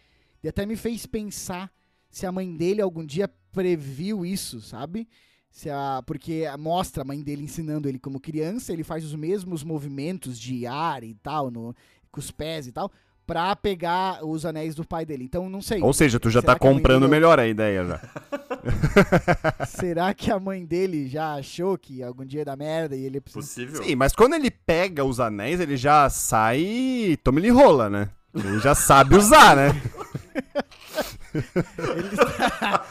E 0.44 0.48
até 0.50 0.66
me 0.66 0.76
fez 0.76 1.06
pensar 1.06 1.72
se 2.10 2.26
a 2.26 2.32
mãe 2.32 2.52
dele 2.56 2.82
algum 2.82 3.06
dia 3.06 3.30
previu 3.52 4.26
isso, 4.26 4.60
sabe? 4.60 5.08
Se 5.52 5.70
a, 5.70 6.02
porque 6.06 6.46
mostra 6.58 7.02
a 7.02 7.06
mãe 7.06 7.22
dele 7.22 7.44
ensinando 7.44 7.88
ele 7.90 8.00
como 8.00 8.20
criança, 8.20 8.72
ele 8.72 8.84
faz 8.84 9.04
os 9.04 9.14
mesmos 9.16 9.64
movimentos 9.64 10.40
de 10.40 10.66
ar 10.68 11.04
e 11.04 11.14
tal, 11.16 11.50
no, 11.52 11.76
com 12.12 12.20
os 12.20 12.32
pés 12.32 12.68
e 12.68 12.72
tal, 12.72 12.92
pra 13.26 13.56
pegar 13.56 14.24
os 14.26 14.46
anéis 14.46 14.74
do 14.76 14.86
pai 14.86 15.06
dele. 15.06 15.24
Então, 15.24 15.50
não 15.50 15.62
sei. 15.62 15.82
Ou 15.82 15.92
seja, 15.94 16.20
tu 16.20 16.30
já 16.30 16.42
Será 16.42 16.54
tá 16.54 16.60
comprando 16.60 17.02
dele- 17.02 17.12
melhor 17.12 17.40
a 17.40 17.48
ideia 17.48 17.84
já. 17.86 18.02
Será 19.68 20.14
que 20.14 20.32
a 20.32 20.40
mãe 20.40 20.66
dele 20.66 21.08
já 21.08 21.34
achou 21.36 21.78
que 21.78 22.02
algum 22.04 22.26
dia 22.26 22.40
ia 22.42 22.46
dar 22.46 22.56
merda 22.58 22.96
e 22.96 23.04
ele 23.04 23.20
precisa 23.20 23.46
Possível. 23.46 23.84
Sim, 23.84 23.96
mas 23.96 24.14
quando 24.16 24.34
ele 24.36 24.50
pega 24.52 25.04
os 25.04 25.20
anéis, 25.20 25.60
ele 25.60 25.78
já 25.78 26.10
sai 26.10 26.60
e 26.62 27.18
toma 27.24 27.40
ele 27.40 27.50
rola, 27.50 27.90
né? 27.90 28.10
Ele 28.34 28.60
já 28.60 28.76
sabe 28.76 29.16
usar, 29.16 29.56
né? 29.56 29.70
Ele 31.34 32.18
tá, 32.18 32.86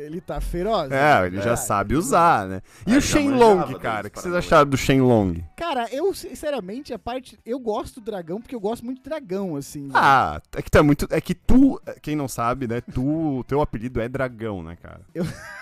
ele 0.00 0.20
tá 0.20 0.40
feroz. 0.40 0.90
É, 0.90 1.26
ele 1.26 1.36
já 1.36 1.42
verdade. 1.42 1.60
sabe 1.66 1.94
usar, 1.96 2.46
né? 2.46 2.62
E 2.86 2.96
o 2.96 3.00
Shenlong, 3.00 3.56
manjava 3.60 3.78
cara? 3.78 4.08
O 4.08 4.10
que 4.10 4.20
vocês 4.20 4.34
acharam 4.34 4.68
do 4.70 4.76
Shenlong? 4.76 5.44
Cara, 5.56 5.88
eu, 5.92 6.12
sinceramente, 6.14 6.92
a 6.94 6.98
parte. 6.98 7.38
Eu 7.44 7.58
gosto 7.58 8.00
do 8.00 8.04
dragão 8.04 8.40
porque 8.40 8.54
eu 8.54 8.60
gosto 8.60 8.84
muito 8.84 8.98
de 8.98 9.04
dragão, 9.08 9.56
assim. 9.56 9.82
né? 9.86 9.92
Ah, 9.94 10.40
é 10.56 10.62
que 10.62 10.70
tu 10.70 10.78
é 10.78 10.82
muito. 10.82 11.06
É 11.10 11.20
que 11.20 11.34
tu, 11.34 11.80
quem 12.02 12.16
não 12.16 12.28
sabe, 12.28 12.66
né? 12.66 12.80
Tu, 12.80 13.44
teu 13.46 13.60
apelido 13.60 14.00
é 14.00 14.08
dragão, 14.08 14.62
né, 14.62 14.76
cara? 14.80 15.02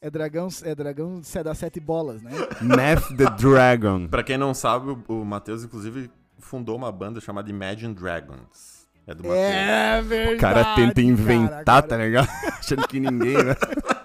É 0.00 0.10
dragão, 0.10 0.48
é 0.64 0.74
dragão 0.74 1.22
se- 1.22 1.42
das 1.44 1.58
sete 1.58 1.78
bolas, 1.78 2.20
né? 2.22 2.32
Math 2.60 3.16
the 3.16 3.30
Dragon. 3.40 4.08
Pra 4.08 4.22
quem 4.24 4.36
não 4.36 4.52
sabe, 4.52 4.90
o, 4.90 5.20
o 5.20 5.24
Matheus, 5.24 5.62
inclusive, 5.62 6.10
fundou 6.38 6.76
uma 6.76 6.90
banda 6.90 7.20
chamada 7.20 7.48
Imagine 7.48 7.94
Dragons. 7.94 8.71
É 9.06 9.14
do 9.14 9.22
Matheus. 9.24 9.44
É 9.44 10.02
verdade. 10.02 10.36
O 10.36 10.38
cara 10.38 10.74
tenta 10.74 11.00
inventar, 11.00 11.64
cara, 11.64 11.82
tá 11.82 11.96
ligado? 11.96 12.28
Achando 12.58 12.86
que 12.88 13.00
ninguém, 13.00 13.36
né? 13.42 13.56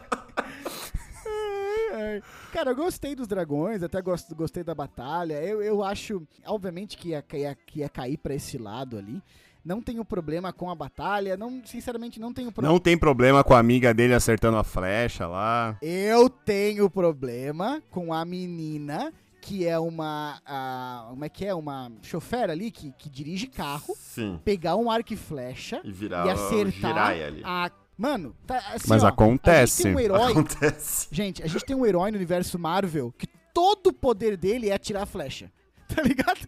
É, 1.99 2.21
Cara, 2.53 2.71
eu 2.71 2.75
gostei 2.75 3.15
dos 3.15 3.27
dragões, 3.27 3.81
até 3.81 3.99
gosto, 4.01 4.35
gostei 4.35 4.63
da 4.63 4.75
batalha. 4.75 5.35
Eu, 5.43 5.61
eu 5.61 5.83
acho, 5.83 6.21
obviamente, 6.45 6.95
que 6.95 7.09
ia, 7.09 7.23
ia, 7.33 7.57
ia 7.75 7.89
cair 7.89 8.17
pra 8.17 8.35
esse 8.35 8.57
lado 8.57 8.97
ali. 8.97 9.21
Não 9.65 9.81
tenho 9.81 10.05
problema 10.05 10.53
com 10.53 10.69
a 10.69 10.75
batalha. 10.75 11.35
Não, 11.35 11.61
sinceramente, 11.65 12.19
não 12.19 12.31
tenho 12.31 12.51
problema. 12.51 12.71
Não 12.73 12.79
tem 12.79 12.97
problema 12.97 13.43
com 13.43 13.53
a 13.53 13.59
amiga 13.59 13.93
dele 13.93 14.13
acertando 14.13 14.57
a 14.57 14.63
flecha 14.63 15.27
lá. 15.27 15.77
Eu 15.81 16.29
tenho 16.29 16.89
problema 16.89 17.81
com 17.91 18.13
a 18.13 18.23
menina 18.23 19.11
que 19.47 19.65
é 19.65 19.79
uma. 19.79 20.41
a- 20.45 21.05
como 21.09 21.23
é 21.23 21.29
que 21.29 21.45
é? 21.45 21.53
Uma 21.53 21.89
chofer 22.01 22.49
ali 22.49 22.69
que, 22.69 22.91
que 22.97 23.09
dirige 23.09 23.47
carro, 23.47 23.95
Sim. 23.97 24.39
pegar 24.43 24.75
um 24.75 24.91
arco 24.91 25.13
e 25.13 25.15
flecha 25.15 25.79
E 25.85 25.91
virar 25.91 26.27
e 26.27 26.29
acertar 26.31 27.15
a. 27.45 27.71
Mano, 27.97 28.35
tá 28.45 28.57
assim. 28.75 28.89
Mas 28.89 29.03
ó, 29.03 29.07
acontece. 29.07 29.87
A 29.87 29.89
gente 29.89 29.95
tem 29.95 29.95
um 29.95 29.99
herói. 29.99 30.31
Acontece. 30.31 31.07
Gente, 31.11 31.41
a 31.41 31.47
gente 31.47 31.65
tem 31.65 31.75
um 31.75 31.85
herói 31.85 32.11
no 32.11 32.17
universo 32.17 32.59
Marvel 32.59 33.11
que 33.17 33.25
todo 33.53 33.87
o 33.87 33.93
poder 33.93 34.35
dele 34.37 34.69
é 34.69 34.73
atirar 34.73 35.03
a 35.03 35.05
flecha. 35.05 35.49
Tá 35.87 36.01
ligado? 36.01 36.39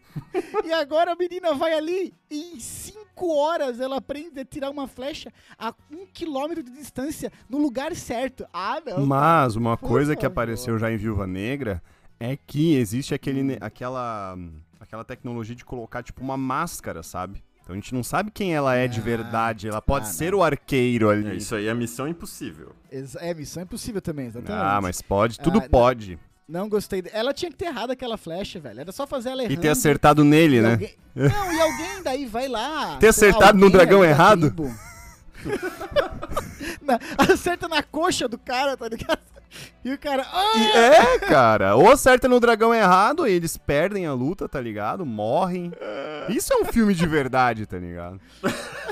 E 0.65 0.73
agora 0.73 1.13
a 1.13 1.15
menina 1.15 1.53
vai 1.53 1.71
ali 1.73 2.13
e 2.29 2.55
em 2.55 2.59
cinco 2.59 3.33
horas 3.33 3.79
ela 3.79 3.95
aprende 3.95 4.38
a 4.38 4.43
tirar 4.43 4.69
uma 4.69 4.85
flecha 4.85 5.31
a 5.57 5.73
um 5.89 6.05
quilômetro 6.05 6.62
de 6.62 6.69
distância 6.71 7.31
no 7.49 7.57
lugar 7.57 7.95
certo. 7.95 8.45
Ah, 8.53 8.81
não. 8.85 9.05
Mas 9.05 9.55
uma 9.55 9.77
coisa 9.77 10.13
que 10.13 10.25
apareceu 10.25 10.77
já 10.77 10.91
em 10.91 10.97
Viúva 10.97 11.25
Negra 11.25 11.81
é 12.19 12.38
que 12.38 12.75
existe 12.75 13.13
aquele, 13.13 13.41
Hum. 13.41 13.58
aquela, 13.62 14.38
aquela 14.79 15.03
tecnologia 15.03 15.55
de 15.55 15.65
colocar 15.65 16.03
tipo 16.03 16.21
uma 16.21 16.38
máscara, 16.38 17.03
sabe? 17.03 17.43
Então 17.63 17.73
a 17.73 17.75
gente 17.79 17.93
não 17.93 18.03
sabe 18.03 18.32
quem 18.32 18.53
ela 18.55 18.75
é 18.75 18.88
de 18.88 18.99
Ah, 18.99 19.03
verdade. 19.03 19.67
Ela 19.67 19.82
pode 19.82 20.05
ah, 20.08 20.10
ser 20.10 20.32
não. 20.32 20.39
o 20.39 20.43
arqueiro 20.43 21.10
É, 21.12 21.13
ali. 21.13 21.38
isso 21.38 21.53
aí 21.55 21.67
é 21.67 21.73
missão 21.73 22.08
impossível. 22.08 22.73
Ex- 22.91 23.15
É 23.15 23.34
missão 23.34 23.63
impossível 23.63 24.01
também, 24.01 24.27
exatamente. 24.27 24.62
ah, 24.63 24.79
mas 24.82 25.01
pode, 25.01 25.39
tudo 25.39 25.60
Ah, 25.60 25.62
não. 25.62 25.69
pode. 25.69 26.17
Não 26.47 26.67
gostei. 26.67 27.03
de- 27.03 27.12
Ela 27.13 27.32
tinha 27.32 27.51
que 27.51 27.58
ter 27.58 27.65
errado 27.65 27.91
aquela 27.91 28.17
flecha, 28.17 28.60
velho. 28.60 28.79
Era 28.79 28.91
só 28.91 29.05
fazer 29.05 29.29
ela 29.29 29.43
errando. 29.43 29.53
E 29.53 29.58
ter 29.62 29.69
acertado 29.69 30.23
nele, 30.23 30.58
e 30.58 30.62
né? 30.62 30.71
alguém- 30.71 30.95
Não, 31.15 31.53
e 31.53 31.62
alguém 31.62 32.03
daí 32.03 32.25
vai 32.25 32.47
lá. 32.47 32.97
Ter 32.97 33.10
acertado 33.10 33.58
no 33.60 33.69
dragão 33.69 34.03
errado? 34.03 34.51
Na- 36.82 36.99
acerta 37.32 37.67
na 37.67 37.84
coxa 37.84 38.27
do 38.27 38.38
cara, 38.38 38.75
tá 38.75 38.88
ligado? 38.89 39.19
E 39.83 39.93
o 39.93 39.97
cara. 39.97 40.25
"Ah!" 40.31 40.53
E 40.57 40.77
é, 40.77 41.19
cara. 41.19 41.75
Ou 41.75 41.89
acerta 41.89 42.27
no 42.27 42.39
dragão 42.39 42.75
errado, 42.75 43.25
e 43.25 43.31
eles 43.31 43.55
perdem 43.57 44.05
a 44.05 44.13
luta, 44.13 44.47
tá 44.47 44.59
ligado? 44.59 45.05
Morrem. 45.05 45.71
Isso 46.27 46.53
é 46.53 46.57
um 46.57 46.65
filme 46.65 46.93
de 46.93 47.07
verdade, 47.07 47.65
tá 47.65 47.77
ligado? 47.77 48.19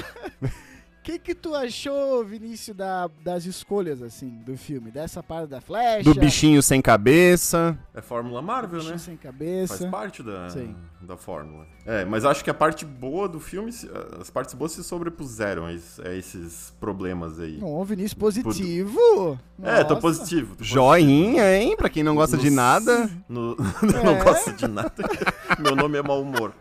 O 1.07 1.09
que 1.09 1.19
que 1.19 1.33
tu 1.33 1.55
achou, 1.55 2.25
Vinícius, 2.25 2.75
da- 2.75 3.09
das 3.23 3.45
escolhas, 3.45 4.01
assim, 4.01 4.27
do 4.45 4.57
filme? 4.57 4.91
Dessa 4.91 5.23
parte 5.23 5.47
da 5.49 5.61
flecha? 5.61 6.03
Do 6.03 6.19
bichinho 6.19 6.61
sem 6.61 6.81
cabeça. 6.81 7.79
É 7.93 8.01
Fórmula 8.01 8.41
Marvel, 8.41 8.79
bichinho 8.79 8.91
né? 8.91 8.97
sem 8.97 9.15
Faz 9.15 9.23
cabeça. 9.23 9.87
parte 9.87 10.21
da, 10.21 10.49
Sim. 10.49 10.75
da 11.01 11.15
fórmula. 11.15 11.65
É, 11.85 12.03
mas 12.03 12.25
acho 12.25 12.43
que 12.43 12.49
a 12.49 12.53
parte 12.53 12.83
boa 12.83 13.29
do 13.29 13.39
filme, 13.39 13.71
as 14.19 14.29
partes 14.29 14.53
boas 14.53 14.73
se 14.73 14.83
sobrepuseram 14.83 15.65
a, 15.65 15.71
es- 15.71 15.97
a 16.01 16.13
esses 16.13 16.73
problemas 16.77 17.39
aí. 17.39 17.57
Não, 17.57 17.81
Vinícius 17.85 18.13
positivo. 18.13 19.39
É, 19.63 19.85
tô 19.85 19.95
positivo. 19.95 20.57
tô 20.57 20.63
Joinha, 20.65 21.55
hein? 21.57 21.77
Pra 21.77 21.87
quem 21.89 22.03
não 22.03 22.15
gosta 22.15 22.35
de 22.35 22.49
Nossa. 22.49 22.79
nada. 22.91 23.09
No- 23.29 23.55
eu 23.81 24.03
não 24.03 24.17
É. 24.17 24.23
gosto 24.25 24.51
de 24.51 24.67
nada. 24.67 24.91
Meu 25.57 25.73
nome 25.73 25.97
é 25.97 26.03
mau 26.03 26.21
humor. 26.21 26.53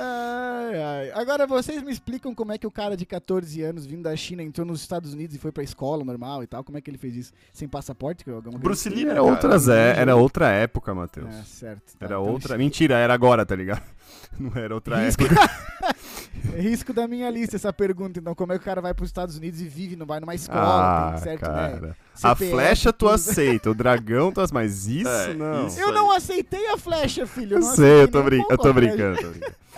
Ai, 0.00 0.82
ai. 0.82 1.10
Agora 1.14 1.46
vocês 1.46 1.82
me 1.82 1.90
explicam 1.90 2.34
como 2.34 2.52
é 2.52 2.58
que 2.58 2.66
o 2.66 2.70
cara 2.70 2.96
de 2.96 3.04
14 3.04 3.62
anos 3.62 3.86
vindo 3.86 4.02
da 4.02 4.14
China 4.16 4.42
entrou 4.42 4.66
nos 4.66 4.80
Estados 4.80 5.12
Unidos 5.12 5.34
e 5.36 5.38
foi 5.38 5.50
pra 5.52 5.62
escola 5.62 6.04
normal 6.04 6.42
e 6.42 6.46
tal. 6.46 6.62
Como 6.62 6.78
é 6.78 6.80
que 6.80 6.90
ele 6.90 6.98
fez 6.98 7.16
isso? 7.16 7.32
Sem 7.52 7.68
passaporte? 7.68 8.24
que 8.24 8.30
Bruce? 8.58 8.88
Lee, 8.88 9.08
Era, 9.08 9.22
outras, 9.22 9.68
é, 9.68 9.98
era 9.98 10.16
outra 10.16 10.50
época, 10.50 10.94
Matheus. 10.94 11.34
É, 11.34 11.42
certo. 11.42 11.96
Tá, 11.98 12.06
Era 12.06 12.14
então 12.16 12.32
outra. 12.32 12.58
Mentira, 12.58 12.96
era 12.96 13.12
agora, 13.12 13.44
tá 13.44 13.54
ligado? 13.56 13.82
Não 14.38 14.52
era 14.54 14.74
outra 14.74 14.98
Risco... 15.04 15.24
época. 15.24 15.50
Risco 16.56 16.92
da 16.92 17.06
minha 17.08 17.28
lista 17.30 17.56
essa 17.56 17.72
pergunta. 17.72 18.18
Então, 18.20 18.34
como 18.34 18.52
é 18.52 18.56
que 18.56 18.62
o 18.62 18.64
cara 18.64 18.80
vai 18.80 18.94
pros 18.94 19.08
Estados 19.08 19.36
Unidos 19.36 19.60
e 19.60 19.64
vive, 19.64 19.96
não 19.96 20.06
vai 20.06 20.20
numa 20.20 20.34
escola? 20.34 21.08
Ah, 21.08 21.12
tem 21.14 21.22
certo, 21.22 21.40
cara. 21.42 21.80
né? 21.80 21.94
A 22.22 22.34
CPF, 22.34 22.50
flecha 22.52 22.92
tu 22.92 22.98
tudo. 23.00 23.10
aceita, 23.10 23.70
o 23.70 23.74
dragão 23.74 24.32
tu 24.32 24.40
aceita, 24.40 24.54
mas 24.54 24.86
isso 24.86 25.08
É, 25.08 25.34
não. 25.34 25.66
isso. 25.66 25.80
Eu 25.80 25.92
não 25.92 26.10
aceitei 26.12 26.68
a 26.68 26.76
flecha, 26.76 27.26
filho. 27.26 27.56
Eu 27.56 27.60
não 27.60 27.74
sei, 27.74 28.02
eu 28.02 28.08
tô, 28.08 28.22
brin 28.22 28.42
eu 28.48 28.58
tô 28.58 28.68
a 28.68 28.72
brincando, 28.72 29.20
tô 29.20 29.28
brincando. 29.30 29.52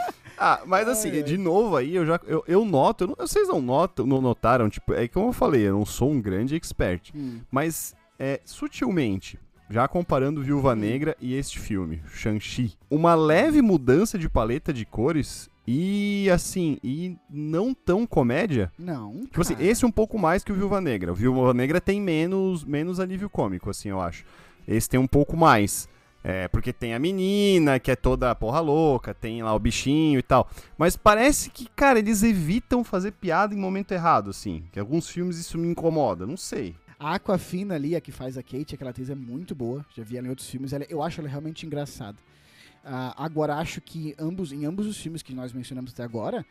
Ah, 0.43 0.63
mas 0.65 0.89
assim, 0.89 1.11
Ai, 1.11 1.17
ai. 1.19 1.23
de 1.23 1.37
novo 1.37 1.77
aí, 1.77 1.95
eu 1.95 2.07
já 2.07 2.19
eu, 2.27 2.43
eu 2.49 2.65
noto, 2.65 3.05
eu 3.05 3.09
não- 3.09 3.17
vocês 3.27 3.47
não 3.47 3.61
notam, 3.61 4.07
não 4.07 4.23
notaram, 4.23 4.71
tipo, 4.71 4.95
é 4.95 5.07
como 5.07 5.29
eu 5.29 5.33
falei, 5.35 5.69
eu 5.69 5.75
não 5.75 5.85
sou 5.85 6.11
um 6.11 6.19
grande 6.19 6.57
expert, 6.57 7.11
Hum. 7.15 7.41
mas 7.51 7.95
é 8.19 8.41
sutilmente, 8.47 9.39
já 9.71 9.87
comparando 9.87 10.43
Viúva 10.43 10.75
Negra 10.75 11.17
e 11.21 11.35
este 11.35 11.61
filme, 11.61 12.03
Shang-Chi, 12.13 12.77
uma 12.91 13.15
leve 13.15 13.63
mudança 13.63 14.19
de 14.19 14.29
paleta 14.29 14.73
de 14.73 14.85
cores 14.85 15.49
e 15.67 16.29
assim, 16.29 16.79
e 16.83 17.17
não 17.31 17.73
tão 17.73 18.05
comédia. 18.05 18.73
Não. 18.77 19.21
Tipo 19.27 19.41
assim, 19.41 19.55
cara. 19.55 19.67
esse 19.67 19.87
um 19.87 19.91
pouco 19.91 20.19
mais 20.19 20.43
que 20.43 20.51
o 20.51 20.55
Viúva 20.57 20.81
Negra. 20.81 21.13
O 21.13 21.15
Viúva 21.15 21.55
Negra 21.55 21.81
tem 21.81 22.01
menos, 22.01 22.65
menos 22.65 22.99
alívio 22.99 23.31
cômico, 23.31 23.71
assim, 23.71 23.91
eu 23.91 24.01
acho. 24.01 24.25
Esse 24.67 24.89
tem 24.89 24.99
um 24.99 25.07
pouco 25.07 25.37
mais. 25.37 25.89
É, 26.23 26.49
porque 26.49 26.71
tem 26.71 26.93
a 26.93 26.99
menina, 26.99 27.79
que 27.79 27.91
é 27.91 27.97
toda 27.97 28.35
porra 28.35 28.61
louca, 28.61 29.15
tem 29.15 29.43
lá 29.43 29.55
o 29.55 29.59
bichinho 29.59 30.19
e 30.19 30.23
tal. 30.23 30.51
Mas 30.77 30.95
parece 30.95 31.49
que, 31.49 31.67
cara, 31.75 31.99
eles 31.99 32.23
evitam 32.23 32.85
fazer 32.85 33.13
piada 33.13 33.55
em 33.55 33.59
momento 33.59 33.93
errado, 33.93 34.29
assim. 34.29 34.65
Que 34.71 34.79
alguns 34.79 35.09
filmes 35.09 35.39
isso 35.39 35.57
me 35.57 35.69
incomoda, 35.69 36.27
não 36.27 36.37
sei. 36.37 36.75
A 37.01 37.15
Aquafina 37.15 37.75
ali, 37.77 37.97
a 37.97 38.01
que 38.01 38.13
faz 38.13 38.37
a 38.37 38.43
Kate, 38.43 38.75
aquela 38.75 38.91
atriz 38.91 39.09
é 39.09 39.15
muito 39.15 39.55
boa. 39.55 39.85
Já 39.97 40.05
vi 40.05 40.19
ela 40.19 40.27
em 40.27 40.31
outros 40.31 40.49
filmes. 40.51 40.73
Ela- 40.75 40.85
eu 40.91 41.03
acho 41.03 41.19
ela 41.21 41.29
realmente 41.31 41.65
engraçada. 41.65 42.19
Ah, 42.85 43.15
agora, 43.17 43.57
acho 43.57 43.81
que 43.81 44.15
ambos, 44.19 44.53
em 44.53 44.67
ambos 44.67 44.87
os 44.87 44.99
filmes 44.99 45.23
que 45.23 45.35
nós 45.35 45.51
mencionamos 45.53 45.93
até 45.93 46.03
agora, 46.03 46.45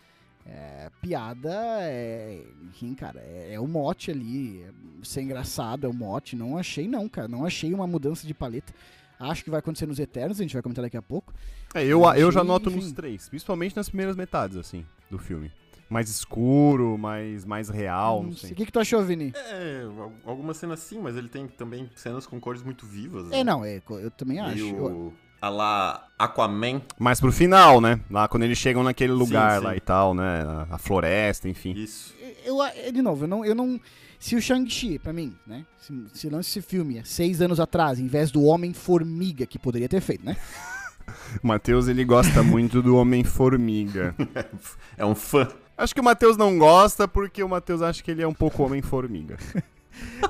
é, 0.47 0.89
piada 1.01 1.53
é. 1.81 2.43
Enfim, 2.63 2.95
cara, 2.95 3.19
é, 3.19 3.53
é 3.53 3.59
o 3.59 3.67
mote 3.67 4.09
ali. 4.09 4.63
É, 4.63 4.71
ser 5.05 5.21
engraçado 5.21 5.85
é 5.85 5.89
o 5.89 5.93
mote. 5.93 6.35
Não 6.35 6.57
achei, 6.57 6.87
não, 6.87 7.07
cara. 7.07 7.27
Não 7.27 7.45
achei 7.45 7.71
uma 7.71 7.85
mudança 7.85 8.25
de 8.25 8.33
paleta. 8.33 8.73
Acho 9.19 9.43
que 9.43 9.49
vai 9.51 9.59
acontecer 9.59 9.85
nos 9.85 9.99
Eternos, 9.99 10.39
a 10.39 10.43
gente 10.43 10.53
vai 10.53 10.61
comentar 10.63 10.81
daqui 10.83 10.95
a 10.97 11.01
pouco. 11.01 11.31
É, 11.75 11.83
eu, 11.83 12.01
eu 12.15 12.31
já 12.31 12.39
Achei, 12.39 12.47
noto 12.47 12.69
enfim. 12.69 12.79
nos 12.79 12.91
três, 12.93 13.27
principalmente 13.29 13.75
nas 13.75 13.89
primeiras 13.89 14.15
metades, 14.15 14.55
assim, 14.57 14.83
do 15.11 15.19
filme. 15.19 15.51
Mais 15.89 16.07
escuro, 16.09 16.97
mais, 16.97 17.43
mais 17.45 17.67
real, 17.69 18.21
não 18.21 18.29
Hum, 18.29 18.33
sei. 18.33 18.51
O 18.51 18.55
que, 18.55 18.65
que 18.67 18.71
tu 18.71 18.79
achou, 18.79 19.03
Vini? 19.03 19.33
É, 19.35 19.83
al- 19.85 20.13
algumas 20.23 20.57
cenas 20.57 20.79
sim, 20.81 20.99
mas 21.01 21.15
ele 21.17 21.27
tem 21.29 21.47
também 21.47 21.89
cenas 21.95 22.27
com 22.27 22.39
cores 22.39 22.61
muito 22.61 22.85
vivas. 22.85 23.25
É, 23.31 23.37
né? 23.37 23.43
não, 23.43 23.65
é, 23.65 23.81
eu 23.89 24.11
também 24.11 24.39
acho. 24.39 24.59
Eu- 24.59 24.73
Meio 24.89 25.13
a 25.41 25.47
lá 25.49 26.07
Aquaman. 26.19 26.81
Mais 26.99 27.19
pro 27.19 27.31
final, 27.31 27.79
né? 27.79 27.99
Lá 28.11 28.27
quando 28.27 28.43
eles 28.43 28.57
chegam 28.57 28.83
naquele 28.83 29.13
lugar 29.13 29.59
sim. 29.59 29.65
lá 29.65 29.75
e 29.75 29.79
tal, 29.79 30.13
né? 30.13 30.43
A, 30.69 30.75
a 30.75 30.77
floresta, 30.77 31.47
enfim. 31.47 31.71
Isso. 31.71 32.13
eu, 32.45 32.57
eu- 32.85 32.91
de 32.91 33.01
novo, 33.01 33.23
eu 33.23 33.27
não, 33.27 33.45
eu 33.45 33.55
não. 33.55 33.79
Se 34.19 34.35
o 34.35 34.41
Shang-Chi, 34.41 34.99
pra 34.99 35.13
mim, 35.13 35.33
né? 35.47 35.65
Se, 35.77 35.93
se 36.13 36.29
lança 36.29 36.49
esse 36.49 36.61
filme 36.61 36.99
há 36.99 37.05
seis 37.05 37.41
anos 37.41 37.57
atrás, 37.59 37.99
em 38.01 38.07
vez 38.07 38.31
do 38.31 38.43
Homem-Formiga, 38.43 39.45
que 39.45 39.57
poderia 39.57 39.87
ter 39.87 40.01
feito, 40.01 40.25
né? 40.25 40.35
O 41.41 41.47
Matheus, 41.47 41.87
ele 41.87 42.03
gosta 42.03 42.43
muito 42.43 42.81
do 42.81 42.97
Homem-Formiga. 42.97 44.13
É 44.97 45.05
um 45.05 45.15
fã. 45.15 45.47
Acho 45.79 45.95
que 45.95 46.01
o 46.01 46.03
Matheus 46.03 46.35
não 46.35 46.57
gosta 46.59 47.07
porque 47.07 47.41
o 47.41 47.47
Matheus 47.47 47.81
acha 47.81 48.03
que 48.03 48.11
ele 48.11 48.21
é 48.21 48.27
um 48.27 48.33
pouco 48.33 48.63
Homem-Formiga. 48.63 49.37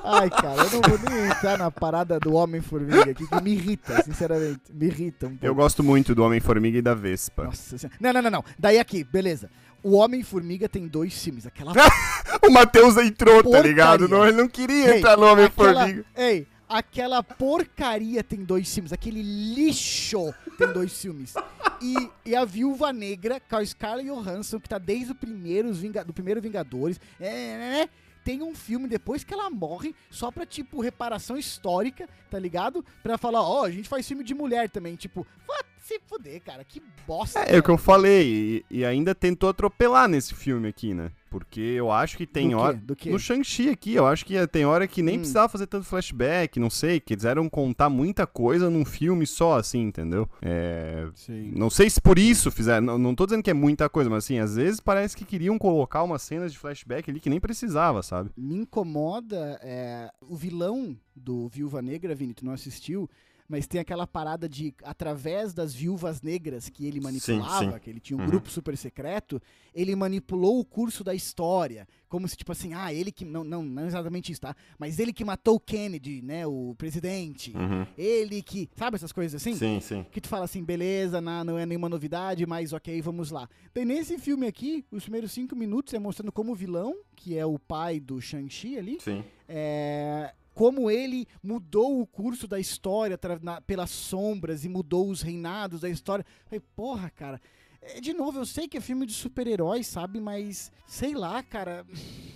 Ai, 0.04 0.30
cara, 0.30 0.62
eu 0.62 0.70
não 0.70 0.80
vou 0.80 0.98
nem 1.10 1.26
entrar 1.26 1.58
na 1.58 1.70
parada 1.70 2.18
do 2.20 2.34
Homem-Formiga 2.34 3.10
aqui, 3.10 3.26
que 3.26 3.42
me 3.42 3.52
irrita, 3.52 4.00
sinceramente. 4.02 4.60
Me 4.72 4.86
irrita 4.86 5.26
um 5.26 5.30
pouco. 5.30 5.44
Eu 5.44 5.54
gosto 5.54 5.82
muito 5.82 6.14
do 6.14 6.22
Homem-Formiga 6.22 6.78
e 6.78 6.82
da 6.82 6.94
Vespa. 6.94 7.44
Nossa 7.44 7.76
senhora. 7.76 7.96
Não, 8.00 8.12
não, 8.12 8.22
não, 8.22 8.30
não. 8.30 8.44
Daí 8.58 8.78
aqui, 8.78 9.02
beleza. 9.02 9.50
O 9.82 9.96
Homem-Formiga 9.96 10.68
tem 10.68 10.86
dois 10.86 11.20
filmes. 11.22 11.46
Aquela 11.46 11.72
O 12.46 12.50
Matheus 12.50 12.96
entrou, 12.96 13.38
tá 13.38 13.42
Porcaria. 13.42 13.68
ligado? 13.68 14.08
Não, 14.08 14.26
ele 14.26 14.36
não 14.36 14.48
queria 14.48 14.90
Ei, 14.92 14.98
entrar 14.98 15.16
no 15.16 15.26
Homem-Formiga. 15.26 16.04
Ei, 16.16 16.46
aquela 16.70 17.22
porcaria 17.22 18.22
tem 18.22 18.44
dois 18.44 18.72
filmes. 18.72 18.92
Aquele 18.92 19.22
lixo 19.22 20.32
tem 20.56 20.72
dois 20.72 20.98
filmes. 20.98 21.34
E, 21.82 22.08
e 22.24 22.36
a 22.36 22.44
Viúva 22.44 22.92
Negra, 22.92 23.40
com 23.40 23.56
a 23.56 23.66
Scarlett 23.66 24.08
Johansson, 24.08 24.60
que 24.60 24.68
tá 24.68 24.78
desde 24.78 25.12
o 25.12 25.14
primeiro, 25.14 25.72
do 26.06 26.12
primeiro 26.12 26.40
Vingadores, 26.40 27.00
é, 27.18 27.26
é, 27.26 27.82
é, 27.82 27.88
tem 28.24 28.42
um 28.42 28.54
filme 28.54 28.86
depois 28.86 29.24
que 29.24 29.34
ela 29.34 29.50
morre, 29.50 29.94
só 30.10 30.30
pra, 30.30 30.46
tipo, 30.46 30.80
reparação 30.80 31.36
histórica, 31.36 32.08
tá 32.30 32.38
ligado? 32.38 32.84
Pra 33.02 33.18
falar, 33.18 33.42
ó, 33.42 33.64
a 33.64 33.70
gente 33.70 33.88
faz 33.88 34.06
filme 34.06 34.22
de 34.22 34.34
mulher 34.34 34.70
também. 34.70 34.94
Tipo, 34.94 35.26
vá 35.46 35.58
se 35.94 36.00
fuder, 36.06 36.40
cara. 36.42 36.62
Que 36.64 36.80
bosta. 37.06 37.40
É, 37.40 37.56
é 37.56 37.58
o 37.58 37.62
que 37.62 37.70
eu 37.70 37.78
falei. 37.78 38.64
E, 38.70 38.78
e 38.78 38.84
ainda 38.84 39.14
tentou 39.14 39.48
atropelar 39.48 40.08
nesse 40.08 40.34
filme 40.34 40.68
aqui, 40.68 40.94
né? 40.94 41.10
Porque 41.28 41.60
eu 41.60 41.92
acho 41.92 42.16
que 42.16 42.26
tem 42.26 42.50
Do 42.50 42.58
hora. 42.58 42.76
Do 42.76 42.96
quê? 42.96 43.08
No 43.10 43.18
Shang-Chi 43.18 43.68
aqui, 43.70 43.94
eu 43.94 44.04
acho 44.06 44.24
que 44.26 44.44
tem 44.48 44.64
hora 44.66 44.86
que 44.88 45.00
nem 45.00 45.14
Hum. 45.16 45.18
precisava 45.18 45.48
fazer 45.48 45.66
tanto 45.68 45.86
flashback, 45.86 46.58
não 46.58 46.68
sei, 46.70 46.98
que 46.98 47.14
quiseram 47.14 47.48
contar 47.48 47.88
muita 47.88 48.26
coisa 48.26 48.68
num 48.68 48.84
filme 48.84 49.26
só, 49.26 49.56
assim, 49.56 49.80
entendeu? 49.82 50.28
É. 50.42 51.06
Sim. 51.14 51.52
Não 51.54 51.70
sei 51.70 51.88
se 51.88 52.00
por 52.00 52.18
isso 52.18 52.50
fizeram. 52.50 52.84
Não, 52.84 52.98
não 52.98 53.14
tô 53.14 53.26
dizendo 53.26 53.42
que 53.44 53.50
é 53.50 53.54
muita 53.54 53.88
coisa, 53.88 54.10
mas 54.10 54.24
assim, 54.24 54.38
às 54.38 54.56
vezes 54.56 54.80
parece 54.80 55.16
que 55.16 55.24
queriam 55.24 55.56
colocar 55.58 56.02
umas 56.02 56.22
cenas 56.22 56.52
de 56.52 56.58
flashback 56.58 57.08
ali 57.10 57.20
que 57.20 57.30
nem 57.30 57.38
precisava, 57.40 58.02
sabe? 58.02 58.30
me 58.36 58.56
incomoda 58.56 59.60
é, 59.62 60.10
o 60.28 60.34
vilão 60.36 60.96
do 61.14 61.48
Viúva 61.48 61.80
Negra, 61.82 62.14
Vini, 62.14 62.34
tu 62.34 62.44
não 62.44 62.52
assistiu, 62.52 63.08
mas 63.50 63.66
tem 63.66 63.80
aquela 63.80 64.06
parada 64.06 64.48
de, 64.48 64.72
através 64.84 65.52
das 65.52 65.74
viúvas 65.74 66.22
negras 66.22 66.68
que 66.68 66.86
ele 66.86 67.00
manipulava, 67.00 67.72
sim. 67.72 67.78
que 67.80 67.90
ele 67.90 67.98
tinha 68.00 68.16
um 68.16 68.20
Uhum. 68.20 68.26
grupo 68.28 68.48
super 68.48 68.76
secreto, 68.76 69.42
ele 69.74 69.94
manipulou 69.96 70.60
o 70.60 70.64
curso 70.64 71.02
da 71.02 71.12
história. 71.14 71.88
Como 72.08 72.26
se, 72.28 72.36
tipo 72.36 72.50
assim, 72.52 72.74
ah, 72.74 72.92
ele 72.92 73.10
que. 73.12 73.24
Não, 73.24 73.42
não, 73.44 73.62
não 73.62 73.86
exatamente 73.86 74.30
isso, 74.32 74.40
tá? 74.40 74.54
Mas 74.78 74.98
ele 74.98 75.12
que 75.12 75.24
matou 75.24 75.56
o 75.56 75.60
Kennedy, 75.60 76.22
né? 76.22 76.46
O 76.46 76.74
presidente. 76.76 77.52
Uhum. 77.56 77.86
Ele 77.98 78.42
que. 78.42 78.68
Sabe 78.76 78.96
essas 78.96 79.12
coisas 79.12 79.40
assim? 79.40 79.54
Sim, 79.56 79.80
sim. 79.80 80.04
que 80.10 80.20
tu 80.20 80.28
fala 80.28 80.44
assim, 80.44 80.62
beleza, 80.64 81.20
na- 81.20 81.44
não 81.44 81.56
é 81.58 81.64
nenhuma 81.66 81.88
novidade, 81.88 82.44
mas 82.46 82.72
ok, 82.72 83.00
vamos 83.02 83.30
lá. 83.30 83.48
Daí 83.74 83.84
nesse 83.84 84.18
filme 84.18 84.46
aqui, 84.46 84.84
os 84.90 85.02
primeiros 85.04 85.30
cinco 85.32 85.54
minutos 85.56 85.92
é 85.94 85.98
mostrando 85.98 86.32
como 86.32 86.52
o 86.52 86.54
vilão, 86.54 86.96
que 87.16 87.36
é 87.36 87.46
o 87.46 87.58
pai 87.58 88.00
do 88.00 88.20
Shang-Chi 88.20 88.76
ali, 88.76 88.98
Sim. 89.00 89.22
é, 89.48 90.32
como 90.54 90.90
ele 90.90 91.26
mudou 91.42 92.00
o 92.00 92.06
curso 92.06 92.46
da 92.48 92.58
história 92.60 93.18
na- 93.42 93.60
pelas 93.60 93.90
sombras 93.90 94.64
e 94.64 94.68
mudou 94.68 95.08
os 95.08 95.22
reinados 95.22 95.80
da 95.82 95.88
história. 95.88 96.24
Falei, 96.46 96.60
porra, 96.76 97.08
cara. 97.10 97.40
é, 97.82 98.00
De 98.00 98.12
novo, 98.12 98.38
eu 98.38 98.44
sei 98.46 98.68
que 98.68 98.76
é 98.76 98.80
filme 98.80 99.06
de 99.06 99.12
super-heróis, 99.14 99.86
sabe? 99.86 100.20
Mas, 100.20 100.70
sei 100.86 101.14
lá, 101.14 101.42
cara. 101.42 101.86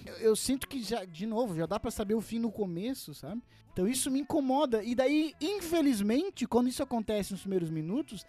Eu, 0.06 0.14
eu 0.16 0.36
sinto 0.36 0.66
que 0.68 0.82
já, 0.82 1.04
de 1.04 1.26
novo, 1.26 1.54
já 1.54 1.66
dá 1.66 1.78
pra 1.78 1.90
saber 1.90 2.14
o 2.14 2.20
fim 2.20 2.38
no 2.38 2.50
começo, 2.50 3.12
sabe? 3.14 3.42
Então 3.72 3.86
isso 3.88 4.10
me 4.10 4.20
incomoda. 4.20 4.82
E 4.84 4.94
daí, 4.94 5.34
infelizmente, 5.40 6.46
quando 6.46 6.68
isso 6.68 6.82
acontece 6.82 7.32
nos 7.32 7.40
primeiros 7.40 7.68
minutos, 7.70 8.24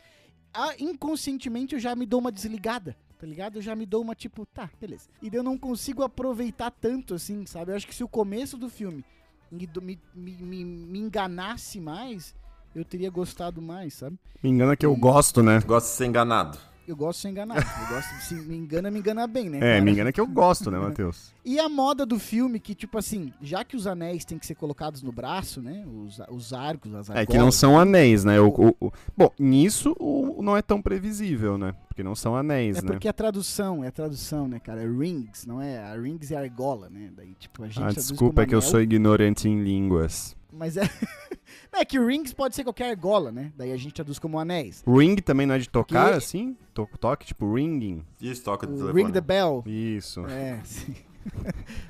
a- 0.53 0.73
inconscientemente 0.79 1.75
eu 1.75 1.79
já 1.79 1.95
me 1.95 2.05
dou 2.05 2.19
uma 2.19 2.31
desligada. 2.31 2.97
Tá 3.17 3.25
ligado? 3.25 3.57
Eu 3.57 3.61
já 3.61 3.73
me 3.75 3.85
dou 3.85 4.01
uma 4.01 4.13
tipo, 4.13 4.45
tá, 4.45 4.69
beleza. 4.79 5.07
E 5.21 5.29
eu 5.33 5.41
não 5.41 5.57
consigo 5.57 6.03
aproveitar 6.03 6.69
tanto 6.69 7.13
assim, 7.13 7.45
sabe? 7.45 7.71
Eu 7.71 7.75
acho 7.77 7.87
que 7.87 7.95
se 7.95 8.03
o 8.03 8.09
começo 8.09 8.57
do 8.57 8.69
filme 8.69 9.05
me, 9.51 9.69
me, 9.81 9.99
me- 10.13 10.65
me 10.65 10.99
enganasse 10.99 11.79
mais, 11.79 12.35
eu 12.75 12.83
teria 12.83 13.09
gostado 13.09 13.61
mais, 13.61 13.93
sabe? 13.93 14.17
Me 14.43 14.49
engana 14.49 14.75
que 14.75 14.85
eu 14.85 14.95
gosto, 14.95 15.41
né? 15.41 15.59
Gosto 15.61 15.87
de 15.87 15.91
ser 15.93 16.05
enganado. 16.05 16.57
Eu 16.87 16.95
gosto 16.95 17.17
de 17.17 17.21
ser 17.23 17.29
enganado. 17.29 17.59
Eu 17.61 17.95
gosto 17.95 18.15
de 18.15 18.23
se 18.23 18.35
me 18.35 18.55
engana, 18.55 18.91
me 18.91 18.99
engana 18.99 19.25
bem, 19.27 19.49
né? 19.49 19.57
É, 19.57 19.61
cara? 19.61 19.81
me 19.81 19.91
engana 19.91 20.11
que 20.11 20.19
eu 20.21 20.27
gosto, 20.27 20.69
né, 20.69 20.77
Matheus? 20.79 21.33
E 21.43 21.59
a 21.59 21.67
moda 21.69 22.05
do 22.05 22.17
filme, 22.19 22.59
que, 22.59 22.73
tipo 22.75 22.97
assim, 22.97 23.31
já 23.41 23.63
que 23.63 23.75
os 23.75 23.85
anéis 23.87 24.23
têm 24.25 24.37
que 24.37 24.45
ser 24.45 24.55
colocados 24.55 25.01
no 25.01 25.11
braço, 25.11 25.61
né? 25.61 25.83
Os, 25.87 26.19
os 26.29 26.53
arcos, 26.53 26.93
as 26.95 27.09
É 27.09 27.25
que 27.25 27.33
não 27.33 27.39
argolas, 27.39 27.55
são 27.55 27.79
anéis, 27.79 28.23
né? 28.23 28.39
O, 28.39 28.47
o- 28.49 28.75
o- 28.87 28.91
Bom, 29.15 29.29
nisso 29.39 29.95
o- 29.99 30.41
não 30.41 30.55
é 30.57 30.61
tão 30.61 30.81
previsível, 30.81 31.57
né? 31.57 31.73
Porque 31.87 32.03
não 32.03 32.15
são 32.15 32.35
anéis, 32.35 32.77
É 32.77 32.81
né? 32.81 32.87
porque 32.87 33.07
a 33.07 33.13
tradução, 33.13 33.83
é 33.83 33.87
a 33.87 33.91
tradução, 33.91 34.47
né, 34.47 34.59
cara? 34.59 34.81
É 34.83 34.87
rings, 34.87 35.45
não 35.45 35.61
é? 35.61 35.77
A 35.79 35.95
rings 35.99 36.31
é 36.31 36.35
argola, 36.35 36.89
né? 36.89 37.09
Daí, 37.15 37.33
tipo, 37.39 37.63
a 37.63 37.67
gente 37.67 37.83
Ah, 37.83 37.91
desculpa, 37.91 38.43
é 38.43 38.45
que 38.45 38.53
eu 38.55 38.61
sou 38.61 38.81
ignorante 38.81 39.47
em 39.47 39.63
línguas. 39.63 40.35
Mas 40.57 40.77
é... 40.77 40.83
é 41.73 41.83
que 41.85 41.99
rings 41.99 42.33
pode 42.33 42.55
ser 42.55 42.63
qualquer 42.63 42.89
argola, 42.91 43.31
né? 43.31 43.51
Daí 43.57 43.71
a 43.71 43.77
gente 43.77 43.93
traduz 43.93 44.17
como 44.19 44.39
anéis. 44.39 44.83
Ring 44.87 45.15
também 45.17 45.45
não 45.45 45.55
é 45.55 45.59
de 45.59 45.69
tocar, 45.69 46.11
Que- 46.11 46.17
assim? 46.17 46.57
To 46.73 46.87
toque, 46.99 47.25
tipo 47.25 47.53
ringing. 47.53 48.03
Isso, 48.21 48.43
toca 48.43 48.65
do 48.65 48.73
O 48.73 48.77
telefone. 48.77 49.03
ring 49.03 49.11
the 49.11 49.21
bell. 49.21 49.63
Isso. 49.65 50.25
É, 50.27 50.59
sim. 50.65 50.95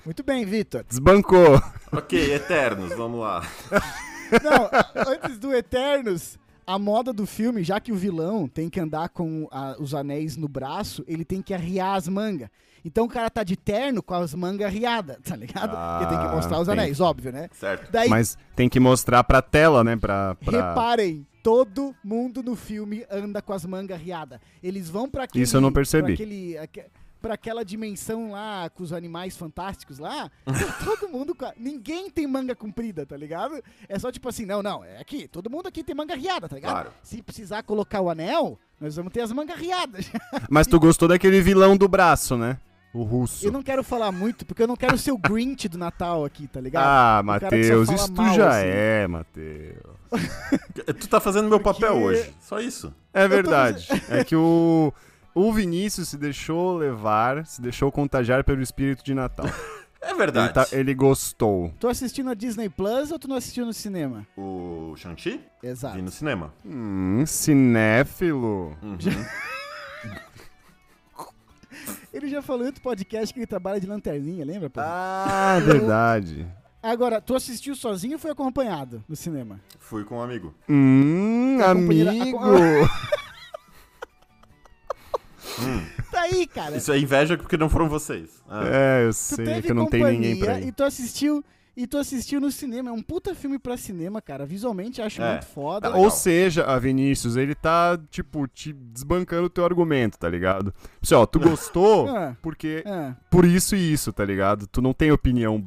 Muito 0.06 0.24
bem, 0.24 0.46
Vitor. 0.46 0.84
Desbancou. 0.88 1.62
Ok, 1.92 2.34
Eternos, 2.34 2.94
vamos 2.96 3.20
lá. 3.20 3.42
Não, 4.44 4.70
antes 5.14 5.38
do 5.38 5.54
Eternos, 5.54 6.40
a 6.66 6.80
moda 6.80 7.12
do 7.14 7.26
filme, 7.28 7.64
já 7.64 7.80
que 7.80 7.92
o 7.92 7.96
vilão 7.96 8.48
tem 8.48 8.70
que 8.70 8.80
andar 8.80 9.10
com 9.10 9.48
a- 9.52 9.76
os 9.80 9.94
anéis 9.94 10.36
no 10.38 10.48
braço, 10.48 11.04
ele 11.08 11.24
tem 11.26 11.42
que 11.42 11.54
arriar 11.54 11.96
as 11.96 12.08
mangas. 12.08 12.50
Então 12.86 13.06
o 13.06 13.10
cara 13.10 13.30
tá 13.32 13.44
de 13.44 13.56
terno 13.58 14.04
com 14.04 14.14
as 14.14 14.34
mangas 14.36 14.68
arriadas, 14.68 15.18
tá 15.24 15.36
ligado? 15.36 15.72
Porque 15.72 16.06
tem 16.14 16.20
que 16.20 16.26
Ah, 16.32 16.36
mostrar 16.36 16.60
os 16.60 16.68
tem. 16.68 16.74
anéis, 16.74 17.00
óbvio, 17.02 17.32
né? 17.32 17.50
Certo. 17.52 17.92
Daí, 17.92 18.08
Mas 18.08 18.38
tem 18.56 18.70
que 18.70 18.80
mostrar 18.80 19.24
pra 19.24 19.42
tela, 19.42 19.84
né? 19.84 19.96
Pra, 19.98 20.36
pra... 20.36 20.70
reparem, 20.70 21.26
todo 21.42 21.96
mundo 22.04 22.44
no 22.44 22.56
filme 22.56 23.04
anda 23.10 23.42
com 23.42 23.54
as 23.54 23.66
mangas 23.66 23.98
arriadas. 24.00 24.40
Eles 24.62 24.88
vão 24.90 25.10
pra 25.10 25.24
aquele... 25.24 25.44
Isso 25.44 25.58
eu 25.58 25.62
não 25.62 25.72
percebi. 25.72 26.04
Pra, 26.04 26.14
aquele, 26.14 26.58
aque- 26.60 26.86
pra 27.22 27.34
aquela 27.34 27.66
dimensão 27.66 28.32
lá, 28.34 28.70
com 28.70 28.84
os 28.84 28.94
animais 28.94 29.36
fantásticos 29.36 29.98
lá, 29.98 30.30
todo 30.86 31.10
mundo... 31.10 31.34
com 31.34 31.46
a- 31.46 31.54
Ninguém 31.58 32.08
tem 32.12 32.28
manga 32.28 32.54
comprida, 32.56 33.04
tá 33.04 33.18
ligado? 33.18 33.64
É 33.90 33.98
só 33.98 34.12
tipo 34.12 34.30
assim, 34.30 34.46
não, 34.46 34.62
não, 34.62 34.84
é 34.84 35.00
aqui, 35.00 35.28
todo 35.28 35.50
mundo 35.50 35.66
aqui 35.68 35.84
tem 35.84 35.96
manga 35.96 36.14
arriada, 36.14 36.48
tá 36.48 36.56
ligado? 36.56 36.72
Claro. 36.72 36.92
Se 37.02 37.20
precisar 37.24 37.64
colocar 37.64 38.00
o 38.02 38.12
anel, 38.12 38.60
nós 38.80 38.96
vamos 38.96 39.12
ter 39.12 39.22
as 39.22 39.32
mangas 39.32 39.58
arriadas. 39.58 40.12
Mas 40.52 40.68
tu 40.68 40.80
gostou 40.80 41.08
daquele 41.08 41.42
vilão 41.42 41.76
do 41.76 41.88
braço, 41.88 42.38
né? 42.38 42.60
O 42.96 43.04
russo. 43.04 43.46
Eu 43.46 43.52
não 43.52 43.62
quero 43.62 43.84
falar 43.84 44.10
muito, 44.12 44.46
porque 44.46 44.64
eu 44.64 44.68
não 44.68 44.78
quero 44.78 44.98
ser 44.98 45.12
o 45.12 45.18
Grinch 45.18 45.68
do 45.68 45.78
Natal 45.78 46.24
aqui, 46.24 46.48
tá 46.48 46.62
ligado? 46.62 46.86
Ah, 46.86 47.22
Matheus, 47.24 47.90
isso 47.90 48.08
tu 48.14 48.22
mal, 48.22 48.34
já 48.34 48.50
assim. 48.50 48.68
é, 48.70 49.08
Matheus. 49.08 49.96
Tu 51.00 51.08
tá 51.10 51.20
fazendo 51.20 51.50
meu 51.50 51.60
papel 51.60 51.90
Porque- 51.92 52.04
hoje. 52.06 52.34
Só 52.40 52.60
isso. 52.62 52.94
É 53.14 53.28
verdade. 53.28 53.88
É 54.10 54.24
que 54.24 54.36
o, 54.36 54.94
o 55.34 55.52
Vinícius 55.52 56.08
se 56.10 56.18
deixou 56.18 56.78
levar, 56.78 57.46
se 57.46 57.62
deixou 57.62 57.92
contagiar 57.92 58.44
pelo 58.46 58.62
espírito 58.62 59.04
de 59.04 59.14
Natal. 59.14 59.46
É 60.02 60.10
Ele, 60.10 60.18
verdade. 60.20 60.54
tá- 60.54 60.68
ele 60.72 60.94
gostou. 60.94 61.74
Tu 61.80 61.88
assistiu 61.88 62.24
na 62.24 62.36
Disney 62.36 62.70
Plus 62.70 63.12
ou 63.12 63.18
tu 63.18 63.28
não 63.28 63.36
assistiu 63.38 63.66
no 63.66 63.74
cinema? 63.74 64.24
O 64.38 64.94
Shang-Chi? 64.96 65.42
Exato. 65.64 65.96
Vi 65.96 66.04
no 66.04 66.12
cinema. 66.12 66.54
Hum, 66.64 67.24
cinéfilo. 67.26 68.78
Uhum. 68.84 68.98
Ele 72.16 72.30
já 72.30 72.42
falou 72.42 72.64
em 72.64 72.68
outro 72.68 72.82
podcast 72.82 73.34
que 73.34 73.40
ele 73.42 73.46
trabalha 73.48 73.78
de 73.80 73.86
lanterninha, 73.88 74.46
lembra? 74.46 74.70
pô? 74.70 74.80
Ah, 74.82 75.60
verdade. 75.64 76.48
Agora, 76.82 77.20
tu 77.20 77.36
assistiu 77.36 77.76
sozinho 77.76 78.14
ou 78.14 78.20
foi 78.20 78.32
acompanhado 78.32 79.04
no 79.10 79.16
cinema? 79.18 79.60
Fui 79.80 80.06
com 80.06 80.18
um 80.18 80.22
amigo. 80.22 80.56
Hum, 80.70 81.58
A 81.62 81.72
amigo. 81.72 82.40
Tá 86.12 86.22
aí, 86.22 86.48
cara. 86.48 86.78
Isso 86.78 86.92
é 86.92 87.00
inveja 87.00 87.38
porque 87.38 87.58
não 87.58 87.70
foram 87.70 87.88
vocês. 87.90 88.42
Ah. 88.48 88.64
É, 88.66 89.06
eu 89.06 89.10
Tu 89.10 89.14
sei 89.14 89.46
teve 89.46 89.68
que 89.68 89.74
não 89.74 89.88
tem 89.88 90.02
companhia 90.02 90.20
ninguém 90.30 90.40
pra 90.44 90.60
e 90.60 90.68
ir. 90.68 90.72
tu 90.74 90.84
assistiu 90.84 91.44
e 91.76 91.86
tu 91.88 91.98
assistiu 91.98 92.40
no 92.40 92.52
cinema. 92.52 92.90
É 92.90 92.94
um 92.94 93.02
puta 93.02 93.36
filme 93.36 93.60
pra 93.60 93.76
cinema, 93.78 94.22
cara. 94.22 94.46
Visualmente 94.46 95.02
acho 95.02 95.22
É. 95.22 95.32
muito 95.32 95.46
foda. 95.46 95.88
legal. 95.90 96.04
Ou 96.04 96.10
seja, 96.10 96.64
a 96.66 96.80
Vinícius, 96.80 97.36
ele 97.36 97.54
tá, 97.56 98.00
tipo, 98.10 98.48
te 98.48 98.72
desbancando 98.74 99.46
o 99.48 99.50
teu 99.50 99.66
argumento, 99.66 100.18
tá 100.18 100.30
ligado? 100.30 100.74
Assim, 101.02 101.16
ó, 101.16 101.26
tu 101.26 101.40
gostou 101.40 102.08
Ah, 102.10 102.36
porque 102.42 102.84
ah. 102.86 103.16
por 103.30 103.44
isso 103.46 103.76
e 103.76 103.92
isso, 103.94 104.14
tá 104.14 104.24
ligado? 104.24 104.68
Tu 104.68 104.82
não 104.82 104.94
tem 104.94 105.12
opinião 105.12 105.66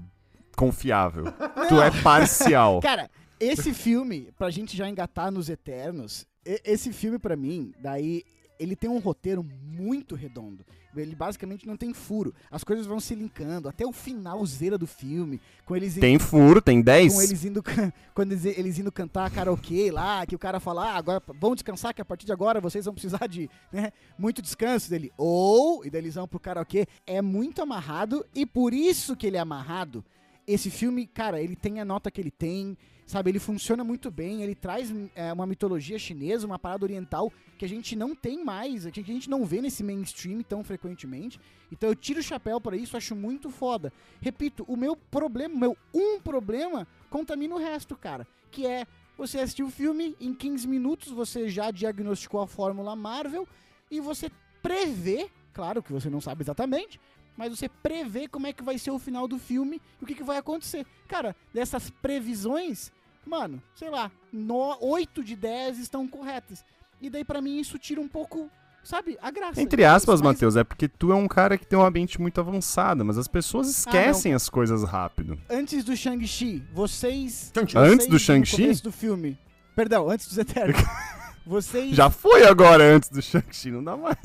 confiável. 0.57 1.25
Tu 1.69 1.81
é 1.81 1.91
parcial. 2.03 2.81
Cara, 2.81 3.11
esse 3.39 3.73
filme, 3.73 4.31
pra 4.37 4.51
gente 4.51 4.77
já 4.77 4.89
engatar 4.89 5.31
nos 5.31 5.49
Eternos, 5.49 6.27
esse 6.65 6.93
filme 6.93 7.19
pra 7.19 7.37
mim, 7.37 7.73
daí 7.81 8.23
ele 8.59 8.75
tem 8.75 8.91
um 8.91 8.99
roteiro 8.99 9.45
muito 9.63 10.15
redondo. 10.17 10.65
Ele 11.01 11.15
basicamente 11.15 11.67
não 11.67 11.77
tem 11.77 11.93
furo. 11.95 12.35
As 12.51 12.63
coisas 12.65 12.87
vão 12.87 12.99
se 13.01 13.15
linkando 13.15 13.69
até 13.69 13.87
o 13.87 13.93
finalzeira 13.93 14.77
do 14.79 14.87
filme, 14.87 15.41
com 15.65 15.75
eles 15.77 15.93
indo- 15.97 16.01
Tem 16.01 16.19
furo, 16.19 16.61
tem 16.61 16.79
com 16.79 16.85
10. 16.85 17.21
eles 17.21 17.45
indo 17.45 17.63
quando 18.15 18.33
eles, 18.33 18.45
eles 18.45 18.79
indo 18.79 18.91
cantar 18.93 19.31
karaokê 19.31 19.91
lá, 19.91 20.27
que 20.27 20.35
o 20.35 20.39
cara 20.39 20.61
fala, 20.61 20.93
ah, 20.93 20.97
agora 20.97 21.23
vão 21.41 21.55
descansar, 21.55 21.95
que 21.95 22.03
a 22.03 22.05
partir 22.05 22.27
de 22.27 22.33
agora 22.33 22.61
vocês 22.61 22.85
vão 22.85 22.95
precisar 22.95 23.27
de 23.27 23.49
né, 23.73 23.93
muito 24.19 24.41
descanso 24.43 24.89
dele. 24.91 25.13
Ou, 25.17 25.85
e 25.85 25.91
daí 25.91 26.01
eles 26.03 26.15
vão 26.15 26.27
pro 26.29 26.39
karaokê. 26.41 26.87
É 27.07 27.21
muito 27.23 27.63
amarrado, 27.63 28.25
e 28.35 28.45
por 28.47 28.73
isso 28.75 29.17
que 29.17 29.27
ele 29.27 29.37
é 29.37 29.41
amarrado, 29.41 30.05
esse 30.49 30.71
filme, 30.71 31.07
cara, 31.07 31.43
ele 31.43 31.55
tem 31.55 31.79
a 31.79 31.85
nota 31.85 32.11
que 32.11 32.19
ele 32.19 32.31
tem, 32.31 32.75
sabe? 33.07 33.31
Ele 33.31 33.39
funciona 33.39 33.85
muito 33.85 34.11
bem, 34.11 34.43
ele 34.43 34.55
traz 34.55 34.91
é, 35.15 35.31
uma 35.31 35.47
mitologia 35.47 35.99
chinesa, 35.99 36.47
uma 36.47 36.59
parada 36.59 36.87
oriental 36.87 37.31
que 37.59 37.67
a 37.67 37.69
gente 37.69 37.95
não 37.95 38.15
tem 38.15 38.43
mais, 38.43 38.87
que 38.87 39.01
a 39.01 39.05
gente 39.05 39.29
não 39.29 39.45
vê 39.45 39.61
nesse 39.61 39.85
mainstream 39.85 40.43
tão 40.43 40.65
frequentemente. 40.65 41.39
Então 41.71 41.91
eu 41.91 41.95
tiro 41.95 42.21
o 42.21 42.23
chapéu 42.23 42.59
pra 42.59 42.77
isso, 42.77 42.97
acho 42.97 43.15
muito 43.15 43.51
foda. 43.51 43.93
Repito, 44.23 44.65
o 44.67 44.75
meu 44.75 44.97
problema, 44.97 45.55
meu 45.55 45.77
um 45.93 46.19
problema, 46.19 46.89
contamina 47.11 47.55
o 47.55 47.59
resto, 47.59 47.95
cara. 47.95 48.27
Que 48.51 48.67
é, 48.67 48.87
você 49.19 49.41
assistiu 49.41 49.67
o 49.67 49.71
filme, 49.71 50.17
em 50.19 50.33
15 50.33 50.67
minutos 50.67 51.13
você 51.13 51.47
já 51.51 51.71
diagnosticou 51.71 52.41
a 52.41 52.47
fórmula 52.47 52.97
Marvel 52.97 53.47
e 53.91 54.01
você 54.01 54.31
prevê, 54.63 55.29
claro 55.53 55.83
que 55.83 55.93
você 55.93 56.09
não 56.09 56.23
sabe 56.23 56.43
exatamente, 56.43 56.99
mas 57.39 57.57
você 57.57 57.69
prevê 57.69 58.27
como 58.27 58.49
é 58.49 58.53
que 58.53 58.65
vai 58.65 58.77
ser 58.77 58.91
o 58.91 58.99
final 58.99 59.29
do 59.29 59.39
filme 59.39 59.81
e 60.01 60.05
o 60.05 60.07
que, 60.07 60.15
que 60.17 60.25
vai 60.25 60.37
acontecer. 60.37 60.85
Cara, 61.07 61.35
dessas 61.55 61.89
previsões, 61.89 62.91
mano, 63.25 63.63
sei 63.77 63.89
lá, 63.89 64.11
no, 64.33 64.77
8 64.81 65.23
de 65.23 65.37
10 65.37 65.79
estão 65.79 66.07
corretas. 66.09 66.65
E 67.01 67.09
daí 67.09 67.25
pra 67.25 67.41
mim 67.41 67.61
isso 67.61 67.79
tira 67.79 68.01
um 68.01 68.09
pouco, 68.09 68.51
sabe, 68.83 69.17
a 69.23 69.31
graça. 69.31 69.63
Entre 69.63 69.85
aspas, 69.85 70.21
Mas- 70.21 70.35
Matheus, 70.35 70.57
é 70.57 70.65
porque 70.65 70.89
tu 70.89 71.13
é 71.13 71.15
um 71.15 71.29
cara 71.29 71.57
que 71.57 71.65
tem 71.65 71.79
uma 71.79 71.91
mente 71.93 72.21
muito 72.21 72.41
avançada, 72.41 73.05
mas 73.05 73.17
as 73.17 73.29
pessoas 73.29 73.69
esquecem 73.69 74.35
as 74.35 74.49
coisas 74.49 74.83
rápido. 74.83 75.39
Antes 75.49 75.85
do 75.85 75.97
Shang-Chi, 75.97 76.65
vocês. 76.73 77.53
Shang-Chi. 77.55 77.79
Antes 77.79 78.07
vocês, 78.07 78.11
do 78.11 78.19
Shang-Chi? 78.19 78.63
Começo 78.63 78.83
do 78.83 78.91
filme. 78.93 79.39
Perdão, 79.77 80.11
antes 80.11 80.27
dos 80.27 80.37
Eternos. 80.39 80.83
vocês, 81.47 81.95
Já 81.95 82.11
foi 82.11 82.45
agora 82.45 82.83
antes 82.83 83.09
do 83.09 83.23
Shang-Chi, 83.23 83.71
não 83.71 83.85
dá 83.85 83.97
mais. 83.97 84.19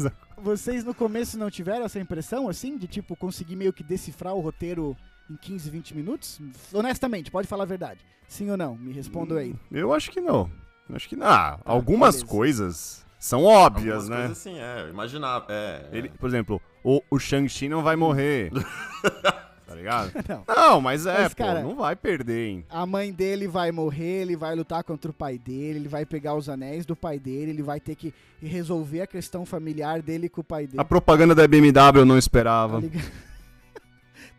Vocês 0.43 0.83
no 0.83 0.93
começo 0.93 1.37
não 1.37 1.49
tiveram 1.49 1.85
essa 1.85 1.99
impressão, 1.99 2.49
assim, 2.49 2.77
de 2.77 2.87
tipo, 2.87 3.15
conseguir 3.15 3.55
meio 3.55 3.71
que 3.73 3.83
decifrar 3.83 4.33
o 4.33 4.41
roteiro 4.41 4.95
em 5.29 5.35
15, 5.35 5.69
20 5.69 5.95
minutos? 5.95 6.39
Honestamente, 6.73 7.31
pode 7.31 7.47
falar 7.47 7.63
a 7.63 7.67
verdade. 7.67 8.01
Sim 8.27 8.49
ou 8.51 8.57
não? 8.57 8.75
Me 8.75 8.91
respondam 8.91 9.37
aí. 9.37 9.55
Eu 9.71 9.93
acho 9.93 10.11
que 10.11 10.19
não. 10.21 10.49
Eu 10.89 10.95
Acho 10.95 11.07
que 11.07 11.15
não. 11.15 11.25
Ah, 11.25 11.59
algumas 11.63 12.15
beleza. 12.15 12.31
coisas 12.31 13.05
são 13.17 13.45
óbvias, 13.45 14.03
Algumas 14.03 14.09
né? 14.09 14.17
coisas 14.17 14.37
assim, 14.37 14.59
é, 14.59 14.81
eu 14.81 14.89
imaginava. 14.89 15.45
É, 15.49 15.87
é. 15.91 15.97
Ele, 15.97 16.09
por 16.09 16.27
exemplo, 16.27 16.61
o, 16.83 17.01
o 17.09 17.17
Shang-Chi 17.17 17.69
não 17.69 17.81
vai 17.81 17.95
morrer. 17.95 18.51
tá 19.73 19.75
ligado? 19.75 20.11
Não. 20.29 20.43
Não, 20.55 20.81
mas 20.81 21.05
é, 21.05 21.23
Mas, 21.23 21.33
pô, 21.33 21.43
cara- 21.43 21.61
não 21.61 21.75
vai 21.75 21.95
perder, 21.95 22.47
hein? 22.47 22.65
A 22.69 22.85
mãe 22.85 23.11
dele 23.11 23.47
vai 23.47 23.71
morrer, 23.71 24.21
ele 24.21 24.35
vai 24.35 24.55
lutar 24.55 24.83
contra 24.83 25.09
o 25.09 25.13
pai 25.13 25.37
dele, 25.37 25.79
ele 25.79 25.87
vai 25.87 26.05
pegar 26.05 26.35
os 26.35 26.47
anéis 26.47 26.85
do 26.85 26.95
pai 26.95 27.19
dele, 27.19 27.51
ele 27.51 27.63
vai 27.63 27.79
ter 27.79 27.95
que 27.95 28.13
resolver 28.41 29.01
a 29.01 29.07
questão 29.07 29.45
familiar 29.45 30.01
dele 30.01 30.29
com 30.29 30.41
o 30.41 30.43
pai 30.43 30.67
dele. 30.67 30.79
A 30.79 30.85
propaganda 30.85 31.33
da 31.33 31.47
BMW 31.47 31.99
eu 32.01 32.05
não 32.05 32.17
esperava. 32.17 32.81
Tá? 32.81 32.87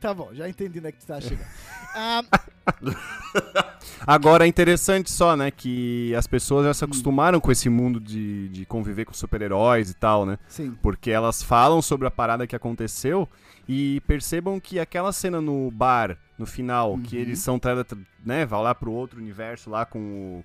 Tá 0.05 0.13
bom, 0.13 0.29
já 0.35 0.47
entendi 0.47 0.79
onde 0.81 0.89
é 0.89 0.93
que 0.93 0.99
tu 0.99 1.07
tá 1.07 1.19
chegando. 1.19 1.47
Ah, 1.97 2.25
Agora 4.07 4.45
é 4.45 4.49
interessante 4.49 5.11
só, 5.11 5.37
né, 5.37 5.51
que 5.51 6.13
as 6.15 6.27
pessoas 6.27 6.67
já 6.67 6.75
se 6.75 6.85
acostumaram 6.85 7.39
com 7.41 7.53
esse 7.53 7.69
mundo 7.69 8.01
de, 8.01 8.49
de 8.49 8.67
conviver 8.67 9.05
com 9.05 9.15
super-heróis 9.15 9.91
e 9.91 9.95
tal, 9.95 10.27
né? 10.27 10.37
sim. 10.49 10.77
Porque 10.83 11.11
elas 11.11 11.41
falam 11.43 11.81
sobre 11.81 12.09
a 12.09 12.11
parada 12.11 12.47
que 12.49 12.57
aconteceu 12.57 13.29
e 13.69 14.01
percebam 14.09 14.59
que 14.59 14.81
aquela 14.81 15.13
cena 15.13 15.41
no 15.41 15.71
bar, 15.71 16.19
no 16.37 16.47
final, 16.47 16.99
que 16.99 17.15
Uhum. 17.17 17.23
eles 17.23 17.39
são, 17.39 17.61
né, 18.25 18.45
vai 18.45 18.61
lá 18.63 18.75
pro 18.75 18.91
outro 18.91 19.21
universo 19.21 19.71
lá 19.71 19.87
com 19.87 20.01
o, 20.01 20.45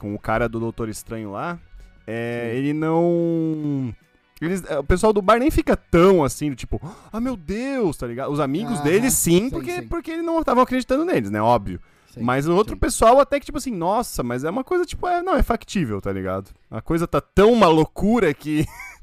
com 0.00 0.14
o 0.14 0.18
cara 0.18 0.48
do 0.48 0.58
Doutor 0.58 0.88
Estranho 0.88 1.30
lá, 1.30 1.58
é, 2.06 2.52
ele 2.56 2.72
não... 2.72 3.94
eles- 4.40 4.64
é, 4.68 4.78
o 4.78 4.84
pessoal 4.84 5.12
do 5.12 5.22
bar 5.22 5.38
nem 5.38 5.50
fica 5.50 5.76
tão 5.76 6.22
assim, 6.24 6.50
do 6.50 6.56
tipo, 6.56 6.80
ah, 7.12 7.20
meu 7.20 7.36
Deus, 7.36 7.96
tá 7.96 8.06
ligado? 8.06 8.30
Os 8.32 8.40
amigos 8.40 8.74
Aham, 8.74 8.84
deles 8.84 9.14
sim, 9.14 9.50
porque, 9.50 9.82
porque 9.82 10.10
eles 10.10 10.24
não 10.24 10.38
estavam 10.40 10.62
acreditando 10.62 11.04
neles, 11.04 11.30
né? 11.30 11.40
Óbvio. 11.40 11.80
Mas 12.20 12.46
no 12.46 12.56
outro 12.56 12.76
pessoal 12.76 13.20
até 13.20 13.38
que, 13.38 13.46
tipo 13.46 13.58
assim, 13.58 13.70
nossa, 13.70 14.24
mas 14.24 14.42
é 14.42 14.50
uma 14.50 14.64
coisa, 14.64 14.84
tipo, 14.84 15.06
é, 15.06 15.22
não, 15.22 15.36
é 15.36 15.42
factível, 15.42 16.00
tá 16.00 16.12
ligado? 16.12 16.50
A 16.68 16.80
coisa 16.80 17.06
tá 17.06 17.20
tão 17.20 17.52
uma 17.52 17.68
loucura 17.68 18.34
que. 18.34 18.66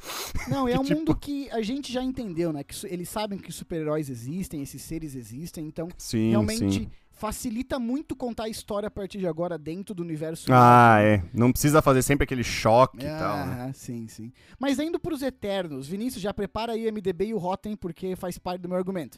Não, 0.47 0.67
é 0.67 0.77
um 0.79 0.83
tipo- 0.83 0.99
mundo 0.99 1.15
que 1.15 1.49
a 1.51 1.61
gente 1.61 1.91
já 1.91 2.03
entendeu, 2.03 2.51
né? 2.53 2.63
Que 2.63 2.75
eles 2.87 3.09
sabem 3.09 3.37
que 3.39 3.51
super-heróis 3.51 4.09
existem, 4.09 4.61
esses 4.61 4.81
seres 4.81 5.15
existem, 5.15 5.65
então 5.65 5.87
Sim, 5.97 6.29
realmente 6.31 6.71
sim. 6.81 6.89
facilita 7.11 7.79
muito 7.79 8.15
contar 8.15 8.43
a 8.43 8.49
história 8.49 8.87
a 8.87 8.91
partir 8.91 9.17
de 9.17 9.27
agora 9.27 9.57
dentro 9.57 9.95
do 9.95 10.03
universo. 10.03 10.47
Ah, 10.51 10.97
é. 11.01 11.23
Não 11.33 11.51
precisa 11.51 11.81
fazer 11.81 12.01
sempre 12.01 12.25
aquele 12.25 12.43
choque 12.43 12.97
e 13.05 13.09
tal, 13.09 13.47
né? 13.47 13.67
Ah, 13.69 13.73
sim, 13.73 14.07
sim. 14.07 14.31
Mas 14.59 14.77
indo 14.79 14.99
pros 14.99 15.21
Eternos, 15.21 15.87
Vinícius, 15.87 16.21
já 16.21 16.33
prepara 16.33 16.73
aí 16.73 16.85
o 16.85 16.91
MDB 16.91 17.27
e 17.27 17.33
o 17.33 17.37
Rotten, 17.37 17.75
porque 17.75 18.15
faz 18.15 18.37
parte 18.37 18.61
do 18.61 18.69
meu 18.69 18.77
argumento. 18.77 19.17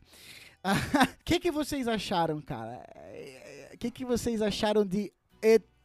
O 1.22 1.24
que, 1.28 1.40
que 1.40 1.52
vocês 1.52 1.88
acharam, 1.88 2.42
cara? 2.42 2.82
O 3.74 3.78
que, 3.78 3.92
que 3.92 4.06
vocês 4.06 4.42
acharam 4.42 4.86
de 4.86 5.12
Eternos, 5.42 5.77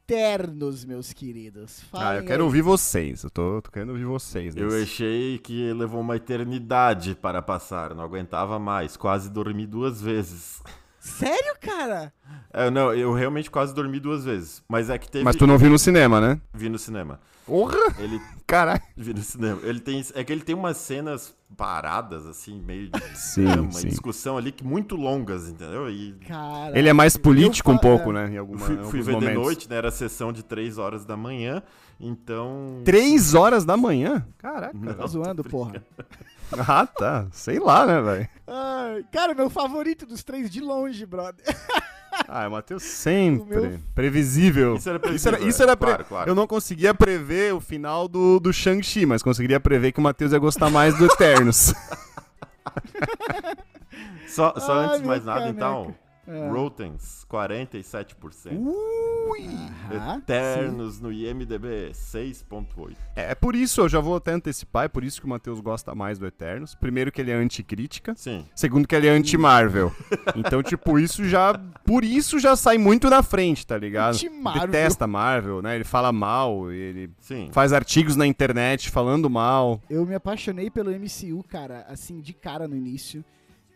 meus 0.86 1.12
queridos? 1.12 1.80
Ah, 1.92 1.98
Falem 1.98 2.18
eu 2.20 2.24
quero 2.26 2.42
aí. 2.42 2.46
ouvir 2.46 2.62
vocês. 2.62 3.22
Eu 3.22 3.30
tô, 3.30 3.62
tô 3.62 3.70
querendo 3.70 3.90
ouvir 3.90 4.04
vocês. 4.04 4.54
Eu 4.56 4.66
nesse. 4.66 4.82
achei 4.82 5.38
que 5.38 5.72
levou 5.72 6.00
uma 6.00 6.16
eternidade 6.16 7.14
para 7.14 7.40
passar, 7.40 7.94
não 7.94 8.04
aguentava 8.04 8.58
mais, 8.58 8.96
quase 8.96 9.30
dormi 9.30 9.66
duas 9.66 10.00
vezes. 10.00 10.60
Sério, 11.00 11.56
cara? 11.60 12.12
É, 12.52 12.70
não, 12.70 12.94
eu 12.94 13.12
realmente 13.12 13.50
quase 13.50 13.74
dormi 13.74 13.98
duas 13.98 14.24
vezes, 14.24 14.62
mas 14.68 14.88
é 14.88 14.96
que 14.98 15.10
teve... 15.10 15.24
Mas 15.24 15.34
tu 15.34 15.46
não 15.46 15.58
viu 15.58 15.68
no 15.70 15.78
cinema, 15.78 16.20
né? 16.20 16.40
Vi 16.54 16.68
no 16.68 16.78
cinema. 16.78 17.18
Porra! 17.44 17.76
Ele 17.98 18.20
Caralho. 18.46 18.82
vi 18.96 19.12
no 19.12 19.20
cinema. 19.22 19.60
Ele 19.64 19.80
tem, 19.80 20.04
é 20.14 20.22
que 20.22 20.32
ele 20.32 20.42
tem 20.42 20.54
umas 20.54 20.76
cenas 20.76 21.34
paradas, 21.56 22.26
assim, 22.26 22.60
meio 22.60 22.88
de 22.88 23.00
Sim, 23.16 23.46
uma 23.46 23.72
sim. 23.72 23.88
discussão 23.88 24.36
ali 24.36 24.52
que 24.52 24.64
muito 24.64 24.96
longas, 24.96 25.48
entendeu? 25.48 25.90
E 25.90 26.12
Cara. 26.26 26.78
Ele 26.78 26.88
é 26.88 26.92
mais 26.92 27.16
político 27.16 27.70
Eu 27.70 27.74
um 27.74 27.78
pouco, 27.78 28.10
é. 28.10 28.14
né? 28.14 28.34
Em, 28.34 28.38
alguma, 28.38 28.58
fui, 28.58 28.76
fui 28.84 29.02
ver 29.02 29.14
de 29.14 29.20
momentos. 29.20 29.42
noite, 29.42 29.70
né? 29.70 29.76
Era 29.76 29.90
sessão 29.90 30.32
de 30.32 30.42
três 30.42 30.78
horas 30.78 31.04
da 31.04 31.16
manhã, 31.16 31.62
então... 32.00 32.82
Três 32.84 33.34
horas 33.34 33.64
da 33.64 33.76
manhã? 33.76 34.26
Caraca. 34.38 34.94
Tá 34.94 35.06
zoando, 35.06 35.44
porra. 35.44 35.82
Ah, 36.68 36.86
tá. 36.86 37.28
Sei 37.32 37.58
lá, 37.58 37.86
né, 37.86 38.00
velho? 38.00 38.28
Cara, 39.10 39.34
meu 39.34 39.48
favorito 39.48 40.04
dos 40.04 40.22
três 40.22 40.50
de 40.50 40.60
longe, 40.60 41.06
brother. 41.06 41.44
Ah, 42.28 42.46
o 42.48 42.50
Matheus 42.52 42.82
sempre. 42.82 43.58
O 43.58 43.62
meu- 43.62 43.80
Previsível. 43.94 44.76
Isso 44.76 44.88
era 44.88 44.96
Isso 44.98 45.02
previsível, 45.02 45.34
era, 45.38 45.48
isso 45.48 45.62
é, 45.62 45.64
era 45.64 45.76
pre- 45.76 45.88
claro, 45.88 46.04
claro. 46.04 46.30
Eu 46.30 46.34
não 46.34 46.46
conseguia 46.46 46.94
prever 46.94 47.54
o 47.54 47.60
final 47.60 48.06
do, 48.08 48.38
do 48.40 48.52
Shang-Chi, 48.52 49.04
mas 49.06 49.22
conseguiria 49.22 49.58
prever 49.60 49.92
que 49.92 49.98
o 50.00 50.02
Matheus 50.02 50.32
ia 50.32 50.38
gostar 50.38 50.70
mais 50.70 50.96
do 50.96 51.06
Eternos. 51.06 51.74
Só, 54.26 54.54
só 54.58 54.72
Ai, 54.80 54.86
antes 54.86 55.00
de 55.02 55.06
mais 55.06 55.24
nada, 55.24 55.40
caneco. 55.40 55.56
então, 55.56 55.94
É. 56.26 56.48
Rotens, 56.48 57.26
47%. 57.28 58.52
Uh, 58.52 59.30
Ui! 59.30 59.48
Eternos 60.16 61.00
no 61.00 61.12
IMDB 61.12 61.90
6.8. 61.92 62.96
É, 63.16 63.32
é 63.32 63.34
por 63.34 63.56
isso, 63.56 63.80
eu 63.80 63.88
já 63.88 63.98
vou 63.98 64.16
até 64.16 64.32
antecipar, 64.32 64.84
é 64.84 64.88
por 64.88 65.02
isso 65.02 65.20
que 65.20 65.26
o 65.26 65.30
Matheus 65.30 65.60
gosta 65.60 65.94
mais 65.94 66.18
do 66.18 66.26
Eternos. 66.26 66.76
Primeiro 66.76 67.10
que 67.10 67.20
ele 67.20 67.32
é 67.32 67.34
anticrítica, 67.34 68.14
Sim. 68.16 68.46
segundo 68.54 68.86
que 68.86 68.94
ele 68.94 69.08
é 69.08 69.10
anti-Marvel. 69.10 69.92
então, 70.36 70.62
tipo, 70.62 70.98
isso 70.98 71.24
já... 71.24 71.58
Por 71.84 72.04
isso 72.04 72.38
já 72.38 72.54
sai 72.54 72.78
muito 72.78 73.10
na 73.10 73.22
frente, 73.22 73.66
tá 73.66 73.76
ligado? 73.76 74.14
Anti-Marvel. 74.14 74.66
Detesta 74.68 75.06
Marvel, 75.06 75.60
né? 75.60 75.74
Ele 75.74 75.84
fala 75.84 76.12
mal, 76.12 76.70
ele 76.70 77.10
Sim. 77.18 77.48
faz 77.52 77.72
artigos 77.72 78.14
na 78.14 78.26
internet 78.26 78.90
falando 78.90 79.28
mal. 79.28 79.80
Eu 79.90 80.06
me 80.06 80.14
apaixonei 80.14 80.70
pelo 80.70 80.90
MCU, 80.90 81.42
cara, 81.48 81.84
assim, 81.88 82.20
de 82.20 82.32
cara 82.32 82.68
no 82.68 82.76
início. 82.76 83.24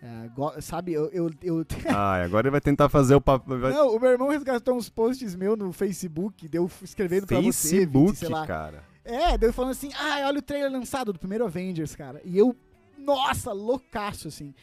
É, 0.02 0.28
go- 0.28 0.52
sabe, 0.60 0.92
eu. 0.92 1.06
eu, 1.10 1.30
eu- 1.42 1.66
Ai, 1.88 2.22
agora 2.24 2.46
ele 2.46 2.52
vai 2.52 2.60
tentar 2.60 2.88
fazer 2.88 3.14
o 3.14 3.20
papel... 3.20 3.58
vai- 3.58 3.72
Não, 3.72 3.96
o 3.96 4.00
meu 4.00 4.10
irmão 4.10 4.28
resgatou 4.28 4.76
uns 4.76 4.88
posts 4.88 5.34
meus 5.34 5.58
no 5.58 5.72
Facebook, 5.72 6.46
deu 6.48 6.70
escrevendo 6.82 7.26
pra 7.26 7.40
você, 7.40 7.68
Facebook, 7.78 8.16
sei 8.16 8.28
lá. 8.28 8.46
cara. 8.46 8.84
É, 9.04 9.38
deu 9.38 9.52
falando 9.52 9.70
assim, 9.70 9.90
ah, 9.94 10.26
olha 10.26 10.38
o 10.38 10.42
trailer 10.42 10.70
lançado 10.70 11.12
do 11.12 11.18
primeiro 11.18 11.44
Avengers, 11.44 11.94
cara. 11.96 12.20
E 12.24 12.36
eu, 12.36 12.54
nossa, 12.98 13.52
loucaço, 13.52 14.28
assim. 14.28 14.54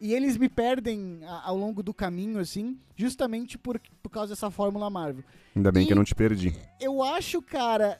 E 0.00 0.14
eles 0.14 0.36
me 0.36 0.48
perdem 0.48 1.18
a- 1.24 1.48
ao 1.48 1.56
longo 1.56 1.82
do 1.82 1.92
caminho, 1.92 2.38
assim, 2.38 2.78
justamente 2.94 3.58
por, 3.58 3.80
por 4.02 4.08
causa 4.10 4.32
dessa 4.32 4.48
fórmula 4.50 4.88
Marvel. 4.88 5.24
Ainda 5.56 5.72
bem 5.72 5.82
E- 5.82 5.86
que 5.86 5.92
eu 5.92 5.96
não 5.96 6.04
te 6.04 6.14
perdi. 6.14 6.54
Eu 6.80 7.02
acho, 7.02 7.42
cara, 7.42 7.98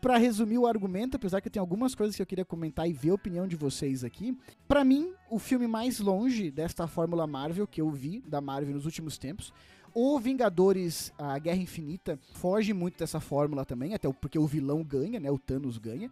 pra 0.00 0.18
resumir 0.18 0.58
o 0.58 0.66
argumento, 0.66 1.16
apesar 1.16 1.40
que 1.40 1.48
eu 1.48 1.52
tenho 1.52 1.62
algumas 1.62 1.94
coisas 1.94 2.14
que 2.14 2.20
eu 2.20 2.26
queria 2.26 2.44
comentar 2.44 2.86
e 2.88 2.92
ver 2.92 3.10
a 3.10 3.14
opinião 3.14 3.48
de 3.48 3.56
vocês 3.56 4.04
aqui, 4.04 4.36
pra 4.66 4.84
mim, 4.84 5.12
o 5.30 5.38
filme 5.38 5.66
mais 5.66 6.00
longe 6.00 6.50
desta 6.50 6.86
fórmula 6.86 7.26
Marvel 7.26 7.66
que 7.66 7.80
eu 7.80 7.90
vi 7.90 8.20
da 8.26 8.42
Marvel 8.42 8.74
nos 8.74 8.84
últimos 8.84 9.16
tempos, 9.16 9.50
o 9.94 10.18
Vingadores, 10.20 11.12
a 11.18 11.38
Guerra 11.38 11.56
Infinita, 11.62 12.18
foge 12.34 12.74
muito 12.74 12.98
dessa 12.98 13.20
fórmula 13.20 13.64
também, 13.64 13.94
até 13.94 14.06
porque 14.12 14.38
o 14.38 14.46
vilão 14.46 14.84
ganha, 14.84 15.18
né, 15.18 15.30
o 15.30 15.38
Thanos 15.38 15.78
ganha, 15.78 16.10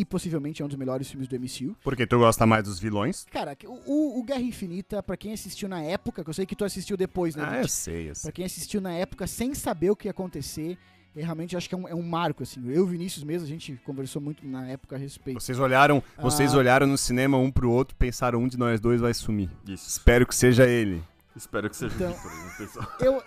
e 0.00 0.04
possivelmente 0.04 0.62
é 0.62 0.64
um 0.64 0.68
dos 0.68 0.76
melhores 0.76 1.08
filmes 1.10 1.26
do 1.28 1.36
MCU. 1.38 1.76
Porque 1.82 2.06
tu 2.06 2.18
gosta 2.18 2.46
mais 2.46 2.64
dos 2.64 2.78
vilões? 2.78 3.26
Cara, 3.30 3.56
o, 3.66 4.20
o- 4.20 4.22
Guerra 4.24 4.40
Infinita, 4.42 5.02
pra 5.02 5.16
quem 5.16 5.32
assistiu 5.32 5.68
na 5.68 5.82
época, 5.82 6.22
que 6.22 6.30
eu 6.30 6.34
sei 6.34 6.46
que 6.46 6.54
tu 6.56 6.64
assistiu 6.64 6.96
depois, 6.96 7.34
né, 7.34 7.42
Ah, 7.44 7.50
Vit? 7.50 7.62
eu 7.62 7.68
sei, 7.68 8.10
eu 8.10 8.14
sei. 8.14 8.22
Pra 8.28 8.32
quem 8.32 8.44
assistiu 8.44 8.80
na 8.80 8.92
época 8.92 9.26
sem 9.26 9.54
saber 9.54 9.90
o 9.90 9.96
que 9.96 10.06
ia 10.08 10.10
acontecer, 10.10 10.76
eu 11.16 11.24
realmente 11.24 11.56
acho 11.56 11.68
que 11.68 11.74
é 11.74 11.78
um, 11.78 11.88
é 11.88 11.94
um 11.94 12.02
marco, 12.02 12.42
assim. 12.42 12.60
Eu 12.66 12.74
e 12.76 12.78
o 12.80 12.86
Vinícius 12.86 13.24
mesmo, 13.24 13.46
a 13.46 13.48
gente 13.50 13.78
conversou 13.84 14.20
muito 14.22 14.46
na 14.46 14.68
época 14.68 14.94
a 14.96 14.98
respeito. 14.98 15.40
Vocês 15.40 15.58
olharam, 15.58 16.02
vocês 16.18 16.54
Ah. 16.54 16.58
olharam 16.58 16.86
no 16.86 16.96
cinema 16.98 17.36
um 17.38 17.50
pro 17.50 17.70
outro 17.70 17.94
e 17.94 17.98
pensaram 17.98 18.40
um 18.40 18.46
de 18.46 18.56
nós 18.58 18.80
dois 18.80 19.00
vai 19.00 19.12
sumir. 19.14 19.50
Isso. 19.66 19.88
Espero 19.88 20.26
que 20.26 20.34
seja 20.34 20.66
ele. 20.66 21.02
Espero 21.34 21.68
que 21.70 21.76
seja 21.76 21.94
Então- 21.94 22.10
o 22.10 22.14
Victor. 22.14 22.56
pessoal? 22.58 22.88
Eu, 23.00 23.22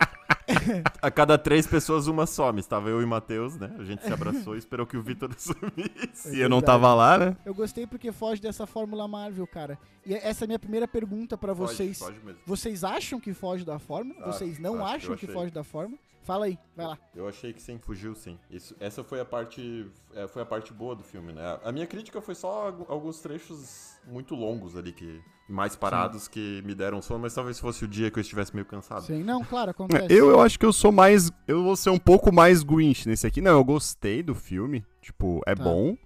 A 1.00 1.10
cada 1.10 1.36
três 1.38 1.66
pessoas, 1.66 2.06
uma 2.06 2.26
some. 2.26 2.60
Estava 2.60 2.88
eu 2.88 3.00
e 3.00 3.04
o 3.04 3.08
Matheus, 3.08 3.56
né? 3.56 3.74
A 3.78 3.84
gente 3.84 4.02
se 4.04 4.12
abraçou 4.12 4.54
e 4.54 4.58
esperou 4.58 4.86
que 4.86 4.96
o 4.96 5.02
Victor 5.02 5.30
sumisse. 5.38 6.34
E 6.36 6.40
eu 6.40 6.48
não 6.48 6.60
tava 6.60 6.92
lá, 6.94 7.18
né? 7.18 7.36
eu 7.44 7.54
gostei 7.54 7.86
porque 7.86 8.12
foge 8.12 8.40
dessa 8.40 8.66
fórmula 8.66 9.06
Marvel, 9.08 9.46
cara. 9.46 9.78
E 10.06 10.14
essa 10.14 10.44
é 10.44 10.46
a 10.46 10.48
minha 10.48 10.58
primeira 10.58 10.86
pergunta 10.88 11.36
pra 11.38 11.54
Pode, 11.54 11.72
vocês. 11.72 12.00
mesmo. 12.24 12.40
Vocês 12.46 12.84
acham 12.84 13.20
que 13.20 13.32
foge 13.34 13.64
da 13.64 13.78
fórmula? 13.78 14.18
Ah, 14.22 14.32
vocês 14.32 14.58
não 14.58 14.84
acho, 14.84 15.06
acham 15.12 15.16
que 15.16 15.26
foge 15.26 15.50
da 15.50 15.62
fórmula? 15.64 15.98
Fala 16.24 16.44
aí, 16.46 16.56
vai 16.76 16.86
lá. 16.86 16.96
Eu 17.16 17.26
achei 17.28 17.52
que 17.52 17.60
sim, 17.60 17.78
fugiu 17.78 18.14
sim. 18.14 18.38
Isso, 18.48 18.76
essa 18.78 19.02
foi 19.02 19.20
a 19.20 19.24
parte 19.24 19.90
é, 20.14 20.28
foi 20.28 20.42
a 20.42 20.46
parte 20.46 20.72
boa 20.72 20.94
do 20.94 21.02
filme, 21.02 21.32
né? 21.32 21.58
A 21.64 21.72
minha 21.72 21.86
crítica 21.86 22.20
foi 22.20 22.36
só 22.36 22.66
algu- 22.66 22.86
alguns 22.88 23.18
trechos 23.20 23.96
muito 24.06 24.36
longos 24.36 24.76
ali 24.76 24.92
que 24.92 25.20
mais 25.52 25.76
parados 25.76 26.26
que 26.26 26.62
me 26.64 26.74
deram 26.74 27.00
sono, 27.02 27.20
mas 27.20 27.34
talvez 27.34 27.60
fosse 27.60 27.84
o 27.84 27.88
dia 27.88 28.10
que 28.10 28.18
eu 28.18 28.20
estivesse 28.22 28.54
meio 28.54 28.66
cansado. 28.66 29.02
Sim, 29.02 29.22
não, 29.22 29.44
claro, 29.44 29.70
acontece. 29.70 30.06
Eu, 30.12 30.30
eu 30.30 30.40
acho 30.40 30.58
que 30.58 30.66
eu 30.66 30.72
sou 30.72 30.90
mais. 30.90 31.30
Eu 31.46 31.62
vou 31.62 31.76
ser 31.76 31.90
um 31.90 31.98
pouco 31.98 32.32
mais 32.32 32.62
Grinch 32.62 33.08
nesse 33.08 33.26
aqui. 33.26 33.40
Não, 33.40 33.52
eu 33.52 33.64
gostei 33.64 34.22
do 34.22 34.34
filme. 34.34 34.84
Tipo, 35.00 35.40
é 35.46 35.54
Tá. 35.54 35.62
bom. 35.62 35.96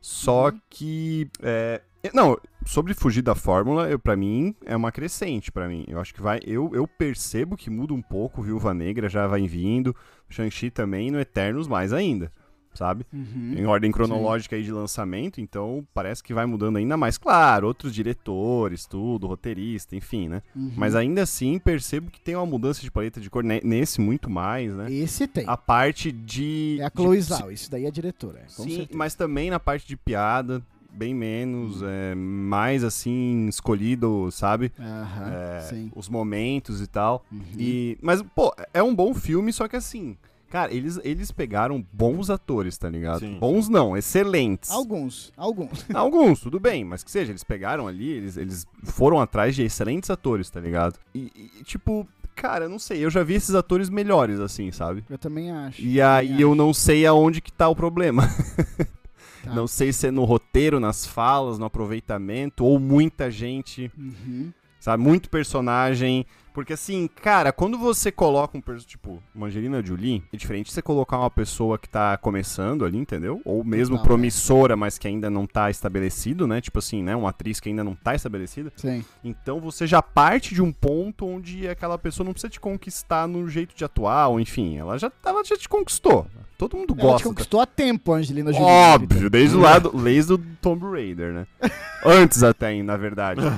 Só 0.00 0.46
Uhum. 0.48 0.60
que. 0.70 1.30
é, 1.42 1.80
não, 2.14 2.38
sobre 2.64 2.94
fugir 2.94 3.22
da 3.22 3.34
fórmula, 3.34 3.88
eu, 3.90 3.98
pra 3.98 4.14
mim, 4.16 4.54
é 4.64 4.76
uma 4.76 4.92
crescente 4.92 5.50
pra 5.50 5.68
mim. 5.68 5.84
Eu 5.88 6.00
acho 6.00 6.14
que 6.14 6.22
vai. 6.22 6.40
Eu, 6.44 6.70
eu 6.74 6.86
percebo 6.86 7.56
que 7.56 7.68
muda 7.70 7.92
um 7.94 8.02
pouco. 8.02 8.42
Viúva 8.42 8.72
Negra 8.72 9.08
já 9.08 9.26
vai 9.26 9.46
vindo. 9.46 9.94
Shang-Chi 10.30 10.70
também, 10.70 11.10
no 11.10 11.18
Eternos 11.18 11.66
mais 11.66 11.92
ainda. 11.92 12.30
Sabe? 12.78 13.04
Uhum. 13.12 13.54
Em 13.56 13.66
ordem 13.66 13.90
cronológica 13.90 14.54
aí 14.54 14.62
de 14.62 14.70
lançamento, 14.70 15.40
então 15.40 15.84
parece 15.92 16.22
que 16.22 16.32
vai 16.32 16.46
mudando 16.46 16.76
ainda 16.76 16.96
mais. 16.96 17.18
Claro, 17.18 17.66
outros 17.66 17.92
diretores, 17.92 18.86
tudo, 18.86 19.26
roteirista, 19.26 19.96
enfim, 19.96 20.28
né? 20.28 20.42
Uhum. 20.54 20.70
Mas 20.76 20.94
ainda 20.94 21.22
assim 21.22 21.58
percebo 21.58 22.08
que 22.08 22.20
tem 22.20 22.36
uma 22.36 22.46
mudança 22.46 22.80
de 22.80 22.88
paleta 22.88 23.20
de 23.20 23.28
cor 23.28 23.42
ne- 23.42 23.60
nesse 23.64 24.00
muito 24.00 24.30
mais, 24.30 24.72
né? 24.72 24.92
Esse 24.92 25.26
tem. 25.26 25.42
A 25.48 25.56
parte 25.56 26.12
de. 26.12 26.76
É 26.80 26.84
a 26.84 26.88
de- 26.88 26.94
Chloe 26.94 27.20
Zhao, 27.20 27.50
isso 27.50 27.68
daí 27.68 27.84
é 27.84 27.88
a 27.88 27.90
diretora. 27.90 28.42
é, 28.44 28.48
Sim, 28.48 28.68
certeza. 28.70 28.96
mas 28.96 29.16
também 29.16 29.50
na 29.50 29.58
parte 29.58 29.84
de 29.88 29.96
piada, 29.96 30.62
bem 30.92 31.12
menos, 31.12 31.82
é, 31.82 32.14
mais 32.14 32.84
assim, 32.84 33.46
escolhido, 33.48 34.30
sabe? 34.30 34.70
Aham, 34.78 35.32
É, 35.32 35.60
sim. 35.62 35.90
os 35.96 36.08
momentos 36.08 36.80
e 36.80 36.86
tal. 36.86 37.24
Uhum. 37.32 37.40
E, 37.58 37.98
mas, 38.00 38.22
pô, 38.22 38.54
é 38.72 38.80
um 38.82 38.94
bom 38.94 39.12
filme, 39.14 39.52
só 39.52 39.66
que 39.66 39.74
assim. 39.74 40.16
Cara, 40.50 40.72
eles, 40.72 40.98
eles 41.04 41.30
pegaram 41.30 41.84
bons 41.92 42.30
atores, 42.30 42.78
tá 42.78 42.88
ligado? 42.88 43.20
Sim. 43.20 43.38
Bons 43.38 43.68
não, 43.68 43.96
excelentes. 43.96 44.70
Alguns, 44.70 45.30
alguns. 45.36 45.84
Alguns, 45.94 46.40
tudo 46.40 46.58
bem, 46.58 46.84
mas 46.84 47.04
que 47.04 47.10
seja, 47.10 47.32
eles 47.32 47.44
pegaram 47.44 47.86
ali, 47.86 48.08
eles, 48.10 48.36
eles 48.38 48.66
foram 48.82 49.20
atrás 49.20 49.54
de 49.54 49.62
excelentes 49.62 50.08
atores, 50.08 50.48
tá 50.48 50.58
ligado? 50.58 50.98
E, 51.14 51.30
e, 51.60 51.64
tipo, 51.64 52.08
cara, 52.34 52.64
eu 52.64 52.68
não 52.70 52.78
sei, 52.78 53.04
eu 53.04 53.10
já 53.10 53.22
vi 53.22 53.34
esses 53.34 53.54
atores 53.54 53.90
melhores, 53.90 54.40
assim, 54.40 54.70
sabe? 54.72 55.04
Eu 55.10 55.18
também 55.18 55.50
acho. 55.50 55.82
E 55.82 56.00
aí 56.00 56.28
também 56.28 56.40
eu 56.42 56.54
não 56.54 56.72
sei 56.72 57.04
aonde 57.04 57.42
que 57.42 57.52
tá 57.52 57.68
o 57.68 57.76
problema. 57.76 58.22
Tá. 59.44 59.54
Não 59.54 59.68
sei 59.68 59.92
se 59.92 60.08
é 60.08 60.10
no 60.10 60.24
roteiro, 60.24 60.80
nas 60.80 61.06
falas, 61.06 61.60
no 61.60 61.64
aproveitamento, 61.66 62.64
ou 62.64 62.76
muita 62.80 63.30
gente, 63.30 63.88
Uhum. 63.96 64.52
sabe? 64.80 65.00
Muito 65.00 65.30
personagem. 65.30 66.26
Porque 66.58 66.72
assim, 66.72 67.08
cara, 67.22 67.52
quando 67.52 67.78
você 67.78 68.10
coloca 68.10 68.58
um 68.58 68.60
personagem, 68.60 68.88
tipo, 68.88 69.22
uma 69.32 69.46
Angelina 69.46 69.80
Jolie, 69.80 70.24
é 70.32 70.36
diferente 70.36 70.66
de 70.66 70.72
você 70.72 70.82
colocar 70.82 71.16
uma 71.16 71.30
pessoa 71.30 71.78
que 71.78 71.88
tá 71.88 72.16
começando 72.16 72.84
ali, 72.84 72.98
entendeu? 72.98 73.40
Ou 73.44 73.62
mesmo 73.62 73.94
Total, 73.94 74.06
promissora, 74.08 74.74
mas 74.76 74.98
que 74.98 75.06
ainda 75.06 75.30
não 75.30 75.46
tá 75.46 75.70
estabelecido, 75.70 76.48
né? 76.48 76.60
Tipo 76.60 76.80
assim, 76.80 77.00
né? 77.00 77.14
Uma 77.14 77.30
atriz 77.30 77.60
que 77.60 77.68
ainda 77.68 77.84
não 77.84 77.94
tá 77.94 78.16
estabelecida. 78.16 78.72
Sim. 78.74 79.04
Então 79.22 79.60
você 79.60 79.86
já 79.86 80.02
parte 80.02 80.52
de 80.52 80.60
um 80.60 80.72
ponto 80.72 81.24
onde 81.28 81.68
aquela 81.68 81.96
pessoa 81.96 82.24
não 82.24 82.32
precisa 82.32 82.50
te 82.50 82.58
conquistar 82.58 83.28
no 83.28 83.48
jeito 83.48 83.72
de 83.76 83.84
atuar, 83.84 84.26
ou 84.26 84.40
enfim, 84.40 84.78
ela 84.78 84.98
já, 84.98 85.12
ela 85.24 85.44
já 85.44 85.56
te 85.56 85.68
conquistou. 85.68 86.26
Todo 86.58 86.76
mundo 86.76 86.92
Ela 86.94 87.02
te 87.02 87.06
gosta. 87.12 87.28
conquistou 87.28 87.60
a 87.60 87.66
tempo, 87.66 88.12
Angelina 88.12 88.52
Jolie. 88.52 88.66
Óbvio, 88.66 89.30
desde 89.30 89.56
o 89.56 89.60
lado, 89.62 89.92
desde 90.02 90.32
o 90.32 90.38
Tomb 90.60 90.84
Raider, 90.90 91.32
né? 91.32 91.46
Antes 92.04 92.42
até, 92.42 92.82
na 92.82 92.96
verdade. 92.96 93.40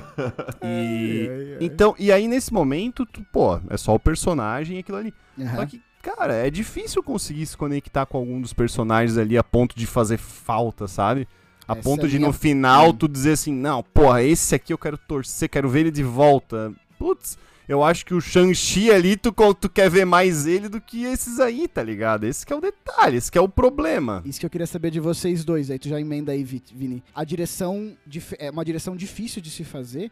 E 0.63 0.67
Ai, 0.67 1.29
ai, 1.29 1.53
ai. 1.55 1.59
então, 1.61 1.95
e 1.99 2.13
aí 2.13 2.29
nesse 2.29 2.53
momento, 2.53 2.90
tu, 2.93 3.07
pô, 3.33 3.61
é 3.69 3.77
só 3.77 3.95
o 3.95 3.99
personagem 4.01 4.77
e 4.77 4.81
aquilo 4.81 4.99
ali. 4.99 5.15
Aham. 5.39 5.57
Só 5.57 5.67
que, 5.67 5.81
cara, 6.03 6.35
é 6.35 6.51
difícil 6.51 7.03
conseguir 7.03 7.47
se 7.47 7.57
conectar 7.57 8.07
com 8.07 8.19
algum 8.19 8.41
dos 8.41 8.53
personagens 8.53 9.17
ali 9.19 9.37
a 9.39 9.45
ponto 9.45 9.77
de 9.77 9.87
fazer 9.87 10.19
falta, 10.19 10.87
sabe? 10.89 11.27
A 11.69 11.75
Essa 11.75 11.83
ponto 11.83 12.09
de 12.09 12.17
minha- 12.17 12.27
no 12.29 12.33
final 12.33 12.93
tu 12.93 13.07
dizer 13.09 13.33
assim, 13.33 13.53
não, 13.55 13.83
porra, 13.83 14.23
esse 14.23 14.55
aqui 14.55 14.73
eu 14.73 14.79
quero 14.79 14.99
torcer, 14.99 15.49
quero 15.49 15.69
ver 15.69 15.81
ele 15.81 15.91
de 15.93 16.03
volta. 16.03 16.73
Putz, 16.99 17.39
eu 17.69 17.85
acho 17.85 18.05
que 18.05 18.13
o 18.13 18.21
Shang-Chi 18.21 18.91
ali, 18.91 19.17
tu, 19.17 19.33
tu 19.55 19.69
quer 19.71 19.89
ver 19.89 20.05
mais 20.05 20.47
ele 20.47 20.69
do 20.69 20.81
que 20.81 21.05
esses 21.05 21.39
aí, 21.39 21.69
tá 21.69 21.81
ligado? 21.81 22.25
Esse 22.25 22.45
que 22.45 22.53
é 22.53 22.57
o 22.57 22.61
detalhe, 22.61 23.17
esse 23.19 23.31
que 23.31 23.39
é 23.39 23.41
o 23.41 23.49
problema. 23.49 24.21
Isso 24.25 24.41
que 24.41 24.45
eu 24.47 24.51
queria 24.51 24.67
saber 24.67 24.91
de 24.91 24.99
vocês 24.99 25.45
dois, 25.45 25.71
aí 25.71 25.79
tu 25.79 25.89
já 25.89 26.01
emenda 26.01 26.33
aí, 26.33 26.43
Vi- 26.43 26.61
Vini. 26.75 27.05
A 27.15 27.23
direção 27.23 27.93
é 28.41 28.51
uma 28.51 28.65
direção 28.65 28.97
difícil 28.97 29.41
de 29.41 29.51
se 29.51 29.63
fazer, 29.63 30.11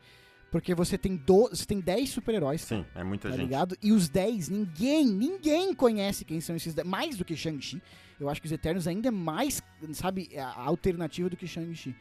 porque 0.50 0.74
você 0.74 0.96
tem, 0.96 1.16
do... 1.16 1.48
você 1.48 1.66
tem 1.66 1.80
10 1.80 2.08
super-heróis, 2.08 2.62
Sim, 2.62 2.84
é 2.94 3.04
muita 3.04 3.28
tá 3.28 3.36
gente. 3.36 3.44
ligado? 3.44 3.76
E 3.82 3.92
os 3.92 4.08
10, 4.08 4.48
ninguém, 4.48 5.06
ninguém 5.06 5.74
conhece 5.74 6.24
quem 6.24 6.40
são 6.40 6.56
esses 6.56 6.74
10, 6.74 6.86
mais 6.86 7.16
do 7.16 7.24
que 7.24 7.36
Shang-Chi. 7.36 7.82
Eu 8.18 8.28
acho 8.28 8.40
que 8.40 8.46
os 8.46 8.52
Eternos 8.52 8.88
ainda 8.88 9.08
é 9.08 9.10
mais, 9.10 9.62
sabe, 9.92 10.30
a 10.36 10.62
alternativa 10.62 11.28
do 11.28 11.36
que 11.36 11.46
Shang-Chi. 11.46 11.94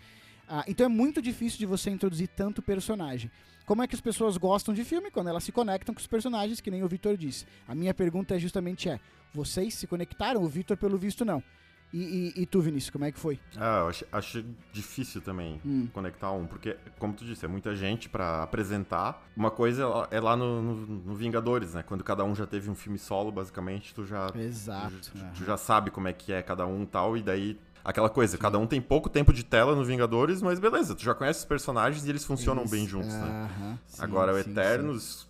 Ah, 0.48 0.64
então 0.68 0.86
é 0.86 0.90
muito 0.90 1.22
difícil 1.22 1.60
de 1.60 1.66
você 1.66 1.90
introduzir 1.90 2.30
tanto 2.30 2.62
personagem. 2.62 3.30
Como 3.66 3.84
é 3.84 3.88
que 3.88 3.96
as 3.96 4.02
pessoas 4.02 4.38
gostam 4.38 4.74
de 4.74 4.86
filme? 4.86 5.12
Quando 5.12 5.28
elas 5.28 5.44
se 5.44 5.52
conectam 5.52 5.94
com 5.94 6.00
os 6.00 6.08
personagens, 6.08 6.62
que 6.62 6.72
nem 6.72 6.84
o 6.84 6.88
Victor 6.88 7.18
disse. 7.18 7.46
A 7.68 7.76
minha 7.76 7.94
pergunta 7.94 8.34
é 8.34 8.40
justamente 8.40 8.88
é, 8.88 8.98
vocês 9.34 9.74
se 9.74 9.86
conectaram? 9.86 10.42
O 10.42 10.48
Victor, 10.48 10.78
pelo 10.78 10.98
visto, 10.98 11.26
não. 11.26 11.44
E, 11.94 12.34
e- 12.38 12.42
e 12.42 12.46
tu, 12.46 12.60
Vinícius, 12.60 12.90
como 12.90 13.06
é 13.06 13.12
que 13.12 13.20
foi? 13.20 13.40
Ah, 13.56 13.80
eu 13.80 13.88
achei, 13.88 14.08
achei 14.12 14.46
difícil 14.74 15.22
também 15.22 15.62
Hum. 15.66 15.88
conectar 15.94 16.32
um, 16.32 16.46
porque, 16.46 16.76
como 17.00 17.14
tu 17.14 17.24
disse, 17.24 17.46
é 17.46 17.48
muita 17.48 17.74
gente 17.76 18.10
pra 18.10 18.44
apresentar. 18.44 19.26
Uma 19.36 19.50
coisa 19.50 19.84
é 20.12 20.20
lá 20.20 20.36
no, 20.36 20.62
no- 20.62 20.76
no 20.86 21.16
Vingadores, 21.16 21.74
né? 21.74 21.84
Quando 21.84 22.04
cada 22.04 22.24
um 22.26 22.36
já 22.36 22.46
teve 22.46 22.70
um 22.70 22.76
filme 22.76 22.98
solo, 23.00 23.32
basicamente, 23.32 23.94
tu 23.96 24.06
já, 24.06 24.32
Exato. 24.36 24.96
tu, 25.02 25.18
tu 25.38 25.46
já 25.46 25.56
sabe 25.56 25.90
como 25.90 26.08
é 26.10 26.14
que 26.14 26.34
é 26.34 26.42
cada 26.44 26.66
um 26.68 26.84
e 26.84 26.88
tal, 26.88 27.16
e 27.18 27.24
daí. 27.24 27.60
Aquela 27.86 28.10
coisa, 28.10 28.38
cada 28.38 28.60
um 28.60 28.68
tem 28.68 28.82
pouco 28.82 29.08
tempo 29.10 29.32
de 29.32 29.46
tela 29.46 29.74
no 29.74 29.86
Vingadores, 29.86 30.42
mas 30.42 30.60
beleza, 30.60 30.94
tu 30.94 31.04
já 31.06 31.16
conhece 31.16 31.40
os 31.40 31.46
personagens 31.46 32.06
e 32.06 32.10
eles 32.10 32.26
funcionam 32.26 32.68
bem 32.68 32.86
juntos, 32.86 33.16
né? 33.16 33.50
Agora 33.98 34.34
o 34.34 34.38
Eternos, 34.38 35.27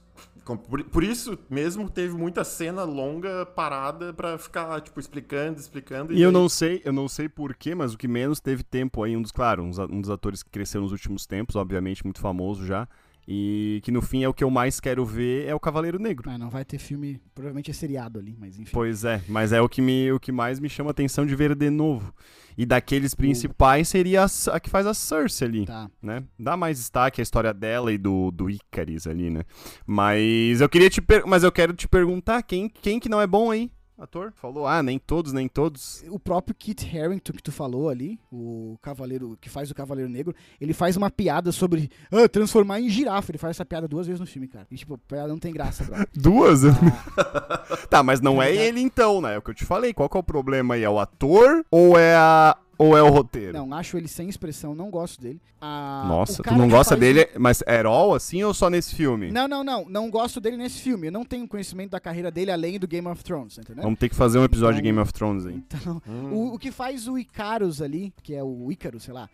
Por, 0.55 1.03
isso 1.03 1.37
mesmo 1.49 1.89
teve 1.89 2.13
muita 2.15 2.43
cena 2.43 2.83
longa 2.83 3.45
parada 3.45 4.13
pra 4.13 4.37
ficar, 4.37 4.79
tipo, 4.81 4.99
explicando, 4.99 5.59
explicando. 5.59 6.13
E 6.13 6.21
eu 6.21 6.31
daí- 6.31 6.41
não 6.41 6.47
sei, 6.47 6.81
eu 6.85 6.93
não 6.93 7.07
sei 7.09 7.27
porquê, 7.27 7.73
mas 7.75 7.93
o 7.93 7.97
que 7.97 8.07
menos 8.07 8.39
teve 8.39 8.63
tempo 8.63 9.03
aí, 9.03 9.17
um 9.17 9.21
dos, 9.21 9.31
claro, 9.31 9.63
um 9.63 9.99
dos 10.01 10.09
atores 10.09 10.43
que 10.43 10.49
cresceu 10.49 10.79
nos 10.81 10.91
últimos 10.91 11.25
tempos, 11.25 11.55
obviamente, 11.55 12.03
muito 12.05 12.21
famoso 12.21 12.65
já. 12.65 12.87
E 13.29 13.81
que 13.83 13.91
no 13.91 14.01
fim 14.01 14.23
é 14.23 14.29
o 14.29 14.33
que 14.33 14.41
eu 14.43 14.49
mais 14.49 14.79
quero 14.79 15.03
ver, 15.05 15.45
é 15.47 15.53
o 15.53 15.59
Cavaleiro 15.59 15.99
Negro. 15.99 16.29
Ah, 16.29 16.37
não 16.37 16.49
vai 16.49 16.63
ter 16.63 16.77
filme, 16.77 17.19
provavelmente 17.35 17.69
é 17.69 17.73
seriado 17.73 18.17
ali, 18.19 18.37
mas 18.39 18.57
enfim. 18.57 18.71
Pois 18.71 19.03
é, 19.03 19.21
mas 19.27 19.51
é 19.51 19.59
o 19.59 19.67
que, 19.67 19.81
me, 19.81 20.09
o 20.13 20.19
que 20.19 20.31
mais 20.31 20.61
me 20.61 20.69
chama 20.69 20.91
atenção 20.91 21.25
de 21.25 21.35
ver 21.35 21.53
de 21.53 21.69
novo. 21.69 22.13
E 22.57 22.65
daqueles 22.65 23.13
principais 23.13 23.87
seria 23.89 24.23
a, 24.23 24.27
a 24.55 24.59
que 24.59 24.69
faz 24.69 24.87
a 24.87 24.93
Cersei 24.93 25.47
ali, 25.47 25.65
Tá. 25.65 25.91
né? 26.01 26.23
Dá 26.39 26.55
mais 26.57 26.77
destaque 26.77 27.21
à 27.21 27.23
história 27.23 27.53
dela 27.53 27.91
e 27.91 27.97
do, 27.97 28.31
do 28.31 28.49
Icaris 28.49 29.05
ali, 29.05 29.29
né? 29.29 29.43
Mas 29.85 30.61
eu 30.61 30.69
queria 30.69 30.89
te 30.89 31.01
per... 31.01 31.23
mas 31.27 31.43
eu 31.43 31.51
quero 31.51 31.73
te 31.73 31.87
perguntar 31.87 32.41
quem, 32.43 32.69
quem 32.69 32.99
que 32.99 33.09
não 33.09 33.21
é 33.21 33.27
bom 33.27 33.51
aí? 33.51 33.69
Ator? 33.97 34.31
Falou, 34.35 34.67
ah, 34.67 34.83
nem 34.83 34.99
todos, 34.99 35.33
nem 35.33 35.47
todos. 35.47 36.03
O 36.09 36.19
próprio 36.19 36.53
Kit 36.53 36.85
Harington 36.85 37.33
que 37.33 37.41
tu 37.41 37.51
falou 37.51 37.89
ali, 37.89 38.19
o 38.31 38.77
cavaleiro 38.81 39.35
que 39.41 39.49
faz 39.49 39.71
o 39.71 39.75
Cavaleiro 39.75 40.09
Negro, 40.09 40.35
ele 40.61 40.71
faz 40.73 40.95
uma 40.95 41.09
piada 41.09 41.51
sobre 41.51 41.89
ah, 42.11 42.29
transformar 42.29 42.79
em 42.79 42.89
girafa. 42.89 43.31
Ele 43.31 43.39
faz 43.39 43.57
essa 43.57 43.65
piada 43.65 43.87
duas 43.87 44.05
vezes 44.05 44.19
no 44.19 44.27
filme, 44.27 44.47
cara. 44.47 44.67
E 44.69 44.75
tipo, 44.75 44.93
a 44.93 44.97
piada 44.99 45.29
não 45.29 45.39
tem 45.39 45.51
graça, 45.51 45.83
bro. 45.83 45.95
Duas? 46.13 46.63
Ah, 46.65 47.77
tá, 47.89 48.03
mas 48.03 48.21
não 48.21 48.41
é 48.41 48.51
Exato. 48.51 48.67
ele 48.67 48.81
então, 48.81 49.19
né? 49.19 49.33
É 49.35 49.37
o 49.39 49.41
que 49.41 49.49
eu 49.49 49.55
te 49.55 49.65
falei. 49.65 49.93
Qual 49.93 50.07
que 50.07 50.15
é 50.15 50.19
o 50.19 50.23
problema 50.23 50.75
aí? 50.75 50.83
É 50.83 50.89
o 50.89 50.99
ator 50.99 51.65
ou 51.71 51.97
é 51.97 52.15
a 52.15 52.55
ou 52.77 52.97
é 52.97 53.01
o 53.01 53.09
roteiro? 53.09 53.53
não, 53.53 53.73
acho 53.73 53.97
ele 53.97 54.07
sem 54.07 54.29
expressão, 54.29 54.73
não 54.75 54.89
gosto 54.89 55.19
dele. 55.21 55.41
Ah, 55.59 56.05
Nossa, 56.07 56.43
tu 56.43 56.53
não 56.55 56.69
gosta 56.69 56.95
dele, 56.95 57.27
mas 57.39 57.63
é 57.65 57.81
all 57.83 58.13
assim 58.13 58.43
ou 58.43 58.53
só 58.53 58.69
nesse 58.69 58.93
filme? 58.93 59.31
Não, 59.31 59.47
não, 59.47 59.63
não. 59.63 59.85
Não 59.89 60.09
gosto 60.11 60.39
dele 60.39 60.55
nesse 60.57 60.79
filme. 60.81 61.07
Eu 61.07 61.11
não 61.11 61.25
tenho 61.25 61.47
conhecimento 61.47 61.91
da 61.91 61.99
carreira 61.99 62.29
dele 62.29 62.51
além 62.51 62.77
do 62.77 62.87
Game 62.87 63.07
of 63.07 63.23
Thrones, 63.23 63.57
entendeu? 63.57 63.83
Vamos 63.83 63.97
ter 63.97 64.07
que 64.09 64.15
fazer 64.15 64.37
um 64.37 64.43
episódio 64.43 64.75
de 64.75 64.87
Então- 64.87 64.95
Game 64.95 64.99
of 65.01 65.11
Thrones 65.13 65.45
aí. 65.47 65.55
Então, 65.55 66.01
Hum. 66.07 66.29
o, 66.31 66.53
o 66.53 66.59
que 66.59 66.71
faz 66.71 67.07
o 67.07 67.17
Icarus 67.17 67.81
ali, 67.81 68.13
que 68.21 68.35
é 68.35 68.43
o 68.43 68.71
Ícaro, 68.71 68.99
sei 68.99 69.13
lá, 69.13 69.27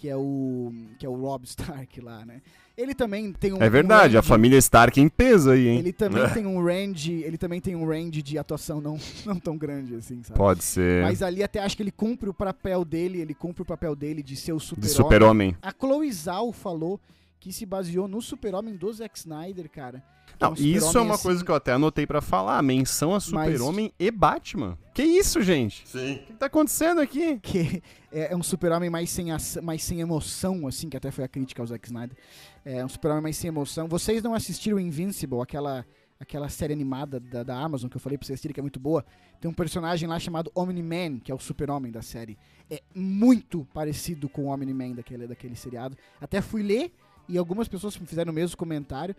que 0.00 0.08
é 0.08 0.16
o 0.16 0.72
que 0.98 1.04
é 1.04 1.08
o 1.08 1.14
Rob 1.14 1.44
Stark 1.44 2.00
lá, 2.00 2.24
né? 2.24 2.40
Ele 2.74 2.94
também 2.94 3.30
tem 3.34 3.52
um 3.52 3.62
É 3.62 3.68
verdade, 3.68 4.16
um 4.16 4.20
a 4.20 4.22
família 4.22 4.56
Stark 4.56 4.98
é 4.98 5.02
em 5.02 5.10
peso 5.10 5.50
aí, 5.50 5.68
hein? 5.68 5.78
Ele 5.78 5.92
também 5.92 6.26
tem 6.32 6.46
um 6.46 6.64
range, 6.64 7.22
ele 7.22 7.36
também 7.36 7.60
tem 7.60 7.76
um 7.76 7.86
range 7.86 8.22
de 8.22 8.38
atuação 8.38 8.80
não, 8.80 8.98
não 9.26 9.38
tão 9.38 9.58
grande 9.58 9.94
assim, 9.94 10.22
sabe? 10.22 10.38
Pode 10.38 10.64
ser. 10.64 11.02
Mas 11.02 11.22
ali 11.22 11.42
até 11.42 11.60
acho 11.60 11.76
que 11.76 11.82
ele 11.82 11.90
cumpre 11.90 12.30
o 12.30 12.32
papel 12.32 12.82
dele, 12.82 13.20
ele 13.20 13.34
cumpre 13.34 13.60
o 13.60 13.66
papel 13.66 13.94
dele 13.94 14.22
de 14.22 14.36
ser 14.36 14.54
o 14.54 14.56
de 14.56 14.64
super-homem. 14.64 14.94
super-homem. 14.94 15.56
A 15.60 15.70
Chloe 15.70 16.10
Zhao 16.10 16.50
falou 16.50 16.98
que 17.38 17.52
se 17.52 17.66
baseou 17.66 18.08
no 18.08 18.22
super-homem 18.22 18.74
do 18.76 18.90
Zack 18.90 19.18
Snyder, 19.18 19.68
cara. 19.68 20.02
Não, 20.38 20.50
um 20.50 20.54
isso 20.54 20.96
é 20.98 21.00
uma 21.00 21.14
assim, 21.14 21.22
coisa 21.22 21.44
que 21.44 21.50
eu 21.50 21.54
até 21.54 21.72
anotei 21.72 22.06
pra 22.06 22.20
falar. 22.20 22.62
Menção 22.62 23.14
a 23.14 23.20
Super-Homem 23.20 23.92
e 23.98 24.10
Batman. 24.10 24.78
Que 24.94 25.02
isso, 25.02 25.42
gente? 25.42 25.86
Sim. 25.88 26.14
O 26.14 26.18
que 26.26 26.32
tá 26.34 26.46
acontecendo 26.46 27.00
aqui? 27.00 27.38
que 27.40 27.82
é, 28.12 28.32
é 28.32 28.36
um 28.36 28.42
super-homem 28.42 28.90
mais 28.90 29.08
sem, 29.10 29.32
ação- 29.32 29.62
mais 29.62 29.82
sem 29.82 30.00
emoção, 30.00 30.66
assim, 30.66 30.88
que 30.88 30.96
até 30.96 31.10
foi 31.10 31.24
a 31.24 31.28
crítica 31.28 31.62
ao 31.62 31.66
Zack 31.66 31.86
Snyder. 31.86 32.16
É 32.64 32.84
um 32.84 32.88
super-homem 32.88 33.22
mais 33.22 33.36
sem 33.36 33.48
emoção. 33.48 33.88
Vocês 33.88 34.22
não 34.22 34.34
assistiram 34.34 34.78
Invincible, 34.78 35.40
aquela, 35.40 35.86
aquela 36.18 36.48
série 36.48 36.72
animada 36.72 37.18
da, 37.18 37.42
da 37.42 37.56
Amazon 37.56 37.88
que 37.88 37.96
eu 37.96 38.00
falei 38.00 38.18
pra 38.18 38.26
vocês 38.26 38.34
assistirem, 38.34 38.52
que 38.52 38.60
é 38.60 38.62
muito 38.62 38.80
boa? 38.80 39.04
Tem 39.40 39.50
um 39.50 39.54
personagem 39.54 40.06
lá 40.08 40.18
chamado 40.18 40.50
Omni-Man, 40.54 41.20
que 41.20 41.32
é 41.32 41.34
o 41.34 41.38
super-homem 41.38 41.90
da 41.90 42.02
série. 42.02 42.36
É 42.70 42.82
muito 42.94 43.66
parecido 43.72 44.28
com 44.28 44.46
o 44.46 44.48
Omni-Man 44.48 44.92
daquele, 44.92 45.26
daquele 45.26 45.56
seriado. 45.56 45.96
Até 46.20 46.42
fui 46.42 46.62
ler 46.62 46.92
e 47.28 47.38
algumas 47.38 47.68
pessoas 47.68 47.96
me 47.96 48.06
fizeram 48.06 48.32
o 48.32 48.34
mesmo 48.34 48.56
comentário. 48.56 49.14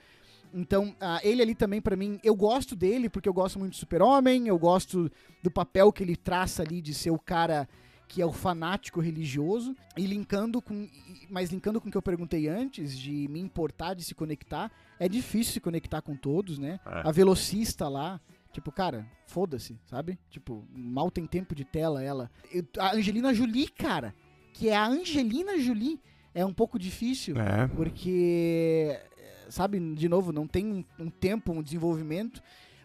Então, 0.54 0.96
ah, 1.00 1.20
ele 1.24 1.42
ali 1.42 1.56
também, 1.56 1.82
pra 1.82 1.96
mim, 1.96 2.20
eu 2.24 2.36
gosto 2.36 2.76
dele 2.76 3.10
porque 3.10 3.28
eu 3.30 3.34
gosto 3.34 3.58
muito 3.58 3.72
do 3.74 3.78
Super-Homem, 3.78 4.48
eu 4.48 4.58
gosto 4.60 5.10
do 5.42 5.50
papel 5.52 5.92
que 5.92 6.04
ele 6.04 6.16
traça 6.16 6.62
ali 6.62 6.82
de 6.82 6.94
ser 6.94 7.12
o 7.12 7.20
cara 7.20 7.68
que 8.08 8.22
é 8.22 8.26
o 8.26 8.34
fanático 8.34 9.00
religioso, 9.00 9.74
e 9.96 10.06
linkando 10.06 10.62
com. 10.62 10.86
Mas 11.30 11.50
linkando 11.50 11.80
com 11.80 11.88
o 11.88 11.92
que 11.92 11.96
eu 11.96 12.02
perguntei 12.02 12.50
antes, 12.50 13.00
de 13.00 13.26
me 13.30 13.40
importar, 13.40 13.94
de 13.94 14.04
se 14.04 14.14
conectar, 14.14 14.70
é 15.00 15.08
difícil 15.08 15.54
se 15.54 15.62
conectar 15.62 16.02
com 16.02 16.14
todos, 16.14 16.60
né? 16.60 16.78
É. 16.86 17.08
A 17.08 17.12
velocista 17.14 17.88
lá. 17.88 18.20
Tipo, 18.52 18.70
cara, 18.70 19.08
foda-se, 19.28 19.80
sabe? 19.86 20.20
Tipo, 20.30 20.68
mal 20.76 21.10
tem 21.10 21.26
tempo 21.26 21.56
de 21.56 21.64
tela 21.64 22.04
ela. 22.04 22.30
Eu- 22.52 22.66
a 22.80 22.94
Angelina 22.94 23.34
Jolie, 23.34 23.70
cara, 23.70 24.14
que 24.52 24.68
é 24.68 24.76
a 24.76 24.86
Angelina 24.86 25.58
Jolie, 25.58 25.98
é 26.36 26.46
um 26.46 26.54
pouco 26.54 26.78
difícil. 26.78 27.38
É. 27.40 27.66
Porque, 27.70 29.00
sabe, 29.52 29.80
de 29.94 30.10
novo, 30.10 30.32
não 30.32 30.48
tem 30.48 30.66
um, 30.66 31.06
um 31.06 31.10
tempo, 31.10 31.52
um 31.52 31.62
desenvolvimento. 31.62 32.42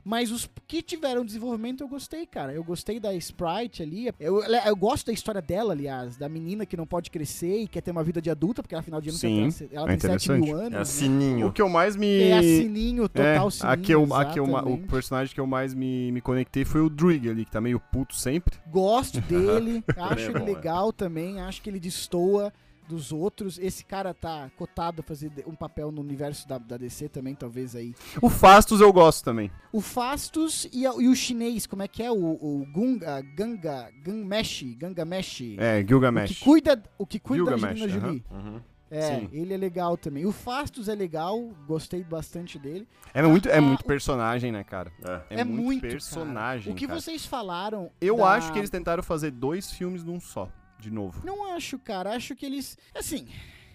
Mas 0.08 0.30
os 0.30 0.48
que 0.68 0.82
tiveram 0.82 1.24
desenvolvimento 1.24 1.82
eu 1.82 1.88
gostei, 1.88 2.24
cara. 2.26 2.52
Eu 2.52 2.62
gostei 2.62 3.00
da 3.00 3.12
Sprite 3.14 3.82
ali. 3.82 4.08
Eu, 4.20 4.40
eu 4.40 4.76
gosto 4.76 5.06
da 5.06 5.12
história 5.12 5.42
dela, 5.42 5.72
aliás, 5.72 6.16
da 6.16 6.28
menina 6.28 6.64
que 6.64 6.76
não 6.76 6.86
pode 6.86 7.10
crescer 7.10 7.62
e 7.62 7.66
quer 7.66 7.80
ter 7.80 7.90
uma 7.90 8.04
vida 8.04 8.22
de 8.22 8.30
adulta, 8.30 8.62
porque 8.62 8.76
afinal 8.76 9.00
de 9.00 9.08
anos 9.08 9.20
Sim, 9.20 9.48
ela 9.72 9.90
é 9.90 9.96
tem 9.96 10.08
7 10.08 10.30
mil 10.30 10.56
anos. 10.56 10.66
É 10.68 10.76
né? 10.76 10.80
O 10.80 10.84
sininho. 10.84 11.52
que 11.52 11.60
eu 11.60 11.68
mais 11.68 11.96
me. 11.96 12.22
É 12.22 12.38
a 12.38 12.40
sininho, 12.40 13.04
É, 13.06 13.08
total 13.08 13.50
sininho. 13.50 13.72
a 13.72 13.76
que 13.76 13.92
eu, 13.92 14.14
a 14.14 14.24
que 14.26 14.38
eu, 14.38 14.44
o 14.44 14.78
personagem 14.86 15.34
que 15.34 15.40
eu 15.40 15.46
mais 15.46 15.74
me, 15.74 16.12
me 16.12 16.20
conectei 16.20 16.64
foi 16.64 16.82
o 16.82 16.88
Druig 16.88 17.28
ali, 17.28 17.44
que 17.44 17.50
tá 17.50 17.60
meio 17.60 17.80
puto 17.80 18.14
sempre. 18.14 18.56
Gosto 18.70 19.20
dele, 19.26 19.82
acho 19.96 20.20
é 20.20 20.24
ele 20.26 20.38
bom, 20.38 20.44
é. 20.46 20.54
legal 20.54 20.92
também, 20.92 21.40
acho 21.40 21.60
que 21.60 21.68
ele 21.68 21.80
destoa 21.80 22.52
dos 22.88 23.12
outros. 23.12 23.58
Esse 23.58 23.84
cara 23.84 24.12
tá 24.14 24.50
cotado 24.56 25.00
a 25.00 25.02
fazer 25.02 25.28
de- 25.30 25.44
um 25.46 25.54
papel 25.54 25.90
no 25.90 26.00
universo 26.00 26.46
da, 26.48 26.58
da 26.58 26.76
DC 26.76 27.08
também, 27.08 27.34
talvez 27.34 27.74
aí. 27.76 27.94
O 28.22 28.28
Fastos 28.30 28.80
eu 28.80 28.92
gosto 28.92 29.24
também. 29.24 29.50
O 29.72 29.80
Fastos 29.80 30.68
e, 30.72 30.86
a- 30.86 30.94
e 30.98 31.08
o 31.08 31.14
chinês, 31.14 31.66
como 31.66 31.82
é 31.82 31.88
que 31.88 32.02
é? 32.02 32.10
O, 32.10 32.14
o 32.16 32.66
Gunga, 32.72 33.20
Ganga, 33.36 33.90
Ganmesh, 34.02 34.62
Gangamesh. 34.78 35.40
É, 35.58 35.78
o 35.80 35.82
que 35.82 35.88
Gilgamesh. 35.88 36.38
cuida, 36.40 36.82
o 36.98 37.06
que 37.06 37.18
cuida 37.18 37.44
da 37.44 37.56
Gilgamesh, 37.56 37.82
Angelina 37.82 37.98
aham. 37.98 38.06
Jolie. 38.08 38.24
Uhum. 38.30 38.60
É, 38.88 39.00
Sim. 39.18 39.28
ele 39.32 39.52
é 39.52 39.56
legal 39.56 39.96
também. 39.96 40.24
O 40.26 40.30
Fastos 40.30 40.88
é 40.88 40.94
legal, 40.94 41.50
gostei 41.66 42.04
bastante 42.04 42.56
dele. 42.56 42.86
É 43.12 43.20
muito, 43.20 43.48
é 43.48 43.58
Ah, 43.58 43.60
muito 43.60 43.84
personagem, 43.84 44.52
né, 44.52 44.62
cara? 44.62 44.92
É. 45.28 45.40
É, 45.40 45.44
muito, 45.44 45.80
cara. 45.80 45.90
personagem. 45.92 46.72
O 46.72 46.76
que 46.76 46.86
cara. 46.86 47.00
vocês 47.00 47.26
falaram. 47.26 47.90
Eu 48.00 48.18
da- 48.18 48.28
acho 48.34 48.52
que 48.52 48.58
eles 48.60 48.70
tentaram 48.70 49.02
fazer 49.02 49.32
dois 49.32 49.72
filmes 49.72 50.04
num 50.04 50.20
só, 50.20 50.48
de 50.78 50.90
novo. 50.90 51.24
Não 51.26 51.52
acho, 51.54 51.78
cara. 51.78 52.14
Acho 52.14 52.34
que 52.36 52.44
eles. 52.46 52.76
Assim, 52.94 53.28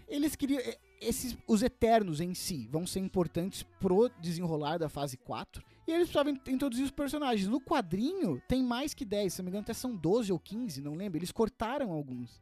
eles 0.08 0.36
queriam. 0.36 0.60
eh, 0.60 0.78
Esses, 1.02 1.36
os 1.48 1.64
Eternos 1.64 2.20
em 2.22 2.34
si 2.36 2.68
vão 2.72 2.86
ser 2.86 3.00
importantes 3.00 3.64
pro 3.80 4.10
desenrolar 4.22 4.78
da 4.78 4.88
fase 4.90 5.18
4. 5.18 5.64
E 5.88 5.92
eles 5.92 6.08
precisavam 6.10 6.34
in- 6.34 6.54
introduzir 6.54 6.86
os 6.86 6.92
personagens. 6.92 7.48
No 7.48 7.60
quadrinho, 7.60 8.40
tem 8.48 8.62
mais 8.64 8.94
que 8.94 9.04
10, 9.04 9.34
se 9.34 9.40
não 9.42 9.46
me 9.46 9.50
engano, 9.50 9.64
até 9.64 9.74
são 9.74 9.96
12 9.96 10.32
ou 10.32 10.40
15, 10.40 10.80
não 10.82 10.94
lembro. 10.94 11.18
Eles 11.18 11.32
cortaram 11.32 11.92
alguns. 11.92 12.40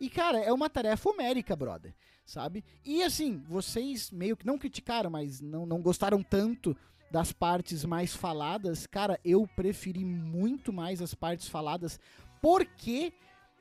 E, 0.00 0.08
cara, 0.08 0.38
é 0.38 0.50
uma 0.52 0.70
tarefa 0.70 1.10
homérica, 1.10 1.54
brother. 1.54 1.94
Sabe? 2.24 2.64
E 2.84 3.02
assim, 3.02 3.42
vocês 3.48 4.10
meio 4.10 4.36
que 4.36 4.46
não 4.46 4.58
criticaram, 4.58 5.10
mas 5.10 5.40
não, 5.40 5.64
não 5.66 5.80
gostaram 5.82 6.22
tanto 6.22 6.76
das 7.10 7.32
partes 7.32 7.84
mais 7.84 8.14
faladas. 8.14 8.86
Cara, 8.86 9.18
eu 9.24 9.46
preferi 9.56 10.04
muito 10.04 10.72
mais 10.72 11.00
as 11.02 11.14
partes 11.14 11.48
faladas, 11.48 11.98
porque 12.40 13.12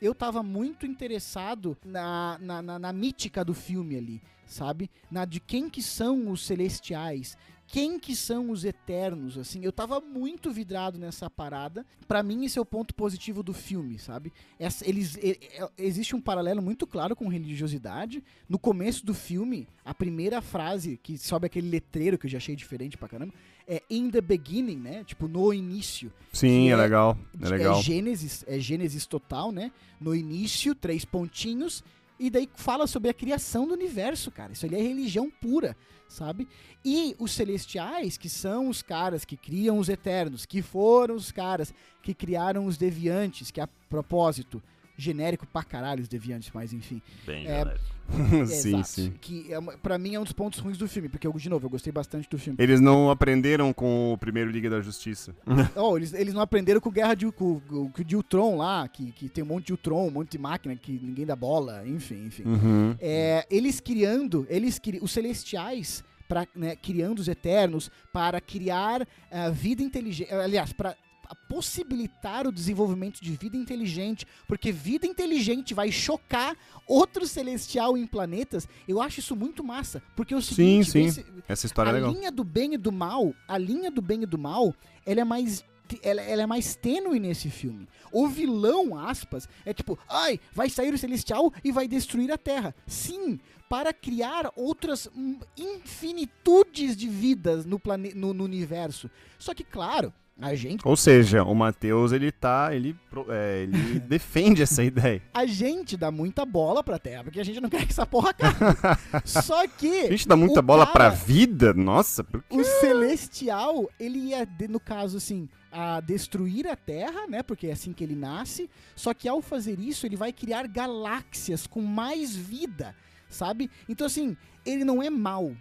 eu 0.01 0.13
tava 0.13 0.41
muito 0.43 0.85
interessado 0.85 1.77
na, 1.83 2.37
na, 2.39 2.61
na, 2.61 2.79
na 2.79 2.93
mítica 2.93 3.43
do 3.43 3.53
filme 3.53 3.95
ali, 3.97 4.21
sabe? 4.45 4.89
Na 5.09 5.25
de 5.25 5.39
quem 5.39 5.69
que 5.69 5.81
são 5.81 6.29
os 6.29 6.45
celestiais, 6.45 7.37
quem 7.69 7.99
que 7.99 8.15
são 8.15 8.49
os 8.49 8.63
eternos, 8.63 9.37
assim. 9.37 9.61
Eu 9.61 9.73
tava 9.73 9.99
muito 9.99 10.51
vidrado 10.51 10.97
nessa 10.97 11.29
parada. 11.29 11.85
Pra 12.07 12.23
mim, 12.23 12.45
esse 12.45 12.57
é 12.57 12.61
o 12.61 12.65
ponto 12.65 12.95
positivo 12.95 13.43
do 13.43 13.53
filme, 13.53 13.99
sabe? 13.99 14.31
Essa- 14.57 14.87
eles, 14.87 15.17
e- 15.17 15.37
existe 15.77 16.15
um 16.15 16.21
paralelo 16.21 16.61
muito 16.61 16.87
claro 16.87 17.13
com 17.13 17.27
religiosidade. 17.27 18.23
No 18.47 18.57
começo 18.57 19.05
do 19.05 19.13
filme, 19.13 19.67
a 19.83 19.93
primeira 19.93 20.41
frase 20.41 20.97
que 21.03 21.17
sobe 21.17 21.47
aquele 21.47 21.69
letreiro 21.69 22.17
que 22.17 22.25
eu 22.25 22.29
já 22.31 22.37
achei 22.37 22.55
diferente 22.55 22.97
pra 22.97 23.09
caramba 23.09 23.33
é 23.67 23.81
in 23.89 24.09
the 24.09 24.21
beginning, 24.21 24.77
né? 24.77 25.03
Tipo, 25.03 25.27
no 25.27 25.53
início. 25.53 26.11
Sim, 26.31 26.69
é, 26.69 26.71
é- 26.71 26.75
legal. 26.75 27.17
É 27.41 27.49
legal. 27.49 27.79
É 27.79 27.81
Gênesis, 27.81 28.43
é 28.47 28.59
Gênesis 28.59 29.05
total, 29.05 29.51
né? 29.51 29.71
No 29.99 30.15
início, 30.15 30.73
três 30.73 31.03
pontinhos, 31.03 31.83
e 32.19 32.29
daí 32.29 32.49
fala 32.55 32.87
sobre 32.87 33.09
a 33.09 33.13
criação 33.13 33.67
do 33.67 33.73
universo, 33.73 34.31
cara. 34.31 34.53
Isso 34.53 34.65
ali 34.65 34.75
é 34.75 34.81
religião 34.81 35.29
pura, 35.29 35.75
sabe? 36.07 36.47
E 36.83 37.15
os 37.19 37.31
celestiais, 37.31 38.17
que 38.17 38.29
são 38.29 38.69
os 38.69 38.81
caras 38.81 39.25
que 39.25 39.35
criam 39.35 39.77
os 39.77 39.89
eternos, 39.89 40.45
que 40.45 40.61
foram 40.61 41.15
os 41.15 41.31
caras 41.31 41.73
que 42.01 42.13
criaram 42.13 42.65
os 42.65 42.77
deviantes, 42.77 43.51
que 43.51 43.59
a 43.59 43.67
propósito, 43.89 44.63
genérico 44.97 45.45
pra 45.47 45.63
caralho 45.63 46.01
os 46.01 46.07
deviantes, 46.07 46.49
mas 46.53 46.73
enfim. 46.73 47.01
Bem, 47.25 47.45
É, 47.45 47.59
galera. 47.59 47.79
sim, 48.47 48.69
Exato. 48.69 48.87
sim. 48.87 49.13
Que 49.21 49.53
é, 49.53 49.59
pra 49.83 49.97
mim 49.97 50.15
é 50.15 50.19
um 50.19 50.23
dos 50.23 50.31
pontos 50.33 50.59
ruins 50.59 50.77
do 50.77 50.87
filme, 50.87 51.09
porque 51.09 51.27
eu, 51.27 51.33
de 51.33 51.49
novo, 51.49 51.65
eu 51.65 51.69
gostei 51.69 51.91
bastante 51.91 52.27
do 52.29 52.37
filme. 52.37 52.57
Eles 52.59 52.79
não 52.79 53.09
aprenderam 53.11 53.71
com 53.73 54.13
o 54.13 54.17
primeiro 54.17 54.49
Liga 54.49 54.69
da 54.69 54.81
Justiça. 54.81 55.35
Oh, 55.75 55.95
eles, 55.97 56.13
eles 56.13 56.33
não 56.33 56.41
aprenderam 56.41 56.79
com 56.81 56.89
Guerra 56.89 57.13
de, 57.13 57.31
com, 57.31 57.59
com, 57.59 57.91
com 57.91 58.01
o 58.01 58.03
de 58.03 58.15
Ultron 58.15 58.57
lá, 58.57 58.87
que, 58.87 59.11
que 59.11 59.29
tem 59.29 59.43
um 59.43 59.47
monte 59.47 59.67
de 59.67 59.73
Ultron, 59.73 60.07
um 60.07 60.11
monte 60.11 60.31
de 60.31 60.37
máquina 60.37 60.75
que 60.75 60.91
ninguém 60.93 61.25
dá 61.25 61.35
bola, 61.35 61.85
enfim, 61.85 62.25
enfim. 62.25 62.43
Uhum. 62.43 62.95
É, 62.99 63.45
eles 63.51 63.79
criando, 63.79 64.47
eles 64.49 64.79
cri... 64.79 64.99
os 65.01 65.11
celestiais, 65.11 66.03
pra, 66.27 66.47
né, 66.55 66.75
criando 66.75 67.19
os 67.19 67.27
Eternos, 67.27 67.91
para 68.11 68.41
criar 68.41 69.07
a 69.29 69.49
vida 69.49 69.83
inteligente. 69.83 70.33
Aliás, 70.33 70.73
para 70.73 70.95
possibilitar 71.35 72.47
o 72.47 72.51
desenvolvimento 72.51 73.19
de 73.21 73.31
vida 73.35 73.57
inteligente, 73.57 74.25
porque 74.47 74.71
vida 74.71 75.05
inteligente 75.05 75.73
vai 75.73 75.91
chocar 75.91 76.55
outro 76.87 77.27
celestial 77.27 77.97
em 77.97 78.05
planetas. 78.07 78.67
Eu 78.87 79.01
acho 79.01 79.19
isso 79.19 79.35
muito 79.35 79.63
massa, 79.63 80.01
porque 80.15 80.33
é 80.33 80.37
o 80.37 80.41
Sim, 80.41 80.83
seguinte, 80.83 80.91
sim. 80.91 81.05
esse- 81.05 81.25
Essa 81.47 81.65
história 81.65 81.91
a 81.91 81.95
é 81.95 81.95
legal. 81.99 82.11
linha 82.13 82.31
do 82.31 82.43
bem 82.43 82.73
e 82.73 82.77
do 82.77 82.91
mal, 82.91 83.33
a 83.47 83.57
linha 83.57 83.89
do 83.91 84.01
bem 84.01 84.23
e 84.23 84.25
do 84.25 84.37
mal, 84.37 84.73
ela 85.05 85.21
é 85.21 85.23
mais 85.23 85.63
ela, 86.03 86.21
ela 86.21 86.41
é 86.41 86.45
mais 86.45 86.75
tênue 86.75 87.17
nesse 87.17 87.49
filme. 87.49 87.87
O 88.11 88.27
vilão, 88.27 88.97
aspas, 88.99 89.47
é 89.65 89.73
tipo, 89.73 89.97
ai, 90.09 90.37
vai 90.53 90.69
sair 90.69 90.93
o 90.93 90.97
celestial 90.97 91.53
e 91.63 91.71
vai 91.71 91.87
destruir 91.87 92.29
a 92.29 92.37
Terra. 92.37 92.75
Sim, 92.85 93.39
para 93.69 93.93
criar 93.93 94.51
outras 94.57 95.09
infinitudes 95.57 96.95
de 96.95 97.07
vidas 97.07 97.65
no, 97.65 97.79
plane 97.79 98.13
no, 98.13 98.33
no 98.33 98.43
universo. 98.43 99.09
Só 99.39 99.53
que, 99.53 99.63
claro, 99.63 100.13
a 100.39 100.53
gente 100.55 100.87
Ou 100.87 100.95
seja, 100.95 101.43
o 101.43 101.53
Matheus, 101.55 102.11
ele 102.11 102.31
tá. 102.31 102.73
Ele, 102.73 102.95
é, 103.29 103.63
ele 103.63 103.99
defende 104.07 104.61
essa 104.61 104.83
ideia. 104.83 105.21
a 105.33 105.45
gente 105.45 105.97
dá 105.97 106.11
muita 106.11 106.45
bola 106.45 106.83
pra 106.83 106.99
Terra, 106.99 107.23
porque 107.23 107.39
a 107.39 107.43
gente 107.43 107.59
não 107.59 107.69
quer 107.69 107.85
que 107.85 107.91
essa 107.91 108.05
porra 108.05 108.29
acabe. 108.31 108.55
Só 109.25 109.67
que 109.67 110.01
A 110.01 110.11
gente 110.11 110.27
dá 110.27 110.35
muita 110.35 110.61
bola 110.61 110.85
cara- 110.85 110.93
pra 110.93 111.09
vida? 111.09 111.73
Nossa, 111.73 112.23
por 112.23 112.43
quê? 112.43 112.55
o 112.55 112.63
celestial, 112.63 113.89
ele 113.99 114.19
ia, 114.19 114.45
de- 114.45 114.67
no 114.67 114.79
caso 114.79 115.17
assim, 115.17 115.49
a 115.71 115.99
destruir 116.01 116.67
a 116.67 116.75
Terra, 116.75 117.27
né? 117.27 117.41
Porque 117.43 117.67
é 117.67 117.71
assim 117.71 117.91
que 117.93 118.03
ele 118.03 118.15
nasce. 118.15 118.69
Só 118.95 119.13
que 119.13 119.27
ao 119.27 119.41
fazer 119.41 119.79
isso, 119.79 120.05
ele 120.05 120.15
vai 120.15 120.31
criar 120.31 120.67
galáxias 120.67 121.65
com 121.67 121.81
mais 121.81 122.35
vida, 122.35 122.95
sabe? 123.29 123.69
Então, 123.89 124.05
assim, 124.07 124.35
ele 124.65 124.83
não 124.83 125.01
é 125.01 125.09
mal. 125.09 125.51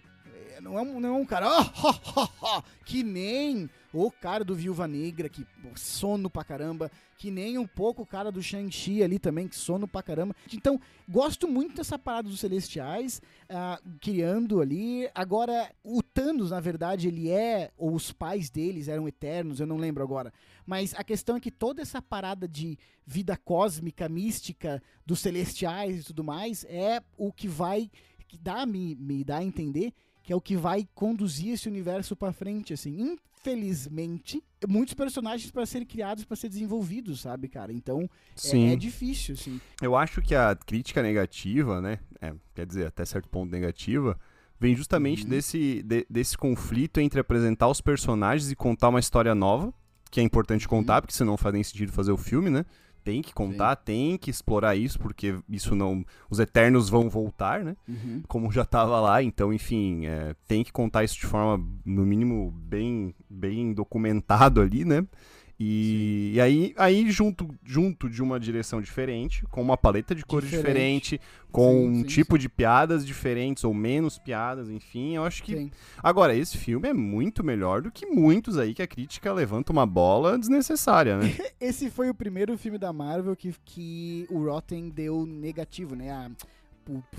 Não 0.60 0.78
é 0.78 0.82
um, 0.82 1.00
não 1.00 1.08
é 1.08 1.12
um 1.12 1.24
cara, 1.26 1.46
"Ah, 1.48 1.60
ha, 1.60 2.00
ha, 2.16 2.28
ha", 2.42 2.64
que 2.84 3.02
nem 3.02 3.68
o 3.92 4.10
cara 4.10 4.44
do 4.44 4.54
Viúva 4.54 4.86
Negra, 4.86 5.28
que 5.28 5.46
sono 5.74 6.28
pra 6.28 6.44
caramba, 6.44 6.90
que 7.18 7.30
nem 7.30 7.56
um 7.56 7.66
pouco 7.66 8.02
o 8.02 8.06
cara 8.06 8.30
do 8.30 8.42
Shang-Chi 8.42 9.02
ali 9.02 9.18
também, 9.18 9.48
que 9.48 9.56
sono 9.56 9.88
pra 9.88 10.02
caramba. 10.02 10.36
Então, 10.52 10.78
gosto 11.08 11.48
muito 11.48 11.76
dessa 11.76 11.98
parada 11.98 12.28
dos 12.28 12.40
Celestiais, 12.40 13.22
ah, 13.48 13.80
criando 14.00 14.60
ali. 14.60 15.08
Agora, 15.14 15.72
o 15.82 16.02
Thanos, 16.02 16.50
na 16.50 16.60
verdade, 16.60 17.08
ele 17.08 17.30
é, 17.30 17.70
ou 17.76 17.94
os 17.94 18.12
pais 18.12 18.50
deles 18.50 18.88
eram 18.88 19.08
eternos, 19.08 19.60
eu 19.60 19.66
não 19.66 19.78
lembro 19.78 20.02
agora. 20.02 20.32
Mas 20.66 20.94
a 20.94 21.02
questão 21.02 21.36
é 21.36 21.40
que 21.40 21.50
toda 21.50 21.80
essa 21.80 22.02
parada 22.02 22.46
de 22.46 22.78
vida 23.06 23.36
cósmica, 23.36 24.08
mística, 24.08 24.82
dos 25.06 25.20
Celestiais 25.20 26.00
e 26.00 26.04
tudo 26.04 26.22
mais, 26.22 26.64
é 26.68 27.02
o 27.16 27.32
que 27.32 27.48
vai, 27.48 27.90
que 28.28 28.36
dá, 28.36 28.66
me, 28.66 28.94
me 28.94 29.24
dá 29.24 29.38
a 29.38 29.44
entender 29.44 29.94
que 30.26 30.32
é 30.32 30.36
o 30.36 30.40
que 30.40 30.56
vai 30.56 30.86
conduzir 30.92 31.52
esse 31.52 31.68
universo 31.68 32.16
pra 32.16 32.32
frente, 32.32 32.74
assim. 32.74 33.16
Infelizmente, 33.46 34.42
muitos 34.68 34.92
personagens 34.92 35.50
para 35.52 35.64
serem 35.64 35.86
criados, 35.86 36.24
para 36.24 36.36
ser 36.36 36.48
desenvolvidos, 36.48 37.20
sabe, 37.20 37.46
cara? 37.48 37.72
Então, 37.72 38.02
é- 38.02 38.08
Sim. 38.34 38.72
é, 38.72 38.76
difícil, 38.76 39.34
assim. 39.34 39.60
Eu 39.80 39.94
acho 39.96 40.20
que 40.20 40.34
a 40.34 40.54
crítica 40.56 41.00
negativa, 41.00 41.80
né? 41.80 42.00
é, 42.20 42.34
quer 42.54 42.66
dizer, 42.66 42.86
até 42.88 43.04
certo 43.04 43.28
ponto 43.28 43.52
negativa, 43.52 44.18
vem 44.58 44.74
justamente 44.74 45.22
Uhum. 45.24 45.28
desse, 45.30 45.82
de- 45.84 46.06
desse 46.10 46.36
conflito 46.36 46.98
entre 46.98 47.20
apresentar 47.20 47.68
os 47.68 47.80
personagens 47.80 48.50
e 48.50 48.56
contar 48.56 48.88
uma 48.88 48.98
história 48.98 49.34
nova, 49.34 49.72
que 50.10 50.18
é 50.18 50.22
importante 50.24 50.66
contar, 50.66 51.02
porque 51.02 51.14
senão 51.14 51.32
não 51.32 51.36
faz 51.36 51.52
nem 51.54 51.62
sentido 51.62 51.92
fazer 51.92 52.10
o 52.10 52.16
filme, 52.16 52.50
né? 52.50 52.64
Tem 53.06 53.22
que 53.22 53.32
contar, 53.32 53.76
tem 53.76 54.18
que 54.18 54.28
explorar 54.30 54.74
isso, 54.74 54.98
porque 54.98 55.38
isso 55.48 55.76
não. 55.76 56.04
Os 56.28 56.40
Eternos 56.40 56.88
vão 56.88 57.08
voltar, 57.08 57.62
né? 57.62 57.76
como 58.26 58.50
já 58.50 58.64
tava 58.64 59.00
lá, 59.00 59.22
então, 59.22 59.52
enfim, 59.52 60.06
é, 60.06 60.34
tem 60.48 60.64
que 60.64 60.72
contar 60.72 61.04
isso 61.04 61.14
de 61.14 61.24
forma, 61.24 61.64
no 61.84 62.04
mínimo, 62.04 62.50
bem, 62.50 63.14
bem 63.30 63.72
documentado 63.72 64.60
ali, 64.60 64.84
né? 64.84 65.06
E, 65.58 66.32
e 66.34 66.40
aí, 66.40 66.74
aí 66.76 67.10
junto, 67.10 67.48
junto 67.64 68.10
de 68.10 68.22
uma 68.22 68.38
direção 68.38 68.80
diferente, 68.82 69.42
com 69.46 69.62
uma 69.62 69.76
paleta 69.76 70.14
de 70.14 70.22
cores 70.24 70.50
Diferente. 70.50 71.12
diferente, 71.16 71.20
com 71.50 71.70
Sim, 71.72 71.88
um 71.88 71.94
sim, 72.00 72.04
tipo 72.04 72.38
de 72.38 72.46
piadas 72.48 73.06
diferentes 73.06 73.64
ou 73.64 73.72
menos 73.72 74.18
piadas, 74.18 74.68
enfim, 74.68 75.16
eu 75.16 75.24
acho 75.24 75.42
que... 75.42 75.56
Sim. 75.56 75.70
Agora, 76.02 76.34
esse 76.34 76.58
filme 76.58 76.88
é 76.88 76.92
muito 76.92 77.42
melhor 77.42 77.80
do 77.80 77.90
que 77.90 78.04
muitos 78.04 78.58
aí 78.58 78.74
que 78.74 78.82
a 78.82 78.86
crítica 78.86 79.32
levanta 79.32 79.72
uma 79.72 79.86
bola 79.86 80.38
desnecessária, 80.38 81.16
né? 81.16 81.34
Esse 81.58 81.90
foi 81.90 82.10
o 82.10 82.14
primeiro 82.14 82.56
filme 82.58 82.76
da 82.76 82.92
Marvel 82.92 83.34
que, 83.34 83.54
que 83.64 84.26
o 84.28 84.44
Rotten 84.44 84.90
deu 84.90 85.24
negativo, 85.24 85.94
né? 85.94 86.10
A- 86.10 86.30
o 86.65 86.65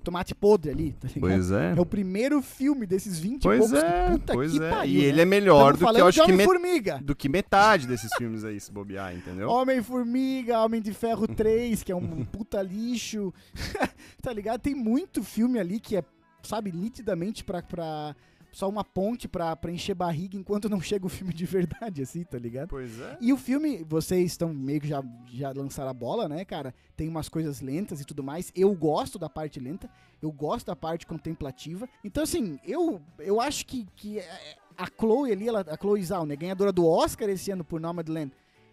tomate 0.03 0.33
podre 0.35 0.71
ali, 0.71 0.93
tá 0.93 1.07
ligado? 1.07 1.21
pois 1.21 1.51
é. 1.51 1.73
É 1.75 1.81
o 1.81 1.85
primeiro 1.85 2.41
filme 2.41 2.85
desses 2.85 3.19
20 3.19 3.35
e 3.35 3.43
Pois 3.43 3.59
poucos. 3.59 3.77
é, 3.83 4.09
Puta 4.11 4.33
pois 4.33 4.51
que 4.51 4.63
é. 4.63 4.69
pariu, 4.69 4.93
e 4.93 5.03
ele 5.05 5.17
né? 5.17 5.21
é 5.21 5.25
melhor 5.25 5.77
Tamo 5.77 5.91
do 5.91 5.95
que 5.95 6.01
eu 6.01 6.07
acho 6.07 6.19
de 6.21 6.25
que 6.25 6.31
met- 6.31 6.47
Homem-Formiga. 6.47 6.99
do 7.03 7.15
que 7.15 7.29
metade 7.29 7.87
desses 7.87 8.09
filmes 8.17 8.43
aí, 8.43 8.59
se 8.59 8.71
bobear, 8.71 9.15
entendeu? 9.15 9.49
Homem-Formiga, 9.49 10.59
Homem 10.59 10.81
de 10.81 10.93
Ferro 10.93 11.27
3, 11.27 11.83
que 11.83 11.91
é 11.91 11.95
um 11.95 12.23
puta 12.25 12.61
lixo. 12.61 13.33
tá 14.21 14.31
ligado? 14.33 14.59
Tem 14.61 14.75
muito 14.75 15.23
filme 15.23 15.59
ali 15.59 15.79
que 15.79 15.95
é, 15.97 16.03
sabe, 16.43 16.71
nitidamente 16.71 17.43
pra. 17.43 17.61
pra 17.61 18.15
só 18.57 18.67
uma 18.67 18.83
ponte 18.83 19.27
pra, 19.27 19.55
pra 19.55 19.71
encher 19.71 19.93
barriga 19.93 20.35
enquanto 20.35 20.67
não 20.67 20.81
chega 20.81 21.05
o 21.05 21.09
filme 21.09 21.31
de 21.31 21.45
verdade, 21.45 22.01
assim, 22.01 22.23
tá 22.23 22.39
ligado? 22.39 22.69
Pois 22.69 22.99
é. 22.99 23.15
E 23.21 23.31
o 23.31 23.37
filme, 23.37 23.85
vocês 23.87 24.31
estão 24.31 24.51
meio 24.51 24.81
que 24.81 24.87
já, 24.87 25.03
já 25.27 25.51
lançaram 25.51 25.91
a 25.91 25.93
bola, 25.93 26.27
né, 26.27 26.43
cara? 26.43 26.73
Tem 26.95 27.07
umas 27.07 27.29
coisas 27.29 27.61
lentas 27.61 28.01
e 28.01 28.03
tudo 28.03 28.23
mais. 28.23 28.51
Eu 28.55 28.73
gosto 28.73 29.19
da 29.19 29.29
parte 29.29 29.59
lenta, 29.59 29.87
eu 30.19 30.31
gosto 30.31 30.65
da 30.65 30.75
parte 30.75 31.05
contemplativa. 31.05 31.87
Então, 32.03 32.23
assim, 32.23 32.59
eu, 32.65 32.99
eu 33.19 33.39
acho 33.39 33.63
que, 33.63 33.85
que 33.95 34.17
é, 34.17 34.55
a 34.75 34.87
Chloe 34.87 35.31
ali, 35.31 35.47
ela, 35.47 35.61
a 35.61 35.77
Chloe 35.77 36.03
Zhao, 36.03 36.25
né, 36.25 36.35
ganhadora 36.35 36.71
do 36.71 36.83
Oscar 36.83 37.29
esse 37.29 37.51
ano 37.51 37.63
por 37.63 37.79
Nomadland, 37.79 38.31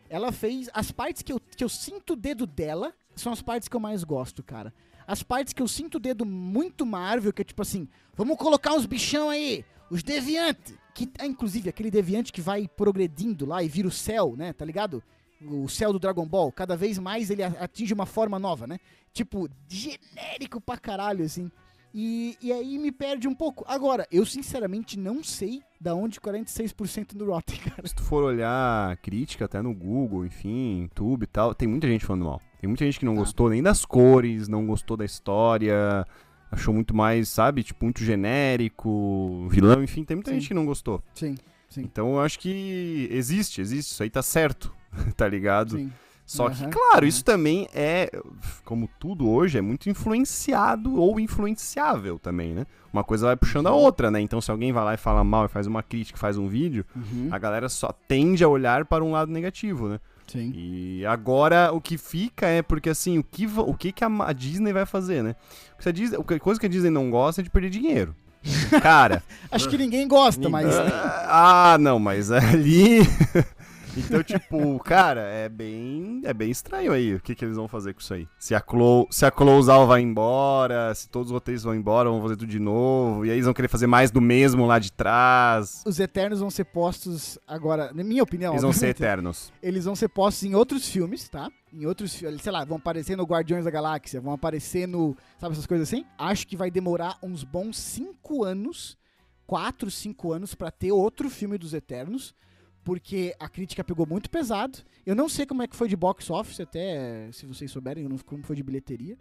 ela 0.08 0.32
fez 0.32 0.70
as 0.72 0.90
partes 0.90 1.20
que 1.20 1.30
eu, 1.30 1.38
que 1.38 1.62
eu 1.62 1.68
sinto 1.68 2.14
o 2.14 2.16
dedo 2.16 2.46
dela, 2.46 2.94
são 3.14 3.30
as 3.30 3.42
partes 3.42 3.68
que 3.68 3.76
eu 3.76 3.80
mais 3.80 4.02
gosto, 4.02 4.42
cara. 4.42 4.72
As 5.06 5.22
partes 5.22 5.52
que 5.52 5.60
eu 5.60 5.68
sinto 5.68 5.96
o 5.96 6.00
dedo 6.00 6.24
muito 6.24 6.86
Marvel, 6.86 7.34
que 7.34 7.42
é 7.42 7.44
tipo 7.44 7.60
assim, 7.60 7.86
vamos 8.14 8.38
colocar 8.38 8.72
uns 8.72 8.86
bichão 8.86 9.28
aí, 9.28 9.62
os 9.90 10.02
deviantes. 10.02 10.74
Que 10.94 11.10
é 11.18 11.26
inclusive 11.26 11.68
aquele 11.68 11.90
deviante 11.90 12.32
que 12.32 12.40
vai 12.40 12.68
progredindo 12.68 13.44
lá 13.44 13.62
e 13.64 13.68
vira 13.68 13.88
o 13.88 13.90
céu, 13.90 14.34
né? 14.36 14.52
Tá 14.52 14.64
ligado? 14.64 15.02
O 15.42 15.68
céu 15.68 15.92
do 15.92 15.98
Dragon 15.98 16.24
Ball. 16.26 16.52
Cada 16.52 16.76
vez 16.76 16.98
mais 16.98 17.30
ele 17.30 17.42
atinge 17.42 17.92
uma 17.92 18.06
forma 18.06 18.38
nova, 18.38 18.66
né? 18.66 18.78
Tipo, 19.12 19.48
genérico 19.68 20.60
pra 20.60 20.78
caralho, 20.78 21.24
assim. 21.24 21.50
E, 21.92 22.36
e 22.40 22.52
aí 22.52 22.78
me 22.78 22.90
perde 22.90 23.28
um 23.28 23.34
pouco. 23.34 23.64
Agora, 23.68 24.06
eu 24.10 24.24
sinceramente 24.26 24.98
não 24.98 25.22
sei 25.22 25.62
da 25.80 25.94
onde 25.94 26.20
46% 26.20 27.14
do 27.14 27.26
Rotten, 27.26 27.58
cara. 27.70 27.86
Se 27.86 27.94
tu 27.94 28.02
for 28.02 28.22
olhar 28.24 28.96
crítica 28.98 29.44
até 29.44 29.60
no 29.62 29.74
Google, 29.74 30.24
enfim, 30.26 30.82
YouTube 30.82 31.24
e 31.24 31.26
tal, 31.26 31.54
tem 31.54 31.68
muita 31.68 31.86
gente 31.86 32.04
falando 32.04 32.24
mal. 32.24 32.40
Tem 32.60 32.68
muita 32.68 32.84
gente 32.84 32.98
que 32.98 33.04
não 33.04 33.14
Tá. 33.14 33.20
gostou 33.20 33.50
nem 33.50 33.62
das 33.62 33.84
cores, 33.84 34.48
não 34.48 34.66
gostou 34.66 34.96
da 34.96 35.04
história, 35.04 36.04
achou 36.54 36.72
muito 36.72 36.94
mais, 36.94 37.28
sabe, 37.28 37.62
tipo, 37.62 37.84
muito 37.84 38.02
genérico, 38.02 39.46
vilão, 39.50 39.82
enfim, 39.82 40.04
tem 40.04 40.16
muita 40.16 40.30
Sim. 40.30 40.38
gente 40.38 40.48
que 40.48 40.54
não 40.54 40.64
gostou. 40.66 41.02
Sim, 41.14 41.34
sim. 41.68 41.82
Então 41.82 42.14
eu 42.14 42.20
acho 42.20 42.38
que 42.38 43.08
existe, 43.10 43.60
existe, 43.60 43.90
isso 43.92 44.02
aí 44.02 44.10
tá 44.10 44.22
certo, 44.22 44.72
tá 45.16 45.28
ligado? 45.28 45.76
Sim. 45.78 45.92
Só 46.26 46.48
que, 46.48 46.62
Aham, 46.62 46.70
claro, 46.70 47.04
isso 47.06 47.22
também 47.22 47.68
é, 47.74 48.10
como 48.64 48.88
tudo 48.98 49.28
hoje, 49.28 49.58
é 49.58 49.60
muito 49.60 49.90
influenciado 49.90 50.98
ou 50.98 51.20
influenciável 51.20 52.18
também, 52.18 52.54
né? 52.54 52.66
Uma 52.90 53.04
coisa 53.04 53.26
vai 53.26 53.36
puxando 53.36 53.66
a 53.66 53.72
Uhum. 53.72 53.76
outra, 53.82 54.10
né? 54.10 54.20
Então 54.22 54.40
se 54.40 54.50
alguém 54.50 54.72
vai 54.72 54.82
lá 54.84 54.94
e 54.94 54.96
fala 54.96 55.22
mal 55.22 55.44
e 55.44 55.48
faz 55.48 55.66
uma 55.66 55.82
crítica, 55.82 56.18
faz 56.18 56.38
um 56.38 56.48
vídeo, 56.48 56.82
Uhum. 56.96 57.28
a 57.30 57.38
galera 57.38 57.68
só 57.68 57.92
tende 58.08 58.42
a 58.42 58.48
olhar 58.48 58.86
para 58.86 59.04
um 59.04 59.10
lado 59.12 59.30
negativo, 59.30 59.86
né? 59.88 60.00
Sim. 60.26 60.52
E 60.54 61.04
agora 61.06 61.72
o 61.72 61.80
que 61.80 61.98
fica 61.98 62.46
é 62.46 62.62
porque 62.62 62.90
assim, 62.90 63.18
o 63.18 63.24
que, 63.24 63.46
o 63.46 63.74
que, 63.74 63.92
que 63.92 64.04
a 64.04 64.32
Disney 64.32 64.72
vai 64.72 64.86
fazer, 64.86 65.22
né? 65.22 65.36
Porque 65.76 65.88
a 65.88 65.92
Disney, 65.92 66.18
a 66.18 66.38
coisa 66.40 66.58
que 66.58 66.66
a 66.66 66.68
Disney 66.68 66.90
não 66.90 67.10
gosta 67.10 67.40
é 67.40 67.44
de 67.44 67.50
perder 67.50 67.70
dinheiro. 67.70 68.14
Cara, 68.82 69.22
Acho 69.50 69.68
que 69.68 69.78
ninguém 69.78 70.06
gosta, 70.06 70.48
mas. 70.48 70.66
ah, 71.28 71.76
não, 71.80 71.98
mas 71.98 72.30
ali 72.30 73.00
Então, 73.96 74.22
tipo, 74.22 74.78
cara, 74.80 75.20
é 75.22 75.48
bem, 75.48 76.20
é 76.24 76.34
bem 76.34 76.50
estranho 76.50 76.92
aí 76.92 77.14
o 77.14 77.20
que, 77.20 77.34
que 77.34 77.44
eles 77.44 77.56
vão 77.56 77.68
fazer 77.68 77.94
com 77.94 78.00
isso 78.00 78.14
aí. 78.14 78.28
Se 78.38 78.54
a 78.54 78.60
Clo, 78.60 79.06
se 79.10 79.24
a 79.24 79.30
Closal 79.30 79.86
vai 79.86 80.00
embora, 80.00 80.94
se 80.94 81.08
todos 81.08 81.28
os 81.28 81.32
roteiros 81.32 81.62
vão 81.62 81.74
embora, 81.74 82.10
vão 82.10 82.22
fazer 82.22 82.36
tudo 82.36 82.48
de 82.48 82.58
novo, 82.58 83.24
e 83.24 83.30
aí 83.30 83.36
eles 83.36 83.44
vão 83.44 83.54
querer 83.54 83.68
fazer 83.68 83.86
mais 83.86 84.10
do 84.10 84.20
mesmo 84.20 84.66
lá 84.66 84.78
de 84.78 84.92
trás. 84.92 85.82
Os 85.86 85.98
Eternos 86.00 86.40
vão 86.40 86.50
ser 86.50 86.64
postos 86.64 87.38
agora, 87.46 87.92
na 87.92 88.04
minha 88.04 88.22
opinião. 88.22 88.52
Eles 88.52 88.62
vão 88.62 88.72
ser 88.72 88.88
eternos. 88.88 89.52
eles 89.62 89.84
vão 89.84 89.94
ser 89.94 90.08
postos 90.08 90.44
em 90.44 90.54
outros 90.54 90.88
filmes, 90.88 91.28
tá? 91.28 91.50
Em 91.72 91.86
outros 91.86 92.14
filmes, 92.14 92.42
sei 92.42 92.52
lá, 92.52 92.64
vão 92.64 92.76
aparecer 92.76 93.16
no 93.16 93.24
Guardiões 93.24 93.64
da 93.64 93.70
Galáxia, 93.70 94.20
vão 94.20 94.32
aparecer 94.32 94.86
no. 94.86 95.16
Sabe 95.38 95.52
essas 95.52 95.66
coisas 95.66 95.88
assim? 95.88 96.04
Acho 96.18 96.46
que 96.46 96.56
vai 96.56 96.70
demorar 96.70 97.18
uns 97.22 97.42
bons 97.42 97.76
cinco 97.76 98.44
anos, 98.44 98.96
quatro, 99.46 99.90
cinco 99.90 100.32
anos, 100.32 100.54
pra 100.54 100.70
ter 100.70 100.92
outro 100.92 101.28
filme 101.28 101.58
dos 101.58 101.74
Eternos, 101.74 102.34
porque 102.84 103.34
a 103.40 103.48
crítica 103.48 103.82
pegou 103.82 104.06
muito 104.06 104.28
pesado. 104.28 104.78
Eu 105.04 105.14
não 105.14 105.28
sei 105.28 105.46
como 105.46 105.62
é 105.62 105.66
que 105.66 105.74
foi 105.74 105.88
de 105.88 105.96
box 105.96 106.30
office, 106.30 106.60
até 106.60 107.28
se 107.32 107.46
vocês 107.46 107.70
souberem, 107.70 108.04
eu 108.04 108.10
não 108.10 108.18
como 108.18 108.42
foi 108.44 108.54
de 108.54 108.62
bilheteria. 108.62 109.16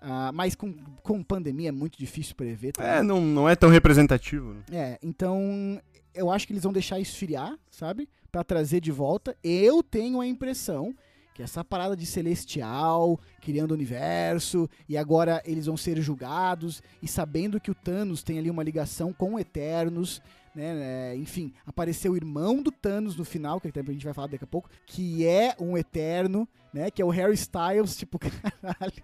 Ah, 0.00 0.30
mas 0.32 0.54
com, 0.54 0.72
com 1.02 1.22
pandemia 1.22 1.68
é 1.68 1.72
muito 1.72 1.98
difícil 1.98 2.34
prever. 2.34 2.72
É, 2.78 3.02
não, 3.02 3.20
não 3.20 3.48
é 3.48 3.54
tão 3.54 3.68
representativo. 3.68 4.54
né? 4.54 4.62
É, 4.72 4.98
então 5.02 5.80
eu 6.14 6.30
acho 6.30 6.46
que 6.46 6.52
eles 6.52 6.62
vão 6.62 6.72
deixar 6.72 6.98
esfriar, 6.98 7.58
sabe? 7.70 8.08
Pra 8.32 8.42
trazer 8.42 8.80
de 8.80 8.90
volta. 8.90 9.36
Eu 9.42 9.82
tenho 9.82 10.20
a 10.20 10.26
impressão 10.26 10.94
que 11.34 11.42
essa 11.42 11.64
parada 11.64 11.96
de 11.96 12.06
celestial, 12.06 13.18
criando 13.40 13.72
universo, 13.72 14.68
e 14.88 14.96
agora 14.96 15.42
eles 15.44 15.66
vão 15.66 15.76
ser 15.76 16.00
julgados, 16.00 16.82
e 17.02 17.08
sabendo 17.08 17.60
que 17.60 17.70
o 17.70 17.74
Thanos 17.74 18.22
tem 18.22 18.38
ali 18.38 18.50
uma 18.50 18.62
ligação 18.62 19.12
com 19.12 19.34
o 19.34 19.38
Eternos, 19.38 20.20
né? 20.54 20.74
né, 20.74 21.16
Enfim, 21.16 21.52
apareceu 21.66 22.12
o 22.12 22.16
irmão 22.16 22.62
do 22.62 22.70
Thanos 22.70 23.16
no 23.16 23.24
final, 23.24 23.60
que 23.60 23.68
a 23.68 23.82
gente 23.82 24.04
vai 24.04 24.14
falar 24.14 24.28
daqui 24.28 24.44
a 24.44 24.46
pouco, 24.46 24.68
que 24.86 25.26
é 25.26 25.54
um 25.58 25.76
Eterno, 25.76 26.48
né? 26.72 26.90
Que 26.90 27.02
é 27.02 27.04
o 27.04 27.10
Harry 27.10 27.34
Styles, 27.34 27.96
tipo, 27.98 28.18
caralho. 28.18 29.02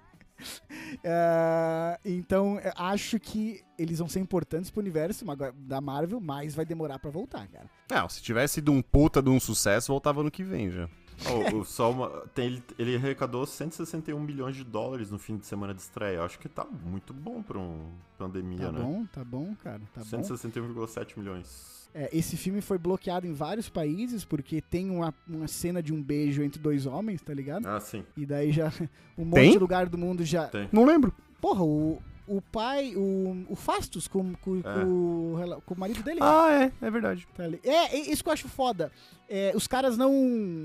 É, 1.03 1.99
então, 2.05 2.61
acho 2.77 3.19
que 3.19 3.63
eles 3.79 3.99
vão 3.99 4.09
ser 4.09 4.21
importantes 4.21 4.71
pro 4.71 4.81
universo 4.81 5.25
da 5.57 5.81
Marvel, 5.81 6.21
mas 6.21 6.55
vai 6.55 6.65
demorar 6.65 6.99
pra 6.99 7.11
voltar, 7.11 7.47
cara. 7.49 7.71
Não, 7.91 8.09
se 8.09 8.23
tivesse 8.23 8.55
sido 8.55 8.73
um 8.73 8.83
puta 8.83 9.23
de 9.23 9.31
um 9.31 9.41
sucesso, 9.41 9.93
voltava 9.93 10.23
no 10.23 10.31
que 10.31 10.43
vem 10.45 10.71
já. 10.71 10.89
Ó, 11.25 11.57
o- 11.57 11.65
só 11.65 11.91
uma- 11.91 12.09
tem- 12.35 12.47
ele, 12.47 12.63
ele 12.79 12.97
arrecadou 12.97 13.47
161 13.47 14.21
milhões 14.21 14.55
de 14.57 14.65
dólares 14.65 15.11
no 15.11 15.19
fim 15.19 15.37
de 15.39 15.47
semana 15.47 15.73
de 15.73 15.81
estreia. 15.81 16.17
Eu 16.17 16.25
acho 16.25 16.39
que 16.39 16.49
tá 16.49 16.65
muito 16.65 17.15
bom 17.15 17.43
pra 17.43 17.59
uma 17.59 17.87
pandemia, 18.19 18.67
Tá 18.67 18.73
né? 18.73 18.81
bom, 18.81 19.07
tá 19.07 19.25
bom, 19.25 19.55
cara, 19.63 19.81
tá 19.95 20.01
bom. 20.01 20.05
161,7 20.07 21.19
milhões. 21.19 21.89
É, 21.95 22.11
esse 22.13 22.37
filme 22.37 22.61
foi 22.61 22.77
bloqueado 22.77 23.27
em 23.27 23.33
vários 23.33 23.71
países 23.71 24.23
porque 24.25 24.61
tem 24.61 24.91
uma, 24.91 25.15
uma 25.27 25.49
cena 25.49 25.83
de 25.83 25.95
um 25.95 26.03
beijo 26.03 26.43
entre 26.43 26.61
dois 26.61 26.85
homens, 26.85 27.23
tá 27.23 27.33
ligado? 27.33 27.67
Ah, 27.67 27.81
sim. 27.81 28.05
E 28.15 28.27
daí 28.27 28.53
já 28.53 28.71
um 29.17 29.25
monte 29.25 29.35
Tem? 29.41 29.53
de 29.53 29.59
lugar 29.59 29.89
do 29.89 29.97
mundo 29.97 30.23
já. 30.23 30.47
Tem. 30.49 30.69
Não 30.71 30.85
lembro. 30.85 31.15
Porra, 31.41 31.63
o, 31.65 32.03
o 32.27 32.41
pai, 32.41 32.95
o, 32.97 33.45
o 33.49 33.55
Fastos 33.57 34.09
com, 34.09 34.35
com, 34.35 34.59
É. 34.59 34.63
com 34.63 35.61
com 35.65 35.75
o 35.75 35.79
marido 35.79 36.03
dele. 36.03 36.19
Ah, 36.23 36.71
é, 36.81 36.87
é 36.87 36.91
verdade. 36.91 37.27
Tá. 37.37 37.45
É, 37.65 37.97
é 37.97 37.99
isso 38.11 38.23
que 38.23 38.29
eu 38.29 38.33
acho 38.33 38.49
foda. 38.49 38.91
É, 39.29 39.53
os 39.55 39.67
caras 39.67 39.97
não 39.97 40.13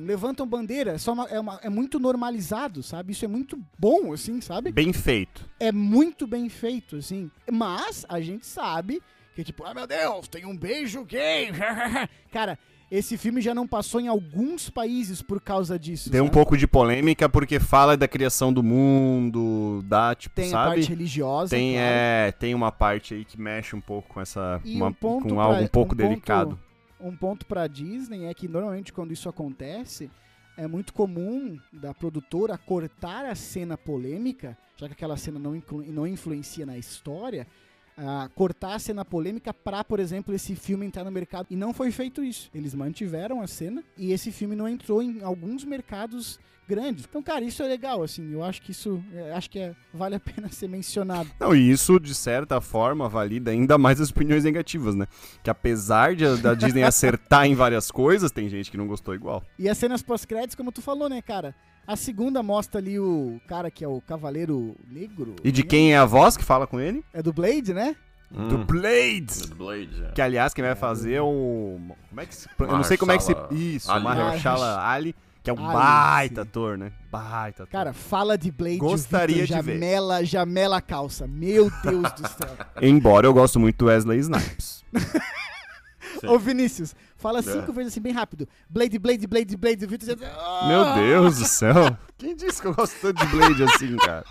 levantam 0.05 0.45
bandeira, 0.47 0.97
só 0.99 1.14
uma- 1.14 1.28
é, 1.30 1.39
uma- 1.39 1.59
é 1.64 1.70
muito 1.70 1.99
normalizado, 1.99 2.82
sabe? 2.84 3.12
Isso 3.14 3.26
é 3.26 3.28
muito 3.28 3.59
bom, 3.78 4.14
assim, 4.14 4.39
sabe? 4.41 4.72
Bem 4.72 4.93
feito. 4.93 5.47
É 5.59 5.72
muito 5.72 6.26
bem 6.28 6.47
feito, 6.49 6.97
assim. 6.97 7.30
Mas 7.51 8.05
a 8.07 8.20
gente 8.22 8.45
sabe 8.45 9.01
que, 9.36 9.43
tipo, 9.43 9.64
ah, 9.66 9.74
meu 9.74 9.88
Deus, 9.88 10.28
tem 10.28 10.45
um 10.45 10.55
beijo 10.55 11.03
gay. 11.05 11.49
Cara, 12.32 12.57
esse 12.92 13.18
filme 13.18 13.39
já 13.42 13.56
não 13.56 13.66
passou 13.68 14.02
em 14.02 14.08
alguns 14.10 14.70
países 14.70 15.22
por 15.22 15.39
causa 15.42 15.80
disso. 15.80 16.10
Tem 16.12 16.20
um 16.20 16.26
sabe? 16.26 16.34
pouco 16.34 16.58
de 16.58 16.68
polêmica 16.68 17.30
porque 17.30 17.58
fala 17.60 17.96
da 17.96 18.08
criação 18.08 18.52
do 18.52 18.62
mundo, 18.62 19.82
da, 19.86 20.14
tipo, 20.14 20.36
Tem 20.36 20.48
a 20.48 20.52
sabe? 20.52 20.76
parte 20.76 20.89
religiosa. 20.89 21.50
tem, 21.56 21.74
claro. 21.74 21.88
é, 21.89 22.32
tem 22.34 22.54
uma 22.54 22.72
parte 22.72 23.14
aí 23.14 23.26
que 23.26 23.39
mexe 23.39 23.76
um 23.76 23.82
pouco 23.82 24.14
com 24.14 24.20
essa. 24.22 24.60
Uma- 24.66 24.88
um 24.88 24.94
ponto 24.94 25.28
com 25.30 25.36
pra- 25.36 25.44
algo 25.44 25.64
um 25.64 25.68
pouco 25.68 25.96
ponto- 25.96 26.08
delicado. 26.08 26.60
um 27.00 27.16
ponto 27.16 27.46
pra 27.46 27.66
Disney 27.68 28.26
é 28.26 28.34
que 28.34 28.48
normalmente 28.48 28.92
quando 28.94 29.12
isso 29.14 29.30
acontece, 29.30 30.10
é 30.58 30.68
muito 30.68 30.94
comum 30.94 31.58
da 31.72 31.94
produtora 31.94 32.58
cortar 32.58 33.26
a 33.26 33.34
cena 33.36 33.78
polêmica, 33.78 34.58
já 34.76 34.88
que 34.88 34.94
aquela 34.94 35.16
cena 35.18 35.39
não, 35.39 35.60
não 35.88 36.06
influencia 36.06 36.66
na 36.66 36.78
história, 36.78 37.48
ah, 37.98 38.30
cortar 38.36 38.76
a 38.76 38.80
cena 38.80 39.04
polêmica 39.06 39.54
pra, 39.54 39.84
por 39.84 40.00
exemplo, 40.00 40.34
esse 40.34 40.56
filme 40.56 40.86
entrar 40.86 41.04
no 41.04 41.12
mercado. 41.12 41.48
E 41.50 41.56
não 41.56 41.74
foi 41.74 41.92
feito 41.92 42.24
isso. 42.24 42.50
Eles 42.54 42.74
mantiveram 42.74 43.42
a 43.42 43.48
cena 43.48 43.84
e 43.98 44.12
esse 44.12 44.32
filme 44.32 44.56
não 44.56 44.68
entrou 44.68 45.02
em 45.02 45.22
alguns 45.24 45.64
mercados 45.64 46.39
grandes. 46.68 47.06
Então, 47.10 47.22
cara, 47.22 47.44
isso 47.44 47.62
é 47.62 47.68
legal, 47.68 48.02
assim. 48.02 48.32
Eu 48.32 48.44
acho 48.44 48.62
que 48.62 48.72
isso 48.72 49.04
é, 49.14 49.34
acho 49.34 49.50
que 49.50 49.60
é- 49.60 49.76
vale 49.94 50.16
a 50.16 50.20
pena 50.20 50.48
ser 50.50 50.70
mencionado. 50.70 51.30
Não, 51.39 51.54
e 51.54 51.70
isso, 51.70 52.00
de 52.00 52.16
certa 52.16 52.62
forma, 52.62 53.10
valida 53.10 53.52
ainda 53.52 53.78
mais 53.78 54.00
as 54.00 54.10
opiniões 54.10 54.46
negativas, 54.46 54.96
né? 54.96 55.06
Que 55.44 55.50
apesar 55.50 56.16
de, 56.16 56.38
da 56.38 56.54
Disney 56.54 56.84
acertar 56.84 57.46
em 57.46 57.56
várias 57.56 57.92
coisas, 57.92 58.32
tem 58.32 58.48
gente 58.48 58.72
que 58.72 58.78
não 58.78 58.88
gostou 58.88 59.14
igual. 59.14 59.44
E 59.60 59.68
as 59.68 59.78
cenas 59.78 60.02
pós-créditos, 60.02 60.56
como 60.56 60.72
tu 60.72 60.82
falou, 60.82 61.10
né, 61.10 61.22
cara? 61.22 61.54
A 61.88 61.96
segunda 61.96 62.42
mostra 62.44 62.80
ali 62.80 63.00
o 63.00 63.42
cara 63.48 63.70
que 63.72 63.84
é 63.84 63.88
o 63.88 64.00
Cavaleiro 64.02 64.76
Negro. 64.88 65.36
E 65.44 65.52
de 65.52 65.64
quem 65.64 65.94
é 65.94 65.98
a 65.98 66.06
voz 66.06 66.38
que 66.38 66.44
fala 66.44 66.66
com 66.68 66.80
ele? 66.80 67.04
É 67.14 67.22
do 67.22 67.34
Blade, 67.34 67.74
né? 67.74 67.96
Do 68.30 68.58
Hum, 68.58 68.64
Blade! 68.66 69.48
do 69.50 69.56
Blade, 69.56 70.04
é. 70.06 70.12
Que, 70.14 70.22
aliás, 70.22 70.54
quem 70.54 70.64
vai 70.64 70.76
fazer 70.76 71.16
é 71.16 71.22
o... 71.22 71.78
Como 72.10 72.22
é 72.22 72.26
que 72.26 72.34
se... 72.34 72.48
Eu 72.60 72.68
não 72.68 72.84
sei 72.84 72.96
como 72.96 73.12
é 73.12 73.18
que 73.18 73.24
se... 73.24 73.36
Isso, 73.52 73.92
Ali. 73.92 74.04
Mahershala 74.06 74.82
Ali, 74.88 75.14
que 75.44 75.50
é 75.50 75.54
um 75.54 75.66
Ali, 75.66 75.74
baita 75.74 76.36
sim. 76.36 76.48
ator, 76.48 76.78
né? 76.78 76.94
Baita 77.12 77.64
ator. 77.64 77.68
Cara, 77.72 77.92
fala 77.92 78.38
de 78.38 78.50
Blade. 78.50 78.78
Gostaria 78.78 79.42
Victor 79.42 79.58
de 79.58 79.64
ver. 79.64 79.74
Jamela, 79.74 80.24
jamela 80.24 80.78
a 80.78 80.82
calça. 80.82 81.28
Meu 81.28 81.70
Deus 81.84 82.10
do 82.14 82.28
céu. 82.30 82.56
Embora 82.82 83.28
eu 83.28 83.34
gosto 83.34 83.60
muito 83.60 83.78
do 83.80 83.86
Wesley 83.88 84.20
Snipes. 84.20 84.86
Ô, 86.30 86.38
Vinícius, 86.39 86.95
fala 87.15 87.39
É. 87.39 87.41
cinco 87.41 87.72
vezes 87.74 87.93
assim, 87.93 88.01
bem 88.01 88.13
rápido. 88.13 88.47
Blade, 88.69 88.97
Blade, 88.99 89.28
Blade, 89.28 89.57
Blade. 89.57 89.86
O 89.86 89.88
Victor 89.88 90.17
já... 90.17 90.28
Ah! 90.28 90.67
Meu 90.67 91.05
Deus 91.05 91.38
do 91.39 91.45
céu. 91.45 91.76
Quem 92.17 92.36
disse 92.36 92.61
que 92.61 92.67
eu 92.67 92.74
gosto 92.74 92.95
tanto 93.01 93.26
de 93.26 93.36
Blade 93.36 93.63
assim, 93.63 93.95
cara? 93.97 94.26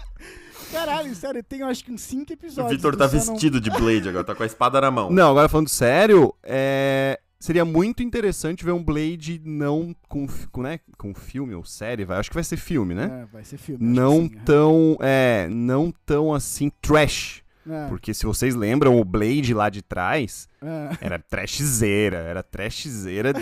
Caralho, 0.71 1.15
sério, 1.17 1.43
tem 1.43 1.63
acho 1.63 1.85
que 1.85 1.91
uns 1.91 2.01
cinco 2.03 2.31
O 2.31 2.35
episódios. 2.35 2.77
Vitor 2.77 2.93
tu 2.93 2.99
tá 2.99 3.09
só 3.09 3.17
não- 3.17 3.33
vestido 3.35 3.61
de 3.61 3.71
Blade 3.71 4.09
agora, 4.09 4.23
tá 4.25 4.35
com 4.35 4.43
a 4.43 4.47
espada 4.47 4.81
na 4.81 4.91
mão. 4.91 5.11
Não, 5.11 5.31
agora 5.31 5.49
falando 5.49 5.69
sério, 5.69 6.33
é... 6.45 7.19
seria 7.41 7.65
muito 7.65 8.05
interessante 8.05 8.65
ver 8.65 8.71
um 8.71 8.83
Blade 8.85 9.41
não 9.45 9.93
com, 10.09 10.29
com, 10.53 10.63
né, 10.63 10.79
com 10.97 11.13
filme 11.13 11.55
ou 11.57 11.65
série, 11.65 12.05
vai. 12.05 12.19
Acho 12.19 12.31
que 12.31 12.35
vai 12.35 12.45
ser 12.45 12.57
filme, 12.57 12.95
né? 12.95 13.23
É, 13.23 13.27
vai 13.33 13.43
ser 13.43 13.57
filme. 13.59 13.85
Não 13.85 14.23
sim, 14.23 14.29
tão, 14.45 14.97
é, 15.01 15.49
não 15.51 15.93
tão 16.07 16.33
assim 16.33 16.71
trash. 16.81 17.43
É. 17.69 17.89
Porque 17.89 18.13
se 18.15 18.25
vocês 18.27 18.55
lembram, 18.55 18.99
o 18.99 19.05
Blade 19.05 19.53
lá 19.55 19.69
de 19.69 19.83
trás 19.83 20.49
É. 20.63 20.97
era 21.01 21.19
trashzeira, 21.19 22.19
era 22.19 22.43
trashzeira, 22.43 23.33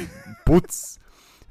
putz, 0.44 0.98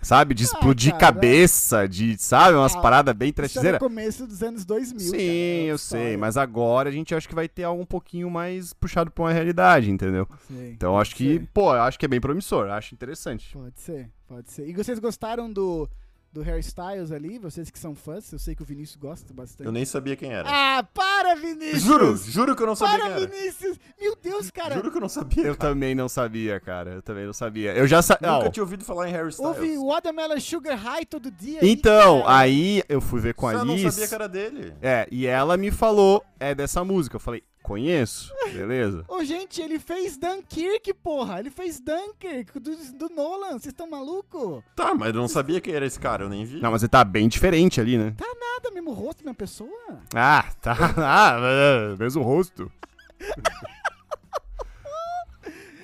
sabe? 0.01 0.33
De 0.33 0.43
Ah, 0.43 0.45
explodir 0.45 0.95
cabeça, 0.97 1.87
de, 1.87 2.17
sabe? 2.17 2.55
Umas 2.57 2.75
Ah, 2.75 2.81
paradas 2.81 3.15
bem 3.15 3.29
Isso 3.29 3.39
era 3.41 3.49
trashzeira. 3.49 3.77
no 3.77 3.79
começo 3.79 4.27
dos 4.27 4.43
anos 4.43 4.63
2000. 4.65 4.99
Sim, 4.99 5.11
cara, 5.11 5.21
é 5.21 5.63
eu 5.65 5.77
sei, 5.77 6.17
mas 6.17 6.37
agora 6.37 6.89
a 6.89 6.91
gente 6.91 7.13
acha 7.15 7.27
que 7.27 7.35
vai 7.35 7.47
ter 7.47 7.63
algo 7.63 7.81
um 7.81 7.85
pouquinho 7.85 8.29
mais 8.29 8.73
puxado 8.73 9.09
pra 9.11 9.23
uma 9.23 9.33
realidade, 9.33 9.89
entendeu? 9.89 10.27
Sim, 10.47 10.71
Então 10.75 10.99
acho 10.99 11.15
que, 11.15 11.39
ser. 11.39 11.47
pô, 11.53 11.73
eu 11.73 11.81
acho 11.81 11.97
que 11.97 12.05
é 12.05 12.09
bem 12.09 12.21
promissor, 12.21 12.69
acho 12.69 12.93
interessante. 12.93 13.49
Pode 13.53 13.79
ser, 13.79 14.09
pode 14.27 14.51
ser. 14.51 14.67
E 14.67 14.73
vocês 14.73 14.99
gostaram 14.99 15.51
do, 15.51 15.89
do 16.37 16.43
Harry 16.43 16.59
Styles 16.59 17.11
ali? 17.11 17.39
Vocês 17.39 17.69
que 17.71 17.79
são 17.79 17.95
fãs, 17.95 18.31
eu 18.31 18.37
sei 18.37 18.53
que 18.55 18.61
o 18.61 18.65
Vinícius 18.65 18.95
gosta 18.97 19.33
bastante. 19.33 19.65
Eu 19.65 19.71
nem 19.71 19.83
sabia 19.85 20.15
quem 20.15 20.31
era. 20.31 20.47
Ah, 20.47 20.83
para, 20.83 21.35
Vinícius! 21.35 21.81
Juro, 21.81 22.15
juro 22.15 22.55
que 22.55 22.61
eu 22.61 22.67
não 22.67 22.75
sabia 22.75 22.97
Para, 22.99 23.13
quem 23.15 23.23
era. 23.23 23.27
Vinícius! 23.31 23.79
Meu 23.99 24.15
Deus, 24.21 24.51
cara! 24.51 24.75
Juro 24.75 24.91
que 24.91 24.97
eu 24.97 25.01
não 25.01 25.09
sabia. 25.09 25.43
Eu 25.47 25.55
cara. 25.55 25.69
também 25.73 25.95
não 25.95 26.07
sabia, 26.07 26.59
cara, 26.59 26.91
eu 26.95 27.01
também 27.01 27.25
não 27.25 27.33
sabia. 27.33 27.73
Eu 27.73 27.87
já 27.87 28.01
sabia. 28.01 28.31
Nunca 28.31 28.49
tinha 28.51 28.63
ouvido 28.63 28.83
falar 28.85 29.09
em 29.09 29.11
Harry 29.13 29.29
Styles. 29.29 29.57
Ouve 29.57 29.77
Watermelon 29.77 30.39
Sugar 30.39 30.77
High 30.77 31.05
todo 31.05 31.31
dia. 31.31 31.59
aí, 31.61 31.69
Então, 31.69 32.21
cara. 32.21 32.37
aí 32.37 32.83
eu 32.87 33.01
fui 33.01 33.19
ver 33.19 33.33
com 33.33 33.47
a 33.47 33.53
Você 33.53 33.65
não 33.65 33.73
Alice. 33.73 33.91
sabia 33.91 34.07
que 34.07 34.15
era 34.15 34.29
dele. 34.29 34.73
É, 34.81 35.07
e 35.11 35.25
ela 35.25 35.57
me 35.57 35.71
falou, 35.71 36.23
é 36.39 36.53
dessa 36.53 36.83
música. 36.83 37.15
Eu 37.15 37.19
falei, 37.19 37.43
conheço, 37.67 38.33
beleza? 38.53 39.03
Ô, 39.09 39.21
gente, 39.25 39.61
ele 39.61 39.77
fez 39.77 40.17
Dunkirk, 40.17 40.93
porra! 40.93 41.39
Ele 41.39 41.49
fez 41.49 41.81
Dunkirk 41.81 42.57
do, 42.61 42.73
do 42.93 43.09
Nolan, 43.13 43.49
vocês 43.59 43.67
estão 43.67 43.89
malucos? 43.89 44.63
Tá, 44.73 44.95
mas 44.95 45.09
eu 45.13 45.19
não 45.19 45.27
sabia 45.27 45.59
quem 45.59 45.73
era 45.73 45.85
esse 45.85 45.99
cara, 45.99 46.23
eu 46.23 46.29
nem 46.29 46.45
vi. 46.45 46.61
Não, 46.61 46.71
mas 46.71 46.81
ele 46.81 46.89
tá 46.89 47.03
bem 47.03 47.27
diferente 47.27 47.81
ali, 47.81 47.97
né? 47.97 48.15
Nada, 48.17 48.71
mesmo 48.73 48.93
rosto, 48.93 49.19
mesma 49.19 49.35
pessoa. 49.35 49.99
Ah, 50.15 50.45
tá. 50.61 50.77
Ah, 50.97 51.37
é, 51.41 51.95
mesmo 51.97 52.23
rosto. 52.23 52.71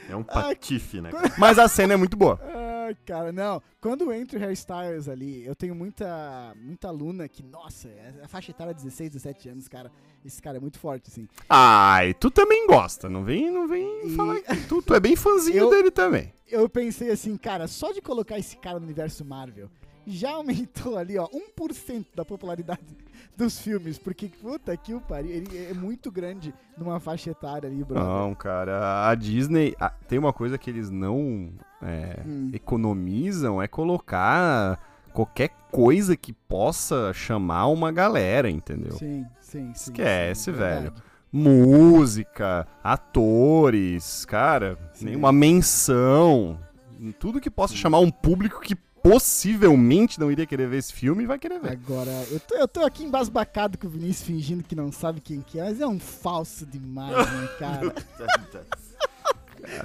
É 0.10 0.16
um 0.16 0.24
patife, 0.24 1.02
né? 1.02 1.10
Mas 1.38 1.60
a 1.60 1.68
cena 1.68 1.94
é 1.94 1.98
muito 1.98 2.16
boa. 2.16 2.40
Ai, 2.86 2.98
cara, 3.06 3.32
não. 3.32 3.62
Quando 3.82 4.12
entra 4.12 4.38
o 4.38 4.42
Harry 4.42 4.54
Styles 4.54 5.08
ali, 5.08 5.46
eu 5.46 5.56
tenho 5.56 5.74
muita, 5.76 6.54
muita 6.62 6.88
aluna 6.88 7.28
que, 7.28 7.44
nossa, 7.44 7.88
é 7.88 8.22
a 8.24 8.28
faixa 8.28 8.52
etária 8.52 8.72
é 8.72 8.74
16, 8.74 9.12
17 9.12 9.50
anos, 9.50 9.68
cara. 9.68 9.92
Esse 10.26 10.42
cara 10.42 10.58
é 10.58 10.60
muito 10.60 10.80
forte, 10.80 11.10
assim. 11.10 11.28
Ai, 11.50 12.14
tu 12.14 12.32
também 12.32 12.66
gosta, 12.68 13.10
não 13.10 13.24
vem, 13.24 13.52
não 13.52 13.68
vem 13.68 14.08
E- 14.08 14.16
falar 14.16 14.40
que 14.42 14.68
tu, 14.68 14.82
tu 14.82 14.94
é 14.94 15.00
bem 15.00 15.16
fãzinho 15.16 15.58
Eu- 15.58 15.70
dele 15.70 15.92
também. 15.92 16.34
Eu 16.48 16.70
pensei 16.70 17.10
assim, 17.10 17.36
cara, 17.36 17.68
só 17.68 17.92
de 17.92 18.02
colocar 18.02 18.38
esse 18.38 18.56
cara 18.58 18.80
no 18.80 18.86
universo 18.86 19.26
Marvel, 19.26 19.70
já 20.06 20.32
aumentou 20.32 20.98
ali, 20.98 21.18
ó, 21.18 21.28
1% 21.58 22.06
da 22.16 22.24
popularidade 22.26 22.82
dos 23.38 23.60
filmes, 23.60 23.98
porque, 23.98 24.28
puta 24.28 24.76
que 24.78 24.94
o 24.94 25.02
pariu, 25.02 25.32
ele 25.32 25.58
é 25.70 25.74
muito 25.74 26.12
grande 26.12 26.54
numa 26.78 27.00
faixa 27.00 27.32
etária 27.32 27.68
ali, 27.70 27.84
brother. 27.84 28.04
Não, 28.08 28.36
cara, 28.36 29.08
a 29.10 29.16
Disney 29.16 29.76
a- 29.80 29.90
tem 29.90 30.20
uma 30.20 30.34
coisa 30.34 30.58
que 30.58 30.70
eles 30.70 30.90
não 30.90 31.52
é, 31.82 32.22
Hum. 32.26 32.50
economizam, 32.54 33.62
é 33.62 33.68
colocar 33.68 34.80
qualquer 35.14 35.50
coisa 35.72 36.16
que 36.18 36.32
possa 36.34 37.12
chamar 37.14 37.68
uma 37.68 37.92
galera, 37.92 38.50
entendeu? 38.50 38.94
Sim, 38.94 39.26
sim, 39.40 39.72
sim. 39.74 39.92
Esquece, 39.92 40.46
sim, 40.46 40.52
velho. 40.52 40.94
Música, 41.32 42.68
atores, 42.84 44.26
cara, 44.26 44.78
Sim. 44.94 45.06
nenhuma 45.06 45.32
menção, 45.32 46.60
tudo 47.20 47.40
que 47.42 47.50
possa 47.50 47.76
chamar 47.76 48.00
um 48.00 48.12
público 48.12 48.62
que 48.62 48.76
possivelmente 49.04 50.18
não 50.18 50.32
iria 50.32 50.46
querer 50.46 50.70
ver 50.70 50.78
esse 50.78 50.94
filme, 50.94 51.26
vai 51.26 51.38
querer 51.38 51.60
ver. 51.60 51.74
Agora, 51.74 52.26
eu 52.32 52.40
tô, 52.40 52.56
eu 52.56 52.68
tô 52.68 52.86
aqui 52.86 53.04
embasbacado 53.04 53.78
com 53.78 53.86
o 53.86 53.90
Vinícius 53.90 54.26
fingindo 54.26 54.64
que 54.64 54.74
não 54.74 54.94
sabe 54.94 55.20
quem 55.20 55.42
que 55.42 55.60
é, 55.60 55.64
mas 55.66 55.82
é 55.82 55.86
um 55.86 56.00
falso 56.00 56.66
demais, 56.66 57.14
né, 57.14 57.50
cara? 57.60 57.94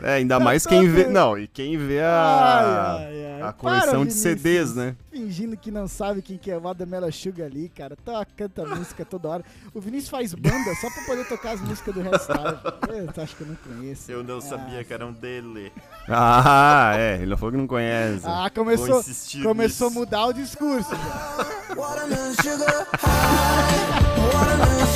É, 0.02 0.14
ainda 0.14 0.40
mais 0.40 0.66
quem 0.66 0.88
vê. 0.88 1.06
Não, 1.06 1.38
e 1.38 1.46
quem 1.46 1.76
vê 1.76 2.00
a, 2.00 2.96
Ai, 2.98 3.06
ai, 3.06 3.32
ai. 3.34 3.42
a 3.42 3.52
coleção 3.52 4.00
Para, 4.00 4.04
de 4.06 4.12
CDs, 4.12 4.74
né? 4.74 4.96
Fingindo 5.10 5.56
que 5.56 5.70
não 5.70 5.86
sabe 5.88 6.20
quem 6.22 6.36
que 6.36 6.50
é 6.50 6.56
o 6.58 6.68
Adamela 6.68 7.10
Sugar 7.10 7.46
ali, 7.46 7.68
cara. 7.68 7.96
Tá, 8.04 8.24
canta 8.36 8.64
música 8.64 9.04
toda 9.04 9.28
hora. 9.28 9.44
O 9.74 9.80
Vinícius 9.80 10.10
faz 10.10 10.34
banda 10.34 10.74
só 10.80 10.90
pra 10.90 11.02
poder 11.04 11.26
tocar 11.28 11.52
as 11.52 11.60
músicas 11.60 11.94
do 11.94 12.02
Restart. 12.02 12.60
Eu 12.88 13.22
acho 13.22 13.36
que 13.36 13.42
eu 13.42 13.46
não 13.48 13.56
conheço. 13.56 14.10
Eu 14.10 14.22
não 14.24 14.40
sabia 14.40 14.82
que 14.84 14.92
era 14.92 15.06
um 15.06 15.12
dele. 15.12 15.72
Ah, 16.08 16.92
é, 16.96 17.18
ele 17.22 17.36
falou 17.36 17.52
que 17.52 17.58
não 17.58 17.66
conhece. 17.66 18.22
Ah, 18.24 18.50
começou, 18.54 19.02
começou 19.42 19.88
a 19.88 19.90
mudar 19.90 20.26
o 20.26 20.32
discurso. 20.32 20.90
Watermelon 21.76 22.34
sugar 22.42 22.86
high, 23.00 24.32
watermelon 24.32 24.86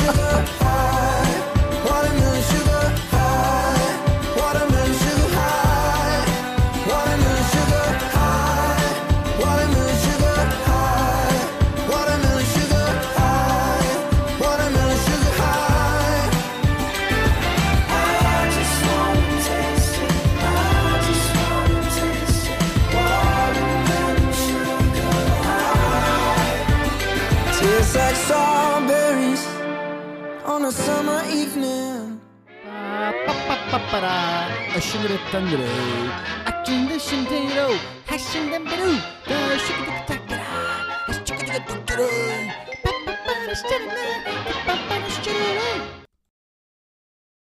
para 33.93 34.49
Ashingre 34.75 35.19
Tandro. 35.31 35.61
Achinde 36.47 36.99
Shindero. 36.99 37.69
Hashindamberu. 38.09 38.93
Shikadakatakara. 39.65 40.49
Shikadakatakara. 41.27 42.09
Papa 42.83 43.13
Shikadakatakara. 43.61 44.42